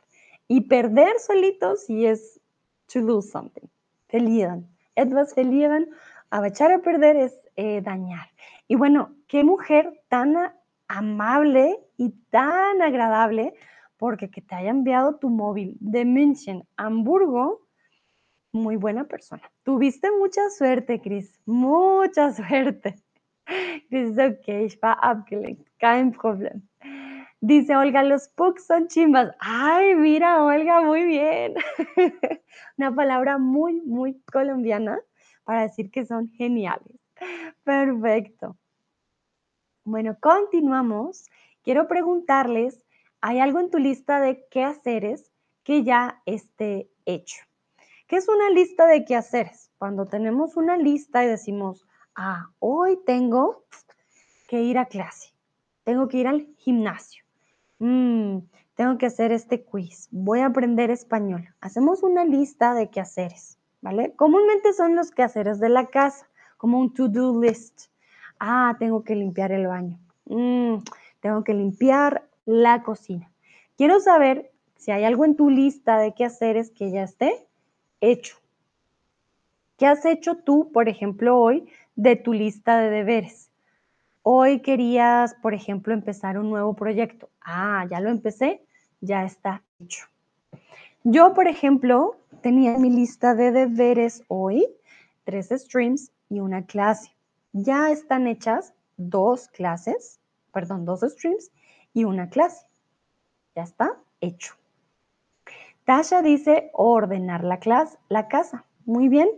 Y 0.48 0.62
perder 0.62 1.20
solito 1.20 1.76
sí 1.76 2.06
es 2.06 2.40
to 2.88 3.02
lose 3.02 3.30
something. 3.30 3.68
Verlieren. 4.12 4.68
Etwas 4.96 5.36
verlieren. 5.36 5.90
A 6.30 6.46
echar 6.48 6.72
a 6.72 6.80
perder 6.80 7.18
es 7.18 7.38
eh, 7.56 7.82
dañar. 7.82 8.30
Y 8.68 8.76
bueno, 8.76 9.16
qué 9.28 9.44
mujer 9.44 10.02
tan 10.08 10.36
amable 10.88 11.80
y 11.98 12.12
tan 12.30 12.82
agradable 12.82 13.54
porque 13.98 14.30
que 14.30 14.42
te 14.42 14.56
haya 14.56 14.70
enviado 14.70 15.16
tu 15.16 15.30
móvil 15.30 15.78
de 15.80 16.06
München 16.06 16.64
Hamburgo, 16.78 17.66
muy 18.52 18.76
buena 18.76 19.06
persona. 19.06 19.44
Tuviste 19.64 20.10
mucha 20.12 20.50
suerte, 20.50 21.02
Chris, 21.02 21.40
mucha 21.46 22.32
suerte. 22.32 22.96
Dice, 23.90 24.28
ok, 24.28 24.48
ich 24.66 24.82
war 24.82 24.98
abgelenkt, 25.02 25.68
kein 25.78 26.12
Problem. 26.12 26.68
Dice 27.42 27.76
Olga, 27.76 28.04
los 28.04 28.30
pugs 28.30 28.66
son 28.66 28.88
chimbas. 28.88 29.36
Ay, 29.40 29.96
mira, 29.96 30.44
Olga, 30.44 30.82
muy 30.82 31.06
bien. 31.06 31.56
Una 32.78 32.96
palabra 32.96 33.38
muy, 33.38 33.82
muy 33.82 34.20
colombiana 34.32 35.00
para 35.44 35.64
decir 35.64 35.92
que 35.92 36.06
son 36.06 36.30
geniales. 36.30 37.00
Perfecto. 37.64 38.58
Bueno, 39.84 40.18
continuamos. 40.20 41.30
Quiero 41.64 41.88
preguntarles, 41.88 42.84
¿hay 43.22 43.40
algo 43.40 43.60
en 43.60 43.70
tu 43.70 43.78
lista 43.78 44.20
de 44.20 44.48
quehaceres 44.50 45.32
que 45.64 45.84
ya 45.84 46.22
esté 46.26 46.90
hecho? 47.06 47.44
¿Qué 48.08 48.18
es 48.18 48.30
una 48.30 48.52
lista 48.52 48.86
de 48.86 49.04
quehaceres? 49.04 49.72
Cuando 49.80 50.06
tenemos 50.06 50.58
una 50.58 50.78
lista 50.78 51.24
y 51.24 51.28
decimos, 51.28 51.86
ah, 52.16 52.52
hoy 52.60 53.00
tengo 53.06 53.66
que 54.48 54.62
ir 54.62 54.78
a 54.78 54.86
clase, 54.86 55.34
tengo 55.84 56.08
que 56.08 56.18
ir 56.18 56.28
al 56.28 56.48
gimnasio, 56.58 57.25
mm, 57.80 58.38
tengo 58.76 58.98
que 58.98 59.06
hacer 59.06 59.32
este 59.32 59.64
quiz, 59.64 60.08
voy 60.12 60.40
a 60.40 60.48
aprender 60.48 60.92
español. 60.92 61.48
Hacemos 61.62 62.04
una 62.04 62.26
lista 62.26 62.74
de 62.74 62.90
quehaceres, 62.90 63.58
¿vale? 63.82 64.14
Comúnmente 64.16 64.74
son 64.74 64.96
los 64.96 65.12
quehaceres 65.12 65.60
de 65.60 65.70
la 65.70 65.88
casa, 65.88 66.28
como 66.58 66.80
un 66.80 66.94
to-do 66.94 67.42
list. 67.42 67.90
Ah, 68.40 68.76
tengo 68.80 69.04
que 69.04 69.16
limpiar 69.16 69.52
el 69.52 69.68
baño. 69.68 69.98
Mm, 70.26 70.78
tengo 71.22 71.44
que 71.44 71.54
limpiar 71.54 72.28
la 72.46 72.84
cocina. 72.84 73.32
Quiero 73.78 74.00
saber 74.00 74.52
si 74.78 74.92
hay 74.92 75.04
algo 75.04 75.26
en 75.26 75.36
tu 75.36 75.50
lista 75.50 75.98
de 75.98 76.14
quehaceres 76.14 76.72
que 76.72 76.92
ya 76.92 77.04
esté 77.04 77.48
hecho. 78.02 78.38
¿Qué 79.78 79.88
has 79.88 80.06
hecho 80.06 80.36
tú, 80.36 80.72
por 80.72 80.88
ejemplo, 80.88 81.38
hoy 81.38 81.68
de 81.96 82.16
tu 82.16 82.34
lista 82.34 82.78
de 82.78 82.90
deberes? 82.90 83.50
Hoy 84.28 84.62
querías, 84.62 85.36
por 85.36 85.54
ejemplo, 85.54 85.94
empezar 85.94 86.40
un 86.40 86.50
nuevo 86.50 86.76
proyecto. 86.76 87.30
Ah, 87.42 87.86
ya 87.90 88.00
lo 88.00 88.10
empecé, 88.10 88.66
ya 89.00 89.24
está 89.24 89.62
hecho. 89.80 90.08
Yo, 91.04 91.36
por 91.36 91.48
ejemplo, 91.48 92.18
tenía 92.42 92.78
mi 92.80 92.90
lista 92.90 93.36
de 93.36 93.52
deberes 93.52 94.24
hoy, 94.28 94.66
tres 95.26 95.50
streams 95.50 96.12
y 96.30 96.40
una 96.40 96.66
clase 96.66 97.16
ya 97.58 97.90
están 97.90 98.28
hechas 98.28 98.74
dos 98.98 99.48
clases, 99.48 100.20
perdón, 100.52 100.84
dos 100.84 101.02
streams 101.02 101.52
y 101.94 102.04
una 102.04 102.28
clase. 102.28 102.66
Ya 103.56 103.64
está 103.64 103.98
hecho. 104.20 104.56
Tasha 105.86 106.22
dice 106.22 106.70
ordenar 106.74 107.46
la, 107.46 107.60
la 108.10 108.28
casa. 108.28 108.66
Muy 108.86 109.08
bien. 109.08 109.30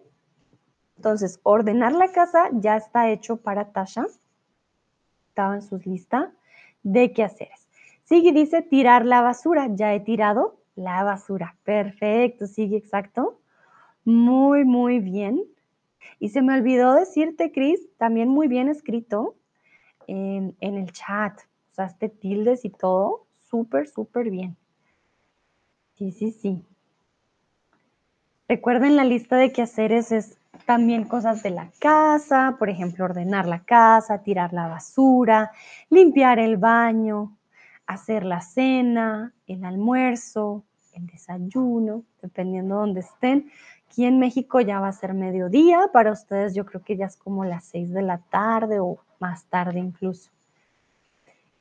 Entonces, 0.96 1.40
ordenar 1.44 1.92
la 1.92 2.12
casa 2.12 2.50
ya 2.54 2.76
está 2.76 3.10
hecho 3.12 3.38
para 3.38 3.72
Tasha. 3.72 4.08
Estaba 5.38 5.54
en 5.54 5.62
su 5.62 5.78
lista 5.78 6.34
de 6.82 7.14
qué 7.14 7.24
hacer. 7.24 7.50
Sigue 8.06 8.32
dice 8.32 8.64
tirar 8.64 9.06
la 9.06 9.22
basura. 9.22 9.68
Ya 9.70 9.94
he 9.94 10.00
tirado 10.00 10.58
la 10.76 11.04
basura. 11.04 11.56
Perfecto, 11.64 12.48
sigue 12.48 12.78
exacto. 12.78 13.40
Muy, 14.04 14.66
muy 14.66 14.98
bien. 14.98 15.44
Y 16.20 16.30
se 16.30 16.42
me 16.42 16.56
olvidó 16.56 16.96
decirte, 16.96 17.52
Cris, 17.52 17.88
también 18.00 18.30
muy 18.30 18.48
bien 18.48 18.68
escrito 18.68 19.36
en, 20.08 20.56
el 20.60 20.92
chat. 20.92 21.40
Usaste 21.70 22.10
tildes 22.10 22.66
y 22.66 22.72
todo. 22.72 23.28
Súper, 23.44 23.88
súper 23.88 24.32
bien. 24.32 24.58
Sí, 26.00 26.10
sí, 26.14 26.32
sí. 26.32 26.66
Recuerden 28.50 28.96
la 28.96 29.04
lista 29.04 29.36
de 29.36 29.52
quehaceres 29.52 30.12
es 30.12 30.40
también 30.66 31.06
cosas 31.06 31.44
de 31.44 31.50
la 31.50 31.70
casa, 31.80 32.56
por 32.60 32.70
ejemplo, 32.70 33.06
ordenar 33.06 33.48
la 33.48 33.64
casa, 33.64 34.24
tirar 34.24 34.54
la 34.54 34.68
basura, 34.68 35.52
limpiar 35.90 36.40
el 36.40 36.58
baño, 36.58 37.38
hacer 37.86 38.26
la 38.26 38.42
cena, 38.42 39.34
el 39.48 39.64
almuerzo, 39.64 40.64
el 40.94 41.08
desayuno, 41.08 42.04
dependiendo 42.22 42.76
de 42.76 42.82
dónde 42.82 43.00
estén. 43.02 43.52
Aquí 43.90 44.06
en 44.06 44.20
México 44.20 44.60
ya 44.60 44.80
va 44.80 44.90
a 44.90 44.94
ser 44.94 45.14
mediodía, 45.14 45.90
para 45.94 46.12
ustedes 46.12 46.54
yo 46.54 46.66
creo 46.66 46.84
que 46.84 46.98
ya 46.98 47.06
es 47.06 47.16
como 47.18 47.46
las 47.46 47.66
6 47.66 47.92
de 47.92 48.02
la 48.02 48.18
tarde 48.18 48.80
o 48.80 48.98
más 49.20 49.46
tarde 49.46 49.80
incluso. 49.80 50.30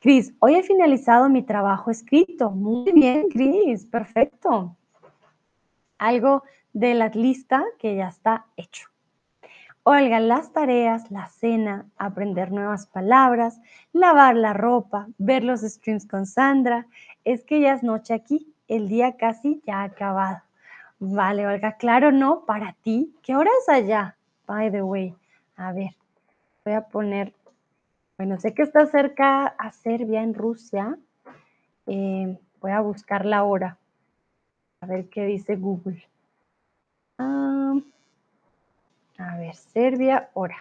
Cris, 0.00 0.34
hoy 0.40 0.54
he 0.56 0.62
finalizado 0.62 1.28
mi 1.28 1.42
trabajo 1.42 1.90
escrito. 1.90 2.50
Muy 2.50 2.92
bien, 2.92 3.28
Cris, 3.28 3.86
perfecto. 3.86 4.76
Algo 5.98 6.42
de 6.76 6.92
la 6.92 7.08
lista 7.08 7.64
que 7.78 7.96
ya 7.96 8.08
está 8.08 8.44
hecho. 8.58 8.90
Olga, 9.82 10.20
las 10.20 10.52
tareas, 10.52 11.10
la 11.10 11.26
cena, 11.28 11.86
aprender 11.96 12.52
nuevas 12.52 12.86
palabras, 12.86 13.62
lavar 13.94 14.36
la 14.36 14.52
ropa, 14.52 15.08
ver 15.16 15.42
los 15.42 15.62
streams 15.62 16.06
con 16.06 16.26
Sandra. 16.26 16.86
Es 17.24 17.44
que 17.44 17.62
ya 17.62 17.72
es 17.72 17.82
noche 17.82 18.12
aquí, 18.12 18.52
el 18.68 18.88
día 18.88 19.16
casi 19.16 19.62
ya 19.66 19.80
ha 19.80 19.84
acabado. 19.84 20.42
Vale, 20.98 21.46
Olga, 21.46 21.78
claro, 21.78 22.12
no, 22.12 22.44
para 22.44 22.74
ti. 22.82 23.14
¿Qué 23.22 23.34
hora 23.34 23.50
es 23.62 23.68
allá? 23.70 24.18
By 24.46 24.70
the 24.70 24.82
way. 24.82 25.14
A 25.56 25.72
ver, 25.72 25.96
voy 26.62 26.74
a 26.74 26.82
poner, 26.82 27.32
bueno, 28.18 28.38
sé 28.38 28.52
que 28.52 28.62
está 28.62 28.84
cerca 28.84 29.46
a 29.46 29.72
Serbia, 29.72 30.22
en 30.22 30.34
Rusia. 30.34 30.98
Eh, 31.86 32.38
voy 32.60 32.70
a 32.72 32.80
buscar 32.80 33.24
la 33.24 33.44
hora. 33.44 33.78
A 34.82 34.86
ver 34.86 35.08
qué 35.08 35.24
dice 35.24 35.56
Google. 35.56 36.06
Ah, 37.18 37.74
a 39.18 39.36
ver, 39.36 39.54
Serbia, 39.54 40.30
hora. 40.32 40.56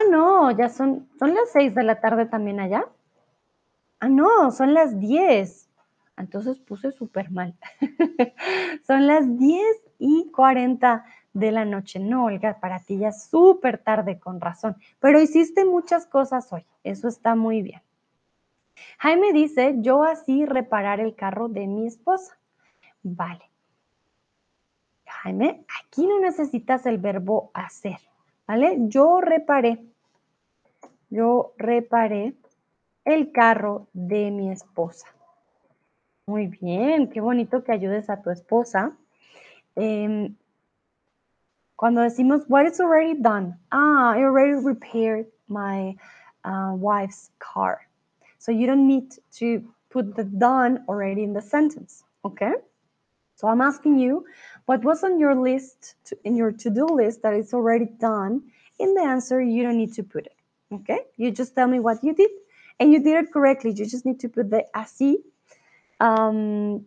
Ah, 0.00 0.04
no, 0.10 0.50
ya 0.50 0.68
son, 0.68 1.08
son 1.16 1.32
las 1.32 1.52
6 1.52 1.76
de 1.76 1.84
la 1.84 2.00
tarde 2.00 2.26
también 2.26 2.58
allá. 2.58 2.88
Ah, 4.00 4.08
no, 4.08 4.50
son 4.50 4.74
las 4.74 4.98
10. 4.98 5.68
Entonces 6.16 6.58
puse 6.58 6.90
súper 6.92 7.30
mal. 7.30 7.54
Son 8.86 9.06
las 9.06 9.38
10 9.38 9.76
y 9.98 10.30
40 10.32 11.04
de 11.32 11.50
la 11.52 11.64
noche. 11.64 11.98
No, 12.00 12.24
Olga, 12.26 12.58
para 12.60 12.80
ti 12.80 12.98
ya 12.98 13.08
es 13.08 13.24
súper 13.24 13.78
tarde, 13.78 14.18
con 14.18 14.40
razón. 14.40 14.76
Pero 14.98 15.20
hiciste 15.20 15.64
muchas 15.64 16.06
cosas 16.06 16.52
hoy. 16.52 16.64
Eso 16.84 17.08
está 17.08 17.34
muy 17.36 17.62
bien. 17.62 17.80
Jaime 18.98 19.32
dice, 19.32 19.74
yo 19.78 20.04
así 20.04 20.46
reparar 20.46 21.00
el 21.00 21.16
carro 21.16 21.48
de 21.48 21.66
mi 21.66 21.88
esposa. 21.88 22.38
Vale. 23.02 23.49
Jaime, 25.22 25.66
aquí 25.80 26.06
no 26.06 26.18
necesitas 26.18 26.86
el 26.86 26.96
verbo 26.96 27.50
hacer, 27.52 27.98
¿vale? 28.46 28.76
Yo 28.88 29.20
reparé. 29.20 29.84
Yo 31.10 31.52
reparé 31.58 32.34
el 33.04 33.30
carro 33.30 33.88
de 33.92 34.30
mi 34.30 34.50
esposa. 34.50 35.06
Muy 36.26 36.46
bien, 36.46 37.10
qué 37.10 37.20
bonito 37.20 37.64
que 37.64 37.72
ayudes 37.72 38.08
a 38.08 38.22
tu 38.22 38.30
esposa. 38.30 38.96
Eh, 39.76 40.32
cuando 41.76 42.00
decimos, 42.00 42.44
what 42.48 42.64
is 42.64 42.80
already 42.80 43.14
done? 43.14 43.58
Ah, 43.70 44.14
I 44.16 44.22
already 44.22 44.54
repaired 44.54 45.26
my 45.48 45.96
uh, 46.44 46.72
wife's 46.74 47.30
car. 47.38 47.80
So 48.38 48.52
you 48.52 48.66
don't 48.66 48.86
need 48.86 49.10
to 49.38 49.62
put 49.90 50.14
the 50.14 50.24
done 50.24 50.84
already 50.88 51.24
in 51.24 51.34
the 51.34 51.42
sentence, 51.42 52.04
okay? 52.24 52.54
So 53.40 53.48
I'm 53.48 53.62
asking 53.62 53.98
you, 53.98 54.26
what 54.66 54.84
was 54.84 55.02
on 55.02 55.18
your 55.18 55.34
list, 55.34 55.94
to, 56.04 56.18
in 56.24 56.36
your 56.36 56.52
to-do 56.52 56.84
list 56.84 57.22
that 57.22 57.32
is 57.32 57.54
already 57.54 57.86
done? 57.86 58.42
In 58.78 58.92
the 58.92 59.00
answer, 59.00 59.40
you 59.40 59.62
don't 59.62 59.78
need 59.78 59.94
to 59.94 60.02
put 60.02 60.26
it. 60.26 60.36
Okay, 60.70 60.98
you 61.16 61.30
just 61.30 61.54
tell 61.54 61.66
me 61.66 61.80
what 61.80 62.04
you 62.04 62.14
did, 62.14 62.30
and 62.78 62.92
you 62.92 63.02
did 63.02 63.24
it 63.24 63.32
correctly. 63.32 63.70
You 63.70 63.86
just 63.86 64.04
need 64.04 64.20
to 64.20 64.28
put 64.28 64.50
the 64.50 64.66
así 64.76 65.14
um, 66.00 66.84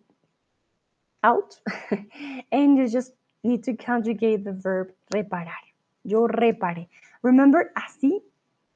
out, 1.24 1.58
and 2.52 2.78
you 2.78 2.88
just 2.88 3.14
need 3.42 3.64
to 3.64 3.74
conjugate 3.74 4.44
the 4.44 4.52
verb 4.52 4.92
reparar. 5.12 5.64
Yo 6.04 6.28
reparé. 6.28 6.86
Remember, 7.22 7.72
así 7.76 8.20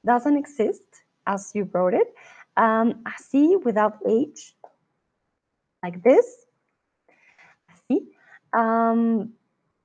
doesn't 0.04 0.36
exist 0.36 0.82
as 1.28 1.52
you 1.54 1.70
wrote 1.72 1.94
it. 1.94 2.12
Um, 2.56 3.04
así 3.04 3.64
without 3.64 3.98
H, 4.04 4.52
like 5.84 6.02
this. 6.02 6.47
Así. 7.88 8.12
Um, 8.52 9.34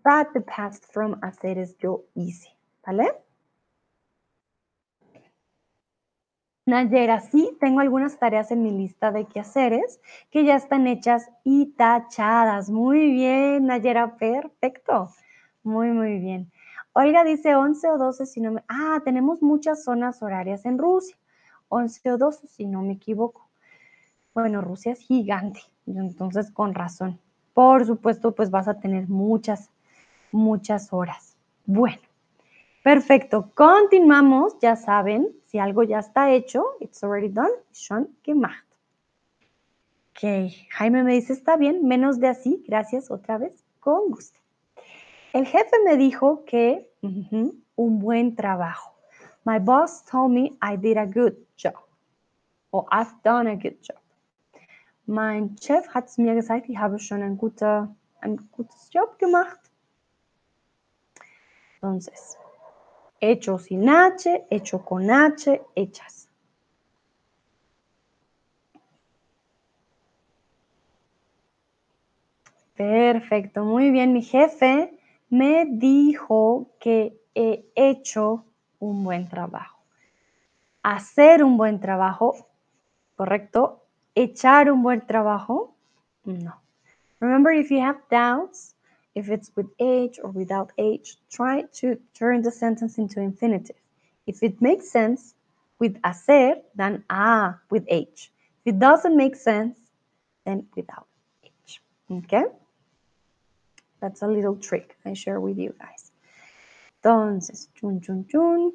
but 0.04 0.34
the 0.34 0.42
past 0.42 0.86
from 0.92 1.20
hacer 1.22 1.58
es 1.58 1.78
yo 1.78 2.06
hice. 2.16 2.50
¿Vale? 2.86 3.24
Nayera, 6.66 7.20
sí, 7.20 7.58
tengo 7.60 7.82
algunas 7.82 8.18
tareas 8.18 8.50
en 8.52 8.64
mi 8.64 8.72
lista 8.72 9.12
de 9.12 9.26
quehaceres 9.26 10.00
que 10.32 10.46
ya 10.46 10.56
están 10.56 10.88
hechas 10.88 11.30
y 11.44 11.74
tachadas. 11.74 12.70
Muy 12.70 13.12
bien, 13.12 13.66
Nayera, 13.66 14.16
perfecto. 14.16 15.10
Muy, 15.64 15.90
muy 15.90 16.20
bien. 16.20 16.52
Olga 16.94 17.26
dice 17.26 17.56
11 17.56 17.90
o 17.90 17.98
12 17.98 18.26
si 18.26 18.40
no 18.40 18.52
me... 18.52 18.64
Ah, 18.70 19.02
tenemos 19.04 19.42
muchas 19.42 19.84
zonas 19.84 20.22
horarias 20.24 20.66
en 20.66 20.78
Rusia. 20.78 21.18
11 21.68 22.12
o 22.12 22.18
12 22.18 22.48
si 22.48 22.66
no 22.66 22.82
me 22.82 22.94
equivoco. 22.94 23.50
Bueno, 24.34 24.62
Rusia 24.62 24.94
es 24.94 25.00
gigante, 25.00 25.62
entonces 25.86 26.50
con 26.52 26.74
razón. 26.74 27.20
Por 27.54 27.86
supuesto, 27.86 28.34
pues 28.34 28.50
vas 28.50 28.68
a 28.68 28.80
tener 28.80 29.08
muchas, 29.08 29.70
muchas 30.32 30.92
horas. 30.92 31.36
Bueno, 31.66 32.02
perfecto. 32.84 33.52
Continuamos, 33.54 34.58
ya 34.60 34.76
saben, 34.76 35.30
si 35.46 35.60
algo 35.60 35.84
ya 35.84 36.00
está 36.00 36.32
hecho, 36.32 36.66
it's 36.80 37.04
already 37.04 37.30
done, 37.30 37.52
schon 37.72 38.10
gemacht. 38.24 38.66
Ok, 40.12 40.52
Jaime 40.72 41.04
me 41.04 41.14
dice, 41.14 41.34
está 41.34 41.58
bien, 41.58 41.88
menos 41.88 42.20
de 42.20 42.28
así, 42.28 42.64
gracias 42.68 43.10
otra 43.10 43.38
vez, 43.38 43.64
con 43.80 44.12
gusto. 44.12 44.40
El 45.34 45.48
jefe 45.48 45.76
me 45.84 45.98
dijo 45.98 46.46
que 46.46 46.92
un 47.76 48.00
buen 48.00 48.36
trabajo. 48.36 48.94
My 49.46 49.58
boss 49.60 50.06
told 50.06 50.32
me 50.32 50.56
I 50.62 50.78
did 50.78 50.98
a 50.98 51.06
good 51.06 51.36
job. 51.58 51.74
Or 52.72 52.86
I've 52.92 53.14
done 53.24 53.48
a 53.48 53.56
good 53.56 53.78
job. 53.82 54.03
Mein 55.06 55.58
Chef 55.58 55.88
hat 55.90 56.18
mir 56.18 56.34
gesagt, 56.34 56.70
ich 56.70 56.78
habe 56.78 56.98
schon 56.98 57.22
ein, 57.22 57.38
guter, 57.38 57.94
ein 58.22 58.38
gutes 58.52 58.90
Job 58.92 59.20
gemacht. 59.20 59.60
Entonces, 61.76 62.38
hecho 63.20 63.58
sin 63.58 63.90
H, 63.90 64.46
hecho 64.50 64.80
con 64.80 65.10
H, 65.10 65.60
hechas. 65.76 66.30
Perfecto, 72.76 73.66
muy 73.66 73.92
bien. 73.92 74.14
Mi 74.14 74.22
jefe 74.22 74.98
me 75.30 75.66
dijo 75.70 76.72
que 76.80 77.20
he 77.36 77.66
hecho 77.76 78.46
un 78.80 79.04
buen 79.04 79.28
trabajo. 79.28 79.84
Hacer 80.82 81.44
un 81.44 81.58
buen 81.58 81.80
trabajo, 81.80 82.36
¿correcto? 83.16 83.83
Echar 84.16 84.70
un 84.70 84.84
buen 84.84 85.02
trabajo, 85.02 85.74
no. 86.26 86.54
Remember, 87.20 87.52
if 87.52 87.72
you 87.72 87.80
have 87.80 87.98
doubts, 88.10 88.76
if 89.16 89.30
it's 89.30 89.52
with 89.56 89.68
H 89.80 90.20
or 90.24 90.30
without 90.30 90.72
H, 90.78 91.18
try 91.32 91.64
to 91.80 91.98
turn 92.14 92.42
the 92.42 92.52
sentence 92.52 92.98
into 92.98 93.20
infinitive. 93.22 93.76
If 94.28 94.44
it 94.44 94.62
makes 94.62 94.90
sense 94.90 95.36
with 95.80 96.00
hacer, 96.04 96.56
then 96.76 97.04
ah 97.10 97.60
with 97.70 97.86
H. 97.88 98.32
If 98.66 98.76
it 98.76 98.80
doesn't 98.80 99.16
make 99.16 99.36
sense, 99.36 99.78
then 100.46 100.68
without 100.76 101.08
H. 101.44 101.82
Okay? 102.12 102.46
That's 104.00 104.22
a 104.22 104.28
little 104.28 104.58
trick 104.58 104.98
I 105.06 105.14
share 105.14 105.40
with 105.40 105.58
you 105.58 105.74
guys. 105.80 106.12
Entonces, 107.02 107.68
chun, 107.76 108.02
chun, 108.02 108.26
chun. 108.30 108.74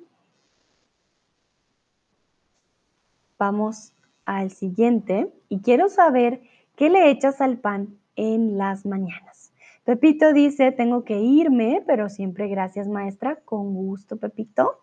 Vamos 3.39 3.93
al 4.29 4.51
siguiente 4.51 5.33
y 5.49 5.61
quiero 5.61 5.89
saber 5.89 6.43
qué 6.77 6.91
le 6.91 7.11
echas 7.11 7.41
al 7.41 7.57
pan 7.57 7.99
en 8.15 8.59
las 8.59 8.85
mañanas. 8.85 9.55
Pepito 9.85 10.35
dice, 10.35 10.71
tengo 10.71 11.03
que 11.03 11.19
irme, 11.19 11.83
pero 11.87 12.11
siempre 12.11 12.47
gracias 12.47 12.89
maestra, 12.89 13.37
con 13.37 13.73
gusto 13.73 14.19
Pepito. 14.19 14.81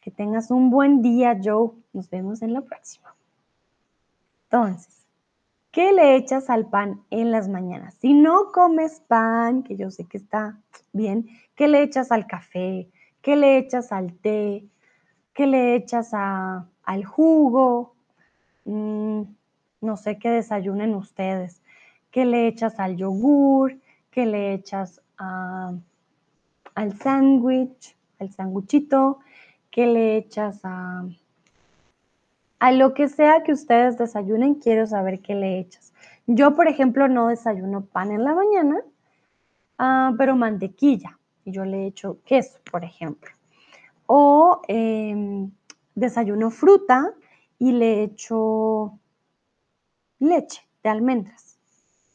Que 0.00 0.12
tengas 0.12 0.52
un 0.52 0.70
buen 0.70 1.02
día, 1.02 1.36
Joe. 1.42 1.72
Nos 1.92 2.08
vemos 2.10 2.40
en 2.42 2.52
la 2.52 2.60
próxima. 2.60 3.12
Entonces, 4.44 5.04
¿qué 5.72 5.92
le 5.92 6.14
echas 6.14 6.48
al 6.48 6.70
pan 6.70 7.02
en 7.10 7.32
las 7.32 7.48
mañanas? 7.48 7.94
Si 7.94 8.14
no 8.14 8.52
comes 8.52 9.00
pan, 9.00 9.64
que 9.64 9.76
yo 9.76 9.90
sé 9.90 10.04
que 10.04 10.18
está 10.18 10.60
bien, 10.92 11.26
¿qué 11.56 11.66
le 11.66 11.82
echas 11.82 12.12
al 12.12 12.28
café? 12.28 12.88
¿Qué 13.20 13.34
le 13.34 13.58
echas 13.58 13.90
al 13.90 14.14
té? 14.14 14.64
¿Qué 15.34 15.48
le 15.48 15.74
echas 15.74 16.10
a, 16.12 16.68
al 16.84 17.04
jugo? 17.04 17.97
Mm, 18.68 19.22
no 19.80 19.96
sé 19.96 20.18
qué 20.18 20.28
desayunen 20.28 20.94
ustedes. 20.94 21.62
¿Qué 22.10 22.26
le 22.26 22.46
echas 22.48 22.78
al 22.78 22.96
yogur? 22.96 23.78
¿Qué 24.10 24.26
le 24.26 24.52
echas 24.52 25.00
a, 25.16 25.72
al 26.74 26.98
sándwich? 26.98 27.96
Al 28.18 28.30
sándwichito. 28.30 29.20
¿Qué 29.70 29.86
le 29.86 30.18
echas 30.18 30.60
a, 30.64 31.06
a 32.58 32.72
lo 32.72 32.92
que 32.92 33.08
sea 33.08 33.42
que 33.42 33.52
ustedes 33.52 33.96
desayunen? 33.96 34.56
Quiero 34.56 34.86
saber 34.86 35.20
qué 35.20 35.34
le 35.34 35.58
echas. 35.60 35.94
Yo, 36.26 36.54
por 36.54 36.68
ejemplo, 36.68 37.08
no 37.08 37.28
desayuno 37.28 37.86
pan 37.86 38.12
en 38.12 38.22
la 38.22 38.34
mañana, 38.34 38.80
uh, 39.78 40.14
pero 40.18 40.36
mantequilla. 40.36 41.18
Y 41.46 41.52
yo 41.52 41.64
le 41.64 41.86
echo 41.86 42.18
queso, 42.26 42.58
por 42.70 42.84
ejemplo. 42.84 43.30
O 44.06 44.60
eh, 44.68 45.48
desayuno 45.94 46.50
fruta 46.50 47.14
y 47.58 47.72
le 47.72 48.02
echo 48.02 48.98
leche 50.18 50.62
de 50.82 50.90
almendras 50.90 51.58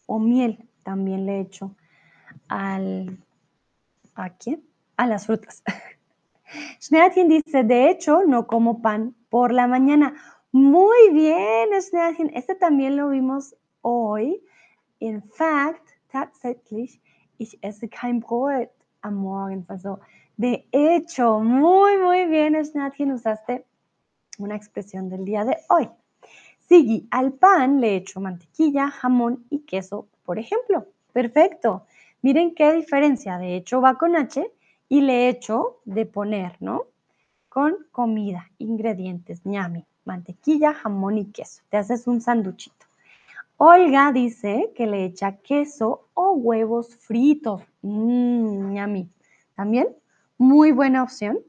o 0.05 0.19
miel 0.19 0.67
también 0.83 1.25
le 1.25 1.39
echo 1.41 1.75
al 2.47 3.17
¿a 4.15 4.29
quién? 4.29 4.63
A 4.97 5.07
las 5.07 5.25
frutas. 5.25 5.63
Schneadchen 6.79 7.29
dice, 7.29 7.63
de 7.63 7.89
hecho, 7.89 8.23
no 8.25 8.45
como 8.47 8.81
pan 8.81 9.15
por 9.29 9.51
la 9.51 9.67
mañana. 9.67 10.13
Muy 10.51 11.09
bien, 11.11 11.69
Schneadchen. 11.81 12.31
Este 12.35 12.55
también 12.55 12.95
lo 12.95 13.09
vimos 13.09 13.55
hoy. 13.81 14.43
In 14.99 15.21
fact, 15.21 15.89
tatsächlich, 16.11 17.01
ich 17.37 17.57
esse 17.61 17.89
kein 17.89 18.19
Brot 18.19 18.69
am 19.01 19.15
Morgen. 19.15 19.65
Also, 19.67 19.99
de 20.37 20.67
hecho, 20.71 21.39
muy, 21.39 21.97
muy 21.97 22.27
bien, 22.27 22.63
Schneadchen. 22.63 23.11
Usaste 23.11 23.65
una 24.43 24.55
expresión 24.55 25.09
del 25.09 25.25
día 25.25 25.45
de 25.45 25.57
hoy. 25.69 25.89
Sigui, 26.67 27.07
al 27.11 27.33
pan 27.33 27.81
le 27.81 27.95
echo 27.95 28.19
mantequilla, 28.19 28.89
jamón 28.89 29.45
y 29.49 29.59
queso, 29.59 30.07
por 30.23 30.39
ejemplo. 30.39 30.87
Perfecto. 31.11 31.85
Miren 32.21 32.55
qué 32.55 32.71
diferencia. 32.73 33.37
De 33.37 33.55
hecho, 33.55 33.81
va 33.81 33.97
con 33.97 34.15
H 34.15 34.49
y 34.89 35.01
le 35.01 35.29
echo 35.29 35.79
de 35.85 36.05
poner, 36.05 36.55
¿no? 36.59 36.83
Con 37.49 37.75
comida, 37.91 38.49
ingredientes, 38.57 39.45
ñami, 39.45 39.85
mantequilla, 40.05 40.73
jamón 40.73 41.17
y 41.17 41.25
queso. 41.25 41.61
Te 41.69 41.77
haces 41.77 42.07
un 42.07 42.21
sanduchito. 42.21 42.85
Olga 43.57 44.11
dice 44.11 44.71
que 44.75 44.87
le 44.87 45.05
echa 45.05 45.37
queso 45.37 46.07
o 46.13 46.31
huevos 46.33 46.95
fritos. 46.95 47.61
Mmm, 47.81 48.71
ñami. 48.71 49.09
También 49.55 49.87
muy 50.37 50.71
buena 50.71 51.03
opción. 51.03 51.39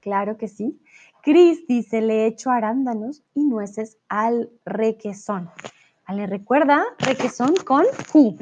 Claro 0.00 0.36
que 0.38 0.48
sí. 0.48 0.80
Cris 1.22 1.66
dice, 1.66 2.00
le 2.00 2.26
echo 2.26 2.50
arándanos 2.50 3.22
y 3.34 3.44
nueces 3.44 3.98
al 4.08 4.50
requesón. 4.64 5.50
¿Vale? 6.08 6.26
Recuerda, 6.26 6.84
requesón 6.98 7.54
con 7.64 7.84
Q. 8.10 8.38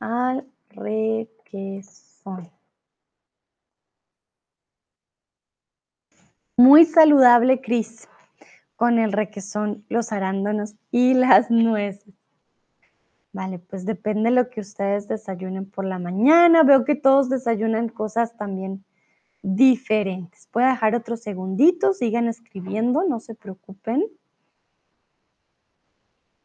Al 0.00 0.46
requesón. 0.70 2.50
Muy 6.56 6.84
saludable, 6.84 7.60
Cris, 7.60 8.08
con 8.76 8.98
el 8.98 9.12
requesón, 9.12 9.84
los 9.88 10.12
arándanos 10.12 10.74
y 10.90 11.14
las 11.14 11.50
nueces. 11.50 12.14
Vale, 13.32 13.58
pues 13.58 13.86
depende 13.86 14.28
de 14.28 14.36
lo 14.36 14.50
que 14.50 14.60
ustedes 14.60 15.08
desayunen 15.08 15.68
por 15.68 15.86
la 15.86 15.98
mañana. 15.98 16.62
Veo 16.62 16.84
que 16.84 16.94
todos 16.94 17.30
desayunan 17.30 17.88
cosas 17.88 18.36
también 18.36 18.84
diferentes. 19.42 20.48
Voy 20.52 20.62
a 20.62 20.68
dejar 20.68 20.94
otro 20.94 21.16
segundito, 21.16 21.92
sigan 21.92 22.28
escribiendo, 22.28 23.04
no 23.04 23.20
se 23.20 23.34
preocupen. 23.34 24.06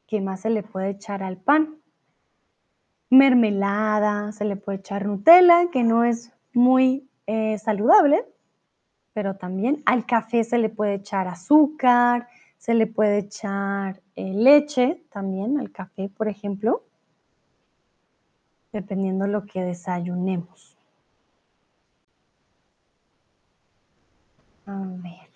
¿Qué 0.07 0.19
más 0.21 0.41
se 0.41 0.49
le 0.49 0.63
puede 0.63 0.89
echar 0.89 1.21
al 1.21 1.37
pan? 1.37 1.77
Mermelada, 3.09 4.31
se 4.31 4.45
le 4.45 4.55
puede 4.55 4.79
echar 4.79 5.05
Nutella, 5.05 5.69
que 5.71 5.83
no 5.83 6.03
es 6.03 6.33
muy 6.53 7.07
eh, 7.27 7.57
saludable, 7.57 8.25
pero 9.13 9.35
también 9.35 9.83
al 9.85 10.05
café 10.05 10.43
se 10.43 10.57
le 10.57 10.69
puede 10.69 10.95
echar 10.95 11.27
azúcar, 11.27 12.27
se 12.57 12.73
le 12.73 12.87
puede 12.87 13.19
echar 13.19 14.01
eh, 14.15 14.33
leche 14.33 15.03
también 15.11 15.59
al 15.59 15.71
café, 15.71 16.09
por 16.09 16.27
ejemplo, 16.27 16.83
dependiendo 18.71 19.27
lo 19.27 19.45
que 19.45 19.61
desayunemos. 19.61 20.76
A 24.67 24.83
ver. 25.01 25.29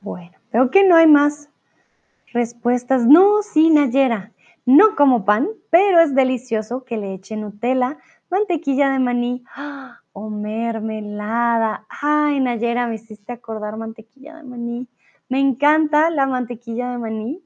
Bueno, 0.00 0.36
veo 0.52 0.70
que 0.70 0.82
no 0.84 0.96
hay 0.96 1.06
más 1.06 1.50
respuestas. 2.32 3.06
No, 3.06 3.42
sí, 3.42 3.70
Nayera. 3.70 4.32
No 4.64 4.96
como 4.96 5.24
pan, 5.24 5.48
pero 5.70 6.00
es 6.00 6.14
delicioso 6.14 6.84
que 6.84 6.96
le 6.96 7.14
eche 7.14 7.36
Nutella, 7.36 7.98
mantequilla 8.30 8.90
de 8.90 9.00
maní 9.00 9.44
¡ah! 9.54 9.98
o 10.12 10.30
mermelada. 10.30 11.86
Ay, 11.88 12.40
Nayera, 12.40 12.86
me 12.86 12.94
hiciste 12.94 13.32
acordar 13.32 13.76
mantequilla 13.76 14.36
de 14.36 14.42
maní. 14.42 14.88
Me 15.28 15.40
encanta 15.40 16.10
la 16.10 16.26
mantequilla 16.26 16.90
de 16.90 16.98
maní. 16.98 17.42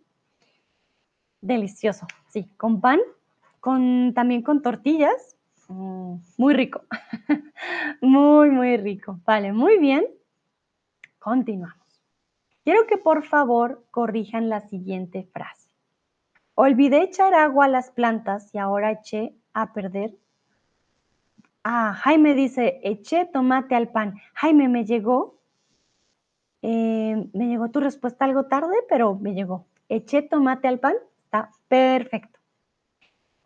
Delicioso, 1.40 2.06
sí, 2.28 2.50
con 2.56 2.80
pan, 2.80 3.00
con, 3.60 4.12
también 4.14 4.42
con 4.42 4.62
tortillas. 4.62 5.35
Mm, 5.68 6.16
muy 6.36 6.54
rico. 6.54 6.82
muy, 8.00 8.50
muy 8.50 8.76
rico. 8.76 9.20
Vale, 9.24 9.52
muy 9.52 9.78
bien. 9.78 10.06
Continuamos. 11.18 12.02
Quiero 12.64 12.86
que 12.86 12.98
por 12.98 13.24
favor 13.24 13.84
corrijan 13.90 14.48
la 14.48 14.60
siguiente 14.60 15.28
frase. 15.32 15.68
Olvidé 16.54 17.02
echar 17.02 17.34
agua 17.34 17.66
a 17.66 17.68
las 17.68 17.90
plantas 17.90 18.52
y 18.54 18.58
ahora 18.58 18.90
eché 18.92 19.34
a 19.52 19.72
perder. 19.72 20.16
Ah, 21.62 21.94
Jaime 21.94 22.34
dice, 22.34 22.80
eché 22.82 23.26
tomate 23.26 23.74
al 23.74 23.88
pan. 23.88 24.14
Jaime, 24.34 24.68
me 24.68 24.84
llegó. 24.84 25.38
Eh, 26.62 27.28
me 27.32 27.46
llegó 27.46 27.70
tu 27.70 27.80
respuesta 27.80 28.24
algo 28.24 28.46
tarde, 28.46 28.74
pero 28.88 29.16
me 29.16 29.34
llegó. 29.34 29.66
Eché 29.88 30.22
tomate 30.22 30.68
al 30.68 30.78
pan. 30.78 30.94
Está 31.24 31.50
perfecto. 31.68 32.35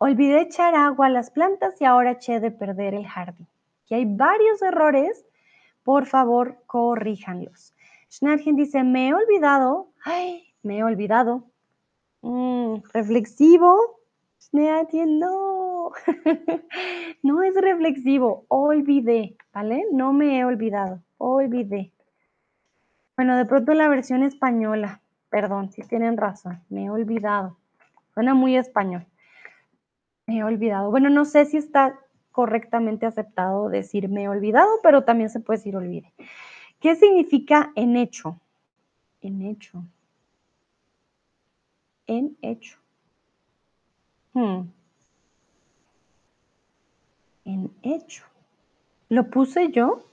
Olvidé 0.03 0.41
echar 0.41 0.73
agua 0.73 1.05
a 1.05 1.09
las 1.09 1.29
plantas 1.29 1.79
y 1.79 1.85
ahora 1.85 2.13
eché 2.13 2.39
de 2.39 2.49
perder 2.49 2.95
el 2.95 3.05
jardín. 3.05 3.47
Aquí 3.83 3.93
hay 3.93 4.05
varios 4.05 4.59
errores. 4.63 5.27
Por 5.83 6.07
favor, 6.07 6.57
corríjanlos. 6.65 7.75
Schnargen 8.11 8.55
dice, 8.55 8.83
me 8.83 9.09
he 9.09 9.13
olvidado. 9.13 9.89
Ay, 10.03 10.55
me 10.63 10.79
he 10.79 10.83
olvidado. 10.83 11.43
Mm, 12.23 12.77
reflexivo. 12.91 13.99
no. 14.51 15.91
no 17.21 17.43
es 17.43 17.53
reflexivo. 17.53 18.45
Olvidé, 18.47 19.37
¿vale? 19.53 19.85
No 19.91 20.13
me 20.13 20.39
he 20.39 20.45
olvidado. 20.45 21.03
Olvidé. 21.19 21.91
Bueno, 23.15 23.37
de 23.37 23.45
pronto 23.45 23.75
la 23.75 23.87
versión 23.87 24.23
española. 24.23 24.99
Perdón, 25.29 25.71
si 25.71 25.83
tienen 25.83 26.17
razón. 26.17 26.59
Me 26.69 26.85
he 26.85 26.89
olvidado. 26.89 27.55
Suena 28.15 28.33
muy 28.33 28.57
español. 28.57 29.05
Me 30.27 30.37
he 30.37 30.43
olvidado. 30.43 30.91
Bueno, 30.91 31.09
no 31.09 31.25
sé 31.25 31.45
si 31.45 31.57
está 31.57 31.99
correctamente 32.31 33.05
aceptado 33.05 33.69
decir 33.69 34.07
me 34.09 34.23
he 34.23 34.29
olvidado, 34.29 34.69
pero 34.83 35.03
también 35.03 35.29
se 35.29 35.39
puede 35.39 35.59
decir 35.59 35.75
olvide. 35.75 36.13
¿Qué 36.79 36.95
significa 36.95 37.71
en 37.75 37.97
hecho? 37.97 38.39
En 39.21 39.41
hecho 39.41 39.83
en 42.11 42.37
hecho. 42.41 42.77
Hmm. 44.33 44.63
En 47.45 47.71
hecho. 47.81 48.23
¿Lo 49.09 49.29
puse 49.29 49.71
yo? 49.71 50.05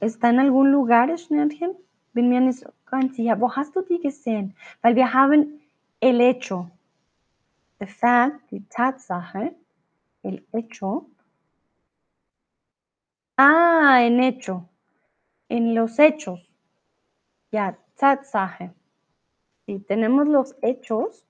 ¿Está 0.00 0.30
en 0.30 0.40
algún 0.40 0.70
lugar, 0.70 1.16
Schnellchen? 1.18 1.72
Bin 2.12 2.28
mir 2.28 2.40
nicht 2.40 2.64
ganz. 2.90 3.16
Wo 3.18 3.48
hast 3.48 3.74
du 3.74 3.82
die 3.82 4.00
el 6.00 6.20
hecho. 6.20 6.70
The 7.80 7.86
fact, 7.86 8.50
die 8.50 8.62
Tatsache, 8.68 9.56
el 10.22 10.46
hecho. 10.52 11.06
Ah, 13.36 14.02
en 14.02 14.20
hecho. 14.20 14.68
En 15.48 15.74
los 15.74 15.98
hechos. 15.98 16.40
Ya, 17.50 17.78
Tatsache. 17.96 18.72
Si 19.66 19.80
tenemos 19.80 20.28
los 20.28 20.54
hechos, 20.62 21.26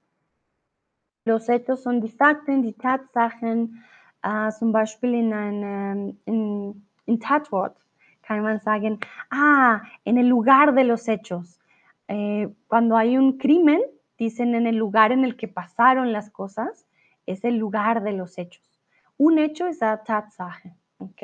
los 1.24 1.48
hechos 1.48 1.82
son 1.82 2.01
die 2.01 2.11
Fakten, 2.11 2.62
die 2.62 2.72
Tatsachen, 2.72 3.84
uh, 4.24 4.51
zum 4.51 4.72
Beispiel 4.72 5.14
in 5.14 5.32
einem 5.32 6.18
in, 6.26 6.86
in 7.07 7.20
Tatwort 7.20 7.76
kann 8.22 8.42
man 8.42 8.61
sagen, 8.61 9.01
ah, 9.30 9.82
en 10.05 10.16
el 10.16 10.28
lugar 10.28 10.74
de 10.74 10.84
los 10.84 11.09
hechos. 11.09 11.59
Eh, 12.07 12.48
cuando 12.68 12.96
hay 12.96 13.16
un 13.16 13.38
crimen, 13.38 13.80
dicen 14.20 14.54
en 14.54 14.66
el 14.66 14.76
lugar 14.76 15.12
en 15.12 15.24
el 15.24 15.34
que 15.36 15.48
pasaron 15.48 16.12
las 16.12 16.30
cosas, 16.30 16.86
es 17.26 17.42
el 17.42 17.56
lugar 17.56 18.02
de 18.02 18.12
los 18.12 18.36
hechos. 18.36 18.78
Un 19.16 19.38
hecho 19.38 19.66
es 19.66 19.82
a 19.82 20.04
Tatsache, 20.04 20.74
¿ok? 20.98 21.22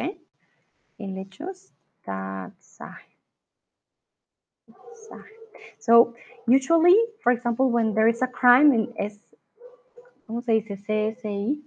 El 0.98 1.18
hecho 1.18 1.50
es. 1.50 1.72
So 5.78 6.14
usually, 6.46 6.96
for 7.20 7.32
example, 7.32 7.68
when 7.68 7.94
there 7.94 8.08
is 8.08 8.22
a 8.22 8.28
crime 8.28 8.72
in 8.72 8.94
S 8.96 9.18
¿cómo 10.26 10.42
se 10.42 10.52
dice? 10.52 10.76
CSI. 10.76 11.60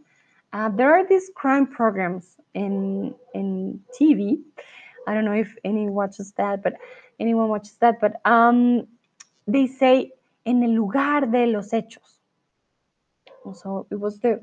Uh, 0.51 0.69
there 0.69 0.93
are 0.93 1.05
these 1.05 1.29
crime 1.35 1.67
programs 1.67 2.37
in 2.53 3.13
in 3.33 3.83
TV. 3.93 4.41
I 5.07 5.13
don't 5.13 5.25
know 5.25 5.33
if 5.33 5.55
anyone 5.63 5.93
watches 5.93 6.31
that, 6.37 6.63
but 6.63 6.73
anyone 7.19 7.49
watches 7.49 7.77
that. 7.81 7.99
But 7.99 8.21
um, 8.25 8.87
they 9.45 9.67
say 9.67 10.13
en 10.45 10.63
el 10.63 10.71
lugar 10.71 11.29
de 11.29 11.47
los 11.47 11.73
hechos. 11.73 12.19
So 13.53 13.87
it 13.89 13.95
was 13.95 14.19
the 14.19 14.41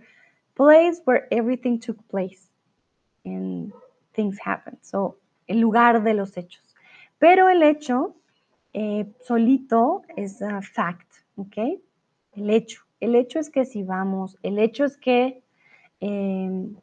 place 0.55 1.01
where 1.05 1.29
everything 1.31 1.79
took 1.79 1.97
place 2.09 2.49
and 3.25 3.73
things 4.15 4.39
happened. 4.39 4.79
So 4.83 5.17
el 5.49 5.61
lugar 5.61 6.03
de 6.03 6.15
los 6.15 6.33
hechos. 6.37 6.75
Pero 7.19 7.49
el 7.49 7.63
hecho 7.63 8.15
eh, 8.73 9.07
solito 9.21 10.03
es 10.17 10.43
a 10.43 10.61
fact, 10.61 11.11
¿ok? 11.37 11.81
El 12.33 12.51
hecho. 12.51 12.83
El 13.01 13.15
hecho 13.15 13.39
es 13.39 13.51
que 13.51 13.65
si 13.65 13.83
vamos, 13.83 14.37
el 14.43 14.59
hecho 14.59 14.85
es 14.85 14.97
que 14.97 15.43
eh, 16.01 16.75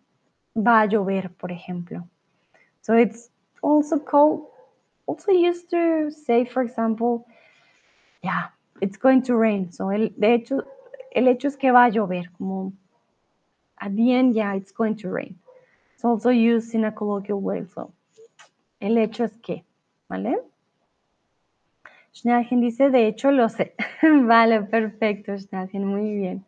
va 0.55 0.81
a 0.81 0.85
llover, 0.85 1.31
por 1.31 1.51
ejemplo. 1.51 2.07
So 2.81 2.93
it's 2.95 3.31
also 3.61 3.99
called, 3.99 4.47
also 5.05 5.31
used 5.31 5.69
to 5.71 6.11
say, 6.11 6.45
for 6.45 6.63
example, 6.63 7.25
yeah, 8.21 8.52
it's 8.81 8.97
going 8.97 9.21
to 9.23 9.35
rain. 9.35 9.71
So 9.71 9.91
el, 9.91 10.13
de 10.17 10.33
hecho, 10.33 10.63
el 11.11 11.27
hecho 11.27 11.47
es 11.47 11.57
que 11.57 11.71
va 11.71 11.85
a 11.85 11.89
llover, 11.89 12.31
como 12.37 12.73
at 13.77 13.95
the 13.95 14.13
end, 14.13 14.33
yeah, 14.35 14.55
it's 14.55 14.71
going 14.71 14.95
to 14.97 15.09
rain. 15.09 15.39
It's 15.93 16.05
also 16.05 16.29
used 16.29 16.73
in 16.73 16.85
a 16.85 16.91
colloquial 16.91 17.41
way. 17.41 17.65
So 17.73 17.91
el 18.79 18.97
hecho 18.97 19.23
es 19.23 19.37
que, 19.41 19.63
¿vale? 20.09 20.37
Schnellgen 22.13 22.61
dice, 22.61 22.89
de 22.89 23.07
hecho 23.07 23.31
lo 23.31 23.49
sé. 23.49 23.73
vale, 24.03 24.61
perfecto, 24.63 25.35
Schnellgen, 25.37 25.85
muy 25.85 26.15
bien. 26.15 26.45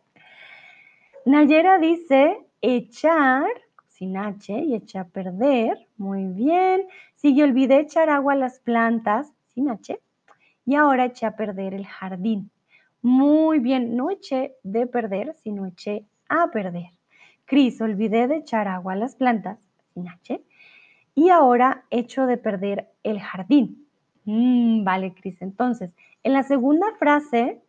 Nayera 1.24 1.78
dice, 1.78 2.38
echar, 2.62 3.46
sin 3.88 4.16
H, 4.16 4.52
y 4.52 4.74
echar 4.74 5.06
a 5.06 5.08
perder. 5.08 5.86
Muy 5.96 6.26
bien. 6.26 6.86
Sigue, 7.16 7.42
olvidé 7.42 7.80
echar 7.80 8.10
agua 8.10 8.34
a 8.34 8.36
las 8.36 8.60
plantas, 8.60 9.32
sin 9.48 9.68
H. 9.68 9.98
Y 10.66 10.74
ahora 10.74 11.04
eché 11.04 11.26
a 11.26 11.36
perder 11.36 11.74
el 11.74 11.86
jardín. 11.86 12.50
Muy 13.00 13.60
bien, 13.60 13.96
no 13.96 14.10
eché 14.10 14.56
de 14.64 14.86
perder, 14.86 15.34
sino 15.36 15.64
eché 15.64 16.04
a 16.28 16.50
perder. 16.50 16.90
Cris, 17.44 17.80
olvidé 17.80 18.26
de 18.26 18.38
echar 18.38 18.66
agua 18.66 18.94
a 18.94 18.96
las 18.96 19.14
plantas, 19.14 19.58
sin. 19.94 20.40
Y 21.14 21.30
ahora 21.30 21.84
echo 21.90 22.26
de 22.26 22.36
perder 22.36 22.88
el 23.04 23.20
jardín. 23.20 23.86
Mm, 24.24 24.82
vale, 24.82 25.14
Cris. 25.14 25.40
Entonces, 25.40 25.90
en 26.24 26.32
la 26.32 26.42
segunda 26.42 26.86
frase 26.98 27.62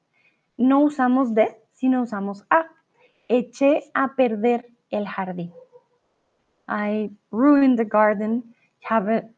no 0.58 0.80
usamos 0.80 1.36
de, 1.36 1.56
sino 1.74 2.02
usamos 2.02 2.46
a. 2.50 2.66
Eché 3.30 3.84
a 3.94 4.16
perder 4.16 4.68
el 4.90 5.08
jardín. 5.08 5.54
I 6.68 7.12
ruined 7.32 7.78
the 7.78 7.86
garden. 7.86 8.56
Habe, 8.90 9.30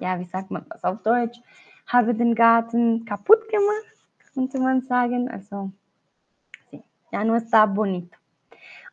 ja, 0.00 0.18
wie 0.18 0.24
sagt 0.24 0.50
man 0.50 0.66
das 0.68 0.82
auf? 0.82 0.98
Habe 1.86 2.14
den 2.14 2.34
Garten 2.34 3.04
kaputt 3.04 3.48
gemacht, 3.48 3.86
könnte 4.34 4.58
man 4.58 4.82
sagen. 4.82 5.28
Also, 5.30 5.72
sí, 6.70 6.82
ya 7.12 7.24
no 7.24 7.36
está 7.36 7.66
bonito. 7.66 8.16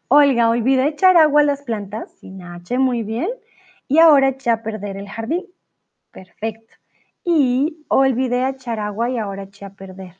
Olga, 0.07 0.49
olvidé 0.49 0.87
echar 0.89 1.17
agua 1.17 1.41
a 1.41 1.45
las 1.45 1.63
plantas, 1.63 2.11
sin 2.19 2.41
H, 2.41 2.77
muy 2.77 3.03
bien. 3.03 3.29
Y 3.87 3.97
ahora 3.99 4.29
eché 4.29 4.51
a 4.51 4.61
perder 4.61 4.97
el 4.97 5.09
jardín. 5.09 5.45
Perfecto. 6.11 6.75
Y 7.23 7.83
olvidé 7.87 8.47
echar 8.47 8.79
agua 8.79 9.09
y 9.09 9.17
ahora 9.17 9.43
eché 9.43 9.65
a 9.65 9.71
perder. 9.71 10.15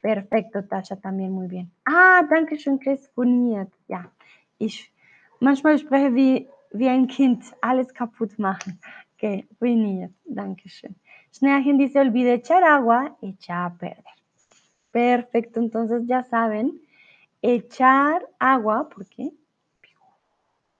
Perfecto, 0.00 0.64
Tasha, 0.64 0.96
también 0.96 1.32
muy 1.32 1.48
bien. 1.48 1.70
Ah, 1.86 2.22
danke 2.28 2.56
schön, 2.56 2.78
Chris. 2.78 3.08
Boniert. 3.14 3.72
Ja, 3.88 4.12
ich 4.58 4.92
manchmal 5.40 5.78
spreche 5.78 6.14
wie, 6.14 6.48
wie 6.72 6.88
ein 6.88 7.06
Kind, 7.06 7.44
alles 7.60 7.92
kaputt 7.92 8.38
machen. 8.38 8.78
Okay, 9.22 9.46
ruiniert. 9.60 10.10
Dankeschön. 10.24 10.96
Schnärchen 11.32 11.78
dice, 11.78 11.98
olvide 11.98 12.34
echar 12.34 12.62
agua, 12.62 13.16
echa 13.22 13.64
a 13.64 13.74
perder. 13.74 14.04
Perfecto, 14.90 15.60
entonces 15.60 16.06
ya 16.06 16.22
saben, 16.24 16.82
echar 17.40 18.28
agua, 18.38 18.88
¿por 18.90 19.06
qué? 19.06 19.32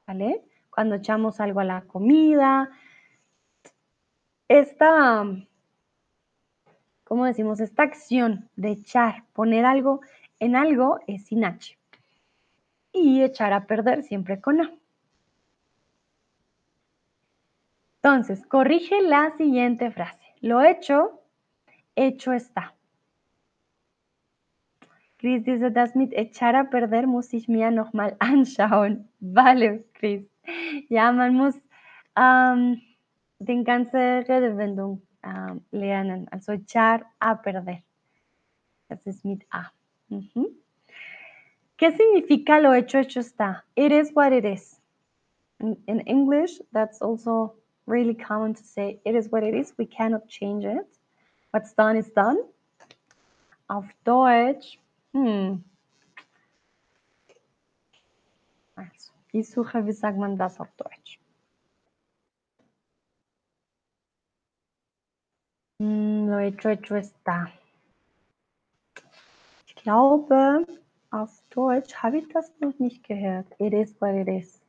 ¿Vale? 0.06 0.42
Cuando 0.70 0.96
echamos 0.96 1.40
algo 1.40 1.60
a 1.60 1.64
la 1.64 1.82
comida. 1.82 2.70
Esta, 4.48 5.24
¿cómo 7.04 7.24
decimos? 7.24 7.60
Esta 7.60 7.84
acción 7.84 8.50
de 8.56 8.72
echar, 8.72 9.24
poner 9.32 9.64
algo 9.64 10.02
en 10.38 10.56
algo 10.56 11.00
es 11.06 11.26
sin 11.26 11.44
H. 11.44 11.78
Y 12.92 13.22
echar 13.22 13.54
a 13.54 13.66
perder 13.66 14.02
siempre 14.02 14.38
con 14.40 14.60
A. 14.60 14.70
Entonces, 18.02 18.44
corrige 18.46 19.00
la 19.00 19.34
siguiente 19.38 19.90
frase. 19.90 20.31
Lo 20.42 20.60
hecho, 20.60 21.20
hecho 21.94 22.32
está. 22.32 22.74
Chris 25.18 25.44
dice, 25.44 25.70
das 25.70 25.94
mit 25.94 26.12
echar 26.14 26.56
a 26.56 26.64
perder 26.64 27.06
muss 27.06 27.32
ich 27.32 27.46
mir 27.46 27.70
nochmal 27.70 28.16
anschauen. 28.18 29.08
Vale, 29.20 29.84
Chris. 29.94 30.24
Ja, 30.88 31.12
man 31.12 31.34
muss 31.34 31.54
ähm, 32.16 32.82
den 33.38 33.62
ganze 33.62 33.96
Redewendung 33.96 35.02
ähm, 35.22 35.64
lernen. 35.70 36.26
Also 36.32 36.52
echar 36.52 37.06
a 37.20 37.36
perder. 37.36 37.78
Das 38.88 39.06
ist 39.06 39.24
mit 39.24 39.46
A. 39.50 39.70
¿Qué 41.78 41.92
significa 41.92 42.58
lo 42.58 42.74
hecho, 42.74 42.98
hecho 42.98 43.20
está? 43.20 43.64
It 43.76 43.92
is 43.92 44.12
what 44.14 44.32
it 44.32 44.44
is. 44.44 44.80
In, 45.60 45.76
in 45.86 46.00
English, 46.00 46.60
that's 46.72 47.00
also 47.00 47.54
really 47.86 48.14
common 48.14 48.54
to 48.54 48.62
say 48.62 49.00
it 49.04 49.14
is 49.14 49.28
what 49.30 49.42
it 49.42 49.54
is. 49.54 49.72
We 49.76 49.86
cannot 49.86 50.28
change 50.28 50.64
it. 50.64 50.86
What's 51.50 51.72
done 51.74 51.96
is 51.96 52.08
done. 52.10 52.38
Auf 53.68 53.86
Deutsch, 54.04 54.78
hm. 55.12 55.62
Also, 58.74 59.12
ich 59.32 59.48
suche, 59.50 59.86
wie 59.86 59.92
sagt 59.92 60.18
man 60.18 60.36
das 60.36 60.58
auf 60.60 60.68
Deutsch? 60.76 61.18
Hm, 65.78 66.28
está. 66.28 67.50
Ich 69.66 69.74
glaube, 69.74 70.64
auf 71.10 71.42
Deutsch 71.50 71.94
habe 71.96 72.18
ich 72.18 72.28
das 72.28 72.52
noch 72.60 72.78
nicht 72.78 73.02
gehört. 73.02 73.46
It 73.58 73.74
is 73.74 74.00
what 74.00 74.14
it 74.14 74.28
is. 74.28 74.61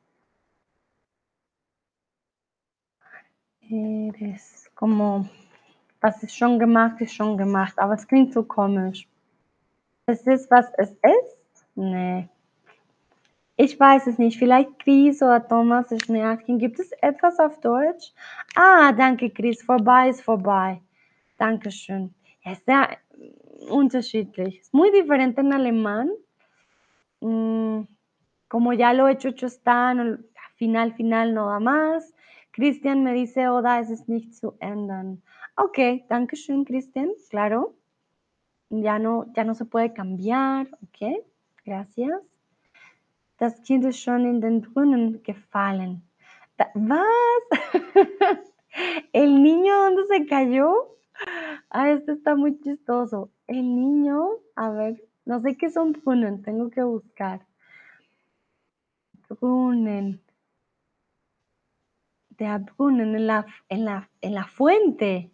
Is 3.70 4.70
como, 4.76 5.26
was 6.02 6.22
ist 6.24 6.36
schon 6.36 6.60
gemacht, 6.60 7.00
ist 7.02 7.16
schon 7.16 7.38
gemacht, 7.38 7.74
aber 7.78 7.94
es 7.94 8.08
klingt 8.08 8.34
so 8.34 8.44
komisch. 8.44 9.08
Es 10.06 10.28
ist, 10.28 10.52
was 10.52 10.72
es 10.78 10.92
ist? 10.92 11.66
Nee. 11.76 12.28
Ich 13.56 13.80
weiß 13.80 14.08
es 14.08 14.18
nicht. 14.18 14.38
Vielleicht 14.38 14.80
Chris 14.80 15.22
oder 15.22 15.48
Thomas 15.48 15.88
Schnärchen. 16.04 16.60
Gibt 16.60 16.80
es 16.80 16.92
etwas 17.02 17.40
auf 17.40 17.60
Deutsch? 17.62 18.12
Ah, 18.56 18.92
danke 18.92 19.30
Chris. 19.30 19.64
Vorbei 19.64 20.10
ist 20.10 20.22
vorbei. 20.22 20.82
Dankeschön. 21.38 22.14
Ja, 22.44 22.52
ist 22.52 22.66
sehr 22.66 22.98
unterschiedlich. 23.70 24.60
Es 24.60 24.74
muy 24.74 24.92
diferente 24.92 25.42
en 25.42 25.54
alemán. 25.54 26.10
Mm, 27.22 27.88
como 28.50 28.74
ya 28.74 28.92
lo 28.92 29.08
he 29.08 29.14
hecho, 29.14 29.30
hecho 29.30 29.46
está. 29.46 29.94
Final, 30.56 30.92
final, 30.94 31.34
no 31.34 31.48
da 31.48 31.60
más. 31.60 32.13
Christian 32.54 33.04
me 33.04 33.14
dice, 33.14 33.50
Oda, 33.50 33.80
es 33.80 33.90
ist 33.90 34.08
nicht 34.08 34.36
zu 34.36 34.54
ändern. 34.60 35.24
Ok, 35.56 36.06
danke 36.08 36.36
schön, 36.36 36.66
Christian. 36.66 37.10
Claro. 37.30 37.76
Ya 38.70 39.00
no, 39.00 39.26
ya 39.36 39.44
no 39.44 39.56
se 39.56 39.66
puede 39.66 39.94
cambiar. 39.94 40.68
Ok, 40.84 41.26
gracias. 41.66 42.22
Das 43.38 43.62
Kind 43.64 43.86
ist 43.86 44.00
schon 44.00 44.26
in 44.26 44.40
den 44.40 44.62
Brunnen 44.62 45.24
gefallen. 45.24 46.04
¿Was? 46.76 47.04
¿El 49.14 49.42
niño 49.42 49.76
dónde 49.76 50.06
se 50.08 50.26
cayó? 50.28 50.98
Ah, 51.70 51.90
esto 51.90 52.12
está 52.12 52.36
muy 52.36 52.60
chistoso. 52.62 53.32
El 53.48 53.76
niño, 53.76 54.30
a 54.56 54.70
ver, 54.70 55.04
no 55.26 55.42
sé 55.42 55.58
qué 55.58 55.70
son 55.72 55.94
Brunnen, 55.94 56.44
tengo 56.44 56.70
que 56.70 56.84
buscar. 56.84 57.46
Brunnen. 59.28 60.23
En 62.44 63.28
la, 63.28 63.46
en 63.70 63.86
la, 63.86 64.10
en 64.22 64.34
la 64.34 64.46
fuente. 64.46 65.32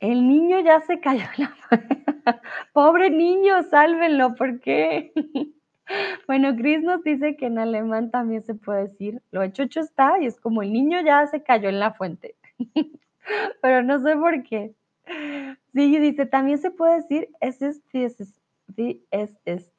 El 0.00 0.28
niño 0.28 0.60
ya 0.60 0.80
se 0.80 1.00
cayó 1.00 1.24
en 1.38 1.44
la 1.44 1.56
Pobre 2.72 3.10
niño, 3.10 3.62
sálvenlo, 3.70 4.34
¿por 4.34 4.60
qué? 4.60 5.12
Bueno, 6.26 6.56
Chris 6.56 6.82
nos 6.82 7.04
dice 7.04 7.36
que 7.36 7.46
en 7.46 7.60
alemán 7.60 8.10
también 8.10 8.42
se 8.42 8.56
puede 8.56 8.88
decir, 8.88 9.22
lo 9.30 9.44
hecho 9.44 9.62
hecho 9.62 9.78
está, 9.78 10.20
y 10.20 10.26
es 10.26 10.40
como 10.40 10.62
el 10.62 10.72
niño 10.72 11.00
ya 11.00 11.24
se 11.28 11.44
cayó 11.44 11.68
en 11.68 11.78
la 11.78 11.92
fuente. 11.92 12.34
Pero 13.62 13.84
no 13.84 14.02
sé 14.02 14.16
por 14.16 14.42
qué. 14.42 14.74
Sí, 15.72 15.98
dice, 16.00 16.26
también 16.26 16.58
se 16.58 16.72
puede 16.72 16.96
decir, 16.96 17.28
es 17.40 17.62
es, 17.62 17.80
es, 17.92 18.20
es, 19.12 19.38
es. 19.44 19.72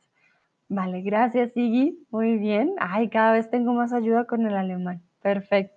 Vale, 0.69 1.01
gracias, 1.01 1.51
Sigi. 1.53 2.05
Muy 2.09 2.37
bien. 2.37 2.73
Ay, 2.79 3.09
cada 3.09 3.33
vez 3.33 3.49
tengo 3.49 3.73
más 3.73 3.91
ayuda 3.91 4.25
con 4.25 4.47
el 4.47 4.55
alemán. 4.55 5.01
Perfecto. 5.21 5.76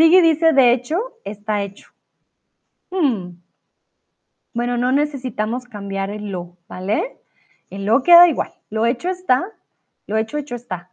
Sigi 0.00 0.22
dice, 0.22 0.54
de 0.54 0.72
hecho, 0.72 0.98
está 1.24 1.62
hecho. 1.62 1.90
Hmm. 2.90 3.32
Bueno, 4.54 4.78
no 4.78 4.92
necesitamos 4.92 5.66
cambiar 5.66 6.08
el 6.08 6.30
lo, 6.30 6.56
¿vale? 6.68 7.18
El 7.68 7.84
lo 7.84 8.02
queda 8.02 8.26
igual. 8.26 8.50
Lo 8.70 8.86
hecho 8.86 9.10
está, 9.10 9.44
lo 10.06 10.16
hecho 10.16 10.38
hecho 10.38 10.54
está. 10.54 10.90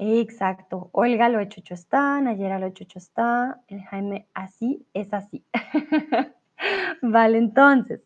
Exacto. 0.00 0.90
Olga 0.90 1.28
lo 1.28 1.38
hecho 1.38 1.60
hecho 1.60 1.74
está, 1.74 2.20
Nayera 2.20 2.58
lo 2.58 2.66
hecho 2.66 2.82
hecho 2.82 2.98
está, 2.98 3.62
el 3.68 3.80
Jaime 3.82 4.26
así 4.34 4.84
es 4.92 5.14
así. 5.14 5.44
vale, 7.02 7.38
entonces, 7.38 8.00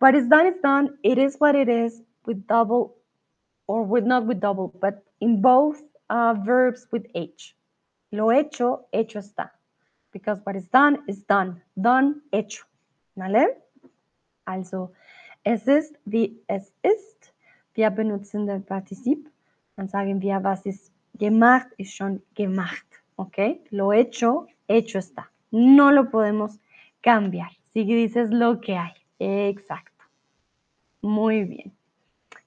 what 0.00 0.14
is 0.14 0.28
done 0.28 0.46
is 0.50 0.62
done, 0.62 0.96
it 1.02 1.18
is 1.18 1.36
what 1.40 1.56
it 1.56 1.68
is, 1.68 2.00
with 2.26 2.46
double, 2.46 2.94
or 3.66 3.82
with 3.84 4.04
not 4.04 4.24
with 4.24 4.38
double, 4.38 4.72
but 4.80 5.02
in 5.18 5.42
both 5.42 5.82
uh, 6.10 6.34
verbs 6.44 6.86
with 6.92 7.06
H. 7.14 7.57
Lo 8.10 8.32
hecho, 8.32 8.86
hecho 8.92 9.18
está. 9.18 9.52
Because 10.12 10.40
what 10.44 10.56
is 10.56 10.68
done 10.70 11.00
is 11.06 11.26
done. 11.26 11.62
Done, 11.76 12.22
hecho. 12.32 12.64
¿Vale? 13.14 13.58
Also, 14.44 14.92
es 15.44 15.66
ist, 15.66 15.98
wie 16.04 16.40
es 16.46 16.72
ist. 16.82 17.32
Wir 17.74 17.90
benutzen 17.90 18.46
das 18.46 18.62
Partizip. 18.64 19.30
Dann 19.76 19.88
sagen 19.88 20.20
wir, 20.20 20.42
was 20.42 20.64
ist 20.66 20.92
gemacht, 21.14 21.68
ist 21.76 21.94
schon 21.94 22.22
gemacht. 22.34 22.86
¿Ok? 23.16 23.60
Lo 23.70 23.92
hecho, 23.92 24.46
hecho 24.68 24.98
está. 24.98 25.30
No 25.50 25.90
lo 25.90 26.10
podemos 26.10 26.58
cambiar. 27.02 27.50
Si 27.72 27.84
dices 27.84 28.30
lo 28.30 28.60
que 28.60 28.76
hay. 28.76 28.94
Exacto. 29.18 30.04
Muy 31.02 31.44
bien. 31.44 31.72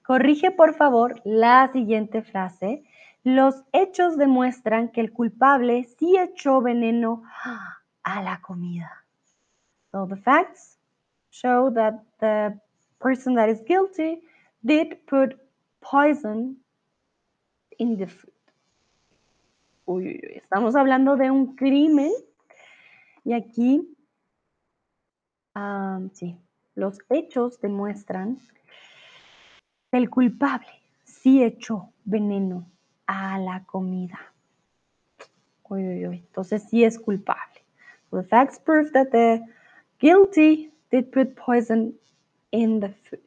Corrige, 0.03 0.51
por 0.51 0.73
favor, 0.73 1.21
la 1.23 1.69
siguiente 1.71 2.21
frase. 2.21 2.83
Los 3.23 3.63
hechos 3.71 4.17
demuestran 4.17 4.89
que 4.89 5.01
el 5.01 5.11
culpable 5.11 5.83
sí 5.97 6.17
echó 6.17 6.61
veneno 6.61 7.23
a 8.03 8.23
la 8.23 8.41
comida. 8.41 9.05
So 9.91 10.07
the 10.07 10.15
facts 10.15 10.79
show 11.29 11.71
that 11.73 12.03
the 12.19 12.59
person 12.99 13.35
that 13.35 13.49
is 13.49 13.61
guilty 13.63 14.21
did 14.63 15.05
put 15.05 15.37
poison 15.81 16.57
in 17.77 17.97
the 17.97 18.07
food. 18.07 18.31
Uy, 19.85 20.07
uy, 20.07 20.21
uy, 20.23 20.37
estamos 20.37 20.75
hablando 20.75 21.15
de 21.17 21.29
un 21.29 21.55
crimen 21.55 22.11
y 23.23 23.33
aquí, 23.33 23.95
um, 25.55 26.09
sí, 26.13 26.37
los 26.75 26.99
hechos 27.09 27.59
demuestran 27.59 28.37
que 29.91 29.97
el 29.97 30.09
culpable 30.09 30.69
sí 31.03 31.43
echó 31.43 31.91
veneno 32.05 32.65
a 33.11 33.37
la 33.37 33.63
comida. 33.65 34.17
Uy, 35.69 35.85
uy, 35.85 36.07
uy, 36.07 36.17
entonces 36.17 36.63
sí 36.69 36.85
es 36.85 36.97
culpable. 36.97 37.61
So 38.09 38.17
the 38.21 38.23
facts 38.23 38.57
prove 38.57 38.91
that 38.93 39.11
the 39.11 39.45
guilty 39.99 40.71
did 40.91 41.11
put 41.11 41.35
poison 41.35 41.93
in 42.51 42.79
the 42.79 42.89
food. 42.89 43.19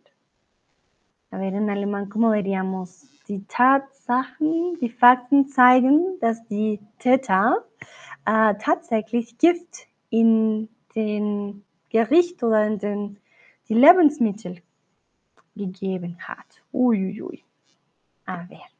A 1.30 1.38
ver, 1.38 1.54
en 1.54 1.68
alemán, 1.68 2.08
¿cómo 2.08 2.32
diríamos? 2.32 3.04
Die 3.28 3.44
Tatsachen, 3.46 4.78
die 4.80 4.88
Fakten 4.88 5.48
zeigen, 5.48 6.18
dass 6.20 6.46
die 6.46 6.80
Täter 6.98 7.64
äh, 8.24 8.54
tatsächlich 8.54 9.36
Gift 9.38 9.86
in 10.10 10.68
den 10.94 11.62
Gericht 11.90 12.42
oder 12.42 12.66
in 12.66 12.78
den, 12.78 13.20
die 13.68 13.74
Lebensmittel 13.74 14.62
gegeben 15.56 16.16
hat. 16.20 16.62
Uiuiui. 16.72 17.20
Ui, 17.20 17.22
ui. 17.22 17.44
A 18.26 18.46
ver. 18.46 18.73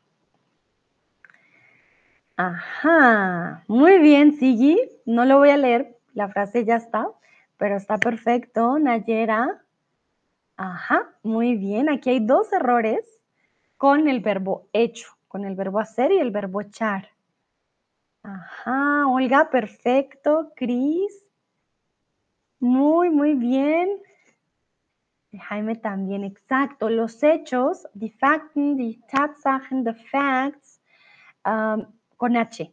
Ajá. 2.37 3.64
Muy 3.68 3.99
bien, 3.99 4.32
Sigi. 4.32 4.78
No 5.07 5.24
lo 5.24 5.39
voy 5.39 5.51
a 5.51 5.57
leer 5.57 5.97
la 6.14 6.28
frase 6.28 6.64
ya 6.64 6.76
está, 6.76 7.09
pero 7.57 7.76
está 7.76 7.99
perfecto, 7.99 8.78
Nayera. 8.78 9.62
Ajá, 10.57 11.12
muy 11.22 11.57
bien. 11.57 11.91
Aquí 11.91 12.11
hay 12.11 12.20
dos 12.20 12.53
errores 12.53 13.05
con 13.76 14.09
el 14.09 14.20
verbo 14.20 14.68
hecho, 14.72 15.09
con 15.28 15.45
el 15.45 15.57
verbo 15.57 15.80
hacer 15.80 16.12
y 16.12 16.18
el 16.18 16.30
verbo 16.30 16.61
echar. 16.61 17.09
Ajá, 18.22 19.07
Olga, 19.09 19.51
perfecto. 19.51 20.53
Cris. 20.57 21.24
Muy, 22.61 23.11
muy 23.11 23.35
bien. 23.35 24.01
Jaime 25.37 25.74
también, 25.74 26.22
exacto. 26.22 26.89
Los 26.89 27.22
hechos, 27.24 27.87
die 27.95 28.11
Fakten, 28.11 28.76
die 28.76 29.01
Tatsachen, 29.11 29.85
the 29.85 29.95
facts, 29.95 30.80
um, 31.45 31.85
con 32.16 32.36
H. 32.36 32.72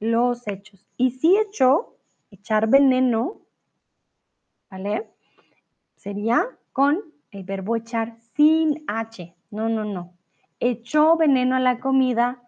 Los 0.00 0.46
hechos. 0.46 0.86
Y 0.96 1.12
si 1.12 1.36
hecho, 1.36 1.96
echar 2.30 2.68
veneno, 2.68 3.40
¿vale? 4.70 5.10
Sería 5.96 6.46
con 6.72 7.02
el 7.30 7.44
verbo 7.44 7.76
echar 7.76 8.16
sin 8.34 8.84
H. 8.86 9.34
No, 9.50 9.68
no, 9.68 9.84
no. 9.84 10.14
Echó 10.60 11.16
veneno 11.16 11.56
a 11.56 11.60
la 11.60 11.80
comida 11.80 12.42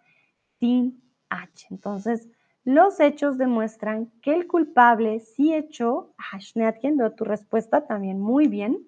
sin 0.59 1.01
H. 1.29 1.67
Entonces, 1.69 2.29
los 2.63 2.99
hechos 2.99 3.37
demuestran 3.37 4.11
que 4.21 4.33
el 4.35 4.47
culpable 4.47 5.19
sí 5.19 5.53
echó, 5.53 6.13
Hashneatien, 6.17 6.97
veo 6.97 7.11
tu 7.13 7.23
respuesta 7.23 7.87
también 7.87 8.19
muy 8.19 8.47
bien, 8.47 8.85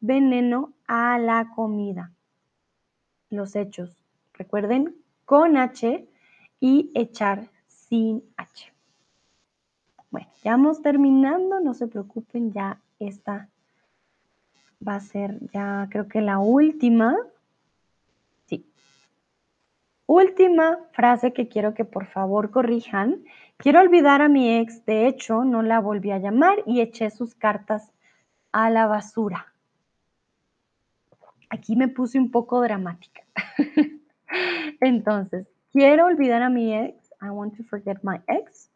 veneno 0.00 0.72
a 0.86 1.18
la 1.18 1.50
comida. 1.54 2.12
Los 3.28 3.54
hechos, 3.54 3.98
recuerden, 4.32 4.96
con 5.26 5.56
H 5.56 6.08
y 6.62 6.92
echar 6.94 7.50
sin 7.66 8.22
H. 8.36 8.72
Bueno, 10.12 10.28
ya 10.44 10.52
vamos 10.52 10.80
terminando, 10.80 11.58
no 11.58 11.74
se 11.74 11.88
preocupen, 11.88 12.52
ya 12.52 12.80
esta 13.00 13.48
va 14.86 14.94
a 14.94 15.00
ser 15.00 15.40
ya 15.52 15.88
creo 15.90 16.06
que 16.06 16.20
la 16.20 16.38
última. 16.38 17.16
Última 20.06 20.78
frase 20.92 21.32
que 21.32 21.48
quiero 21.48 21.74
que 21.74 21.84
por 21.84 22.06
favor 22.06 22.50
corrijan. 22.50 23.24
Quiero 23.56 23.80
olvidar 23.80 24.20
a 24.20 24.28
mi 24.28 24.58
ex, 24.58 24.84
de 24.84 25.06
hecho, 25.08 25.44
no 25.44 25.62
la 25.62 25.80
volví 25.80 26.10
a 26.10 26.18
llamar 26.18 26.62
y 26.66 26.80
eché 26.80 27.10
sus 27.10 27.34
cartas 27.34 27.92
a 28.52 28.68
la 28.68 28.86
basura. 28.86 29.52
Aquí 31.48 31.76
me 31.76 31.88
puse 31.88 32.18
un 32.18 32.30
poco 32.30 32.60
dramática. 32.60 33.22
Entonces, 34.80 35.46
quiero 35.72 36.06
olvidar 36.06 36.42
a 36.42 36.50
mi 36.50 36.72
ex. 36.72 37.10
I 37.20 37.30
want 37.30 37.56
to 37.56 37.62
forget 37.62 38.02
my 38.04 38.20
ex. 38.28 38.68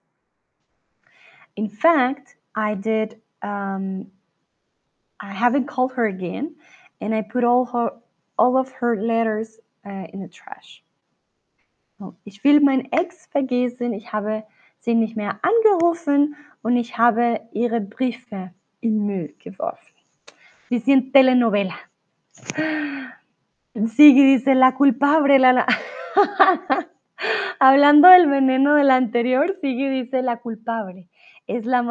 In 1.56 1.68
fact, 1.68 2.36
I 2.54 2.74
did, 2.74 3.20
um, 3.42 4.06
I 5.20 5.32
haven't 5.32 5.66
called 5.66 5.92
her 5.92 6.06
again, 6.06 6.54
and 7.00 7.14
I 7.14 7.22
put 7.22 7.44
all, 7.44 7.64
her, 7.66 7.90
all 8.38 8.56
of 8.56 8.70
her 8.72 9.00
letters 9.00 9.58
uh, 9.84 10.06
in 10.12 10.20
the 10.20 10.28
trash. 10.28 10.82
Ich 12.24 12.44
will 12.44 12.60
mein 12.60 12.92
Ex 12.92 13.26
vergessen, 13.26 13.94
ich 13.94 14.12
habe 14.12 14.44
sie 14.80 14.94
nicht 14.94 15.16
mehr 15.16 15.40
angerufen 15.42 16.36
und 16.62 16.76
ich 16.76 16.98
habe 16.98 17.40
ihre 17.52 17.80
Briefe 17.80 18.52
in 18.80 19.06
Müll 19.06 19.34
geworfen. 19.38 19.94
Dice 20.70 20.92
en 20.92 21.10
telenovela. 21.12 21.76
Sigui 23.74 24.36
dice 24.36 24.54
la 24.54 24.72
culpable, 24.72 25.38
la, 25.38 25.52
la. 25.52 25.66
Hablando 27.58 28.08
del 28.08 28.26
veneno 28.28 28.74
del 28.74 28.90
anterior, 28.90 29.56
Sigui 29.60 29.88
dice 29.88 30.22
la 30.22 30.38
culpable. 30.38 31.08
Es 31.46 31.64
la, 31.64 31.82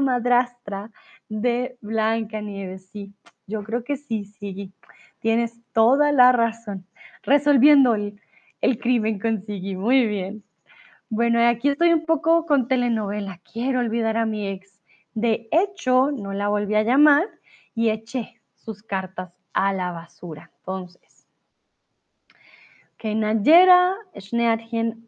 madrastra 0.00 0.90
de 1.28 1.78
Blanca 1.80 2.40
Nieves. 2.40 2.88
Sí, 2.90 3.12
yo 3.46 3.62
creo 3.64 3.82
que 3.84 3.96
sí, 3.96 4.24
Sigui. 4.24 4.72
Tienes 5.20 5.58
toda 5.72 6.12
la 6.12 6.32
razón. 6.32 6.86
Resolviendo 7.22 7.94
el, 7.94 8.78
crimen 8.78 9.18
consigue. 9.18 9.76
Muy 9.76 10.06
bien. 10.06 10.44
Bueno, 11.08 11.40
aquí 11.46 11.68
estoy 11.68 11.92
un 11.92 12.04
poco 12.04 12.44
con 12.44 12.68
telenovela. 12.68 13.40
Quiero 13.52 13.80
olvidar 13.80 14.16
a 14.16 14.26
mi 14.26 14.48
ex. 14.48 14.80
De 15.14 15.48
hecho, 15.50 16.10
no 16.10 16.32
la 16.32 16.48
volví 16.48 16.74
a 16.74 16.82
llamar 16.82 17.24
y 17.74 17.90
eché 17.90 18.40
sus 18.54 18.82
cartas 18.82 19.32
a 19.52 19.72
la 19.72 19.92
basura. 19.92 20.50
Entonces, 20.58 21.13
que 23.04 23.14
Nayera, 23.14 23.96
Schneadjen, 24.16 25.06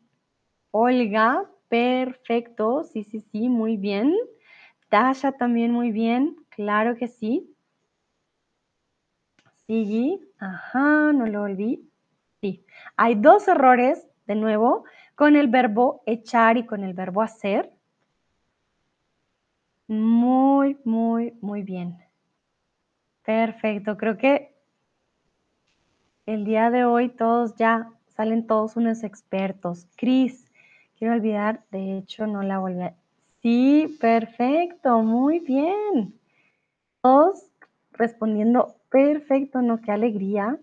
Olga, 0.70 1.46
perfecto. 1.70 2.84
Sí, 2.84 3.04
sí, 3.04 3.20
sí, 3.20 3.48
muy 3.48 3.78
bien. 3.78 4.14
Tasha 4.90 5.32
también 5.32 5.72
muy 5.72 5.92
bien. 5.92 6.36
Claro 6.50 6.96
que 6.96 7.08
sí. 7.08 7.56
Sigui, 9.66 10.20
ajá, 10.38 11.14
no 11.14 11.24
lo 11.24 11.44
olvidé. 11.44 11.80
Sí, 12.42 12.66
hay 12.98 13.14
dos 13.14 13.48
errores, 13.48 14.06
de 14.26 14.34
nuevo, 14.34 14.84
con 15.14 15.34
el 15.34 15.48
verbo 15.48 16.02
echar 16.04 16.58
y 16.58 16.66
con 16.66 16.84
el 16.84 16.92
verbo 16.92 17.22
hacer. 17.22 17.72
Muy, 19.88 20.76
muy, 20.84 21.32
muy 21.40 21.62
bien. 21.62 21.96
Perfecto, 23.24 23.96
creo 23.96 24.18
que 24.18 24.55
el 26.26 26.44
día 26.44 26.70
de 26.70 26.84
hoy 26.84 27.08
todos 27.08 27.54
ya 27.54 27.88
salen 28.08 28.46
todos 28.46 28.76
unos 28.76 29.04
expertos. 29.04 29.86
Cris, 29.96 30.50
quiero 30.98 31.14
olvidar, 31.14 31.62
de 31.70 31.98
hecho 31.98 32.26
no 32.26 32.42
la 32.42 32.58
volví 32.58 32.82
a... 32.82 32.94
Sí, 33.42 33.96
perfecto, 34.00 35.02
muy 35.02 35.38
bien. 35.38 36.18
Todos 37.00 37.46
respondiendo 37.92 38.74
perfecto, 38.90 39.62
no, 39.62 39.80
qué 39.80 39.92
alegría. 39.92 40.58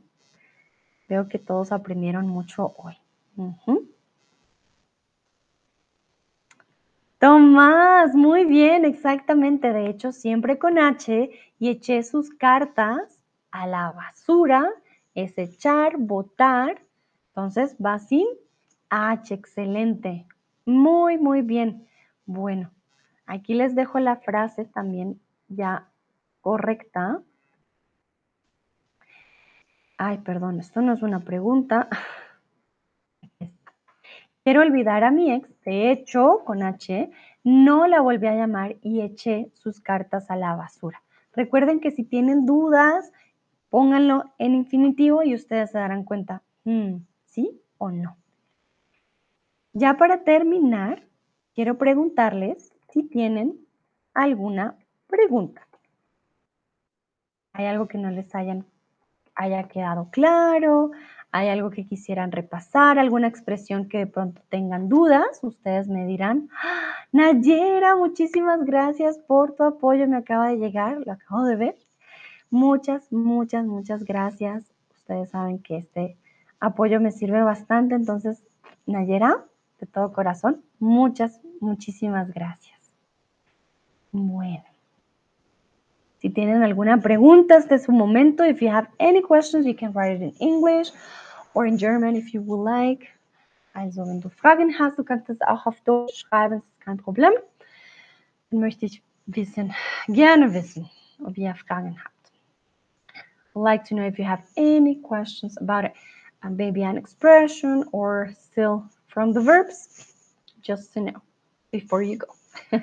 Veo 1.07 1.29
que 1.29 1.39
todos 1.39 1.71
aprendieron 1.71 2.27
mucho 2.27 2.73
hoy. 2.77 2.97
Tomás, 7.19 8.13
muy 8.15 8.43
bien, 8.43 8.83
exactamente. 8.83 9.71
De 9.71 9.87
hecho, 9.87 10.11
siempre 10.11 10.57
con 10.57 10.77
H 10.77 11.29
y 11.57 11.69
eché 11.69 12.03
sus 12.03 12.31
cartas 12.31 13.17
a 13.51 13.65
la 13.65 13.91
basura. 13.91 14.69
Es 15.15 15.37
echar, 15.37 15.97
botar. 15.97 16.81
Entonces 17.29 17.75
va 17.83 17.99
sin 17.99 18.27
H, 18.89 19.33
excelente. 19.33 20.25
Muy, 20.65 21.17
muy 21.17 21.41
bien. 21.41 21.87
Bueno, 22.25 22.71
aquí 23.25 23.53
les 23.53 23.75
dejo 23.75 23.99
la 23.99 24.17
frase 24.17 24.65
también 24.65 25.19
ya 25.47 25.87
correcta. 26.41 27.21
Ay, 29.97 30.17
perdón, 30.19 30.59
esto 30.59 30.81
no 30.81 30.93
es 30.93 31.01
una 31.01 31.19
pregunta. 31.21 31.87
Quiero 34.43 34.61
olvidar 34.61 35.05
a 35.05 35.11
mi 35.11 35.31
ex, 35.31 35.49
de 35.63 35.91
hecho, 35.91 36.41
con 36.43 36.63
H, 36.63 37.09
no 37.45 37.87
la 37.87 38.01
volví 38.01 38.27
a 38.27 38.35
llamar 38.35 38.75
y 38.81 38.99
eché 38.99 39.49
sus 39.53 39.79
cartas 39.79 40.29
a 40.29 40.35
la 40.35 40.55
basura. 40.55 41.01
Recuerden 41.33 41.79
que 41.79 41.91
si 41.91 42.03
tienen 42.03 42.45
dudas, 42.45 43.13
pónganlo 43.73 44.25
en 44.37 44.53
infinitivo 44.53 45.23
y 45.23 45.33
ustedes 45.33 45.71
se 45.71 45.79
darán 45.79 46.03
cuenta, 46.03 46.43
hmm, 46.63 46.97
¿sí 47.25 47.59
o 47.79 47.89
no? 47.89 48.15
Ya 49.73 49.97
para 49.97 50.23
terminar, 50.23 51.07
quiero 51.55 51.79
preguntarles 51.79 52.71
si 52.89 53.01
tienen 53.01 53.57
alguna 54.13 54.77
pregunta. 55.07 55.67
¿Hay 57.53 57.65
algo 57.65 57.87
que 57.87 57.97
no 57.97 58.11
les 58.11 58.29
haya 58.35 59.63
quedado 59.69 60.09
claro, 60.11 60.91
hay 61.31 61.49
algo 61.49 61.71
que 61.71 61.87
quisieran 61.87 62.31
repasar, 62.31 62.99
alguna 62.99 63.27
expresión 63.27 63.89
que 63.89 63.97
de 63.97 64.07
pronto 64.07 64.43
tengan 64.49 64.87
dudas, 64.87 65.39
ustedes 65.41 65.87
me 65.87 66.05
dirán, 66.05 66.47
¡Ah! 66.63 66.93
Nayera, 67.11 67.95
muchísimas 67.95 68.63
gracias 68.65 69.17
por 69.17 69.55
tu 69.55 69.63
apoyo, 69.63 70.07
me 70.07 70.17
acaba 70.17 70.49
de 70.49 70.57
llegar, 70.57 71.01
lo 71.03 71.13
acabo 71.13 71.43
de 71.45 71.55
ver. 71.55 71.82
Muchas, 72.53 73.11
muchas, 73.11 73.65
muchas 73.65 74.03
gracias. 74.03 74.71
Ustedes 74.95 75.31
saben 75.31 75.57
que 75.57 75.77
este 75.77 76.17
apoyo 76.59 76.99
me 77.01 77.11
sirve 77.11 77.41
bastante, 77.41 77.95
entonces, 77.95 78.43
Nayera, 78.85 79.43
de 79.79 79.87
todo 79.87 80.13
corazón, 80.13 80.61
muchas, 80.77 81.41
muchísimas 81.61 82.31
gracias. 82.31 82.79
Bueno. 84.11 84.63
Si 86.19 86.29
tienen 86.29 86.61
alguna 86.61 87.01
pregunta, 87.01 87.57
este 87.57 87.73
es 87.73 87.85
su 87.85 87.91
momento. 87.91 88.45
If 88.45 88.61
you 88.61 88.69
have 88.69 88.87
any 88.99 89.23
questions, 89.23 89.65
you 89.65 89.75
can 89.75 89.91
write 89.91 90.23
it 90.23 90.35
in 90.39 90.47
English 90.47 90.93
or 91.55 91.65
in 91.65 91.79
German 91.79 92.15
if 92.15 92.35
you 92.35 92.41
would 92.43 92.63
like. 92.63 93.07
Also, 93.73 94.05
wenn 94.05 94.21
du 94.21 94.29
Fragen 94.29 94.77
hast, 94.77 94.99
du 94.99 95.03
kannst 95.03 95.27
das 95.27 95.41
auch 95.41 95.65
auf 95.65 95.81
Deutsch 95.81 96.19
schreiben, 96.19 96.57
das 96.57 96.63
ist 96.65 96.81
kein 96.81 96.97
Problem. 96.97 97.31
Dann 98.51 98.59
möchte 98.59 98.85
ich 98.85 99.01
wissen, 99.25 99.73
gerne 100.07 100.53
wissen, 100.53 100.87
ob 101.25 101.35
ihr 101.35 101.55
Fragen 101.55 101.97
habt. 101.99 102.12
Like 103.55 103.85
to 103.85 103.95
know 103.95 104.05
if 104.05 104.17
you 104.17 104.25
have 104.25 104.43
any 104.57 104.95
questions 104.95 105.57
about 105.59 105.85
a 106.43 106.49
baby 106.49 106.83
and 106.83 106.97
expression 106.97 107.85
or 107.91 108.33
still 108.39 108.85
from 109.07 109.31
the 109.31 109.41
verbs, 109.41 110.13
just 110.61 110.93
to 110.93 111.01
know 111.01 111.21
before 111.71 112.01
you 112.01 112.17
go. 112.17 112.33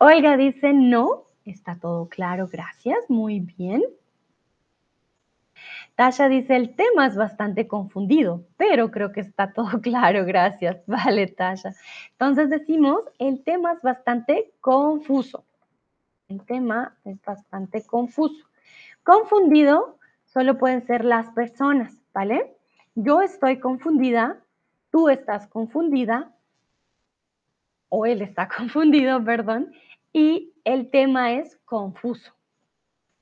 Olga 0.00 0.36
dice 0.36 0.72
no, 0.72 1.24
está 1.46 1.78
todo 1.80 2.08
claro, 2.08 2.46
gracias, 2.46 3.08
muy 3.08 3.40
bien. 3.40 3.82
Tasha 5.96 6.28
dice, 6.28 6.56
el 6.56 6.76
tema 6.76 7.06
es 7.06 7.16
bastante 7.16 7.66
confundido, 7.66 8.44
pero 8.58 8.90
creo 8.90 9.12
que 9.12 9.20
está 9.20 9.52
todo 9.52 9.80
claro, 9.82 10.26
gracias. 10.26 10.76
Vale, 10.86 11.26
Tasha. 11.26 11.74
Entonces 12.12 12.50
decimos, 12.50 13.00
el 13.18 13.42
tema 13.42 13.72
es 13.72 13.82
bastante 13.82 14.52
confuso. 14.60 15.44
El 16.28 16.44
tema 16.44 16.98
es 17.04 17.22
bastante 17.22 17.82
confuso. 17.86 18.44
Confundido 19.06 20.00
solo 20.24 20.58
pueden 20.58 20.84
ser 20.84 21.04
las 21.04 21.30
personas, 21.30 22.02
¿vale? 22.12 22.56
Yo 22.96 23.22
estoy 23.22 23.60
confundida, 23.60 24.42
tú 24.90 25.08
estás 25.08 25.46
confundida, 25.46 26.34
o 27.88 28.04
él 28.04 28.20
está 28.20 28.48
confundido, 28.56 29.22
perdón, 29.24 29.72
y 30.12 30.52
el 30.64 30.90
tema 30.90 31.34
es 31.34 31.56
confuso. 31.64 32.34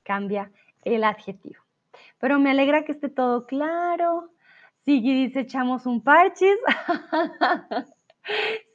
Cambia 0.01 0.51
el 0.81 1.03
adjetivo. 1.03 1.61
Pero 2.17 2.39
me 2.39 2.49
alegra 2.49 2.83
que 2.83 2.93
esté 2.93 3.09
todo 3.09 3.45
claro. 3.45 4.31
Sigui 4.85 5.13
dice, 5.13 5.41
echamos 5.41 5.85
un 5.85 6.01
parchis. 6.01 6.57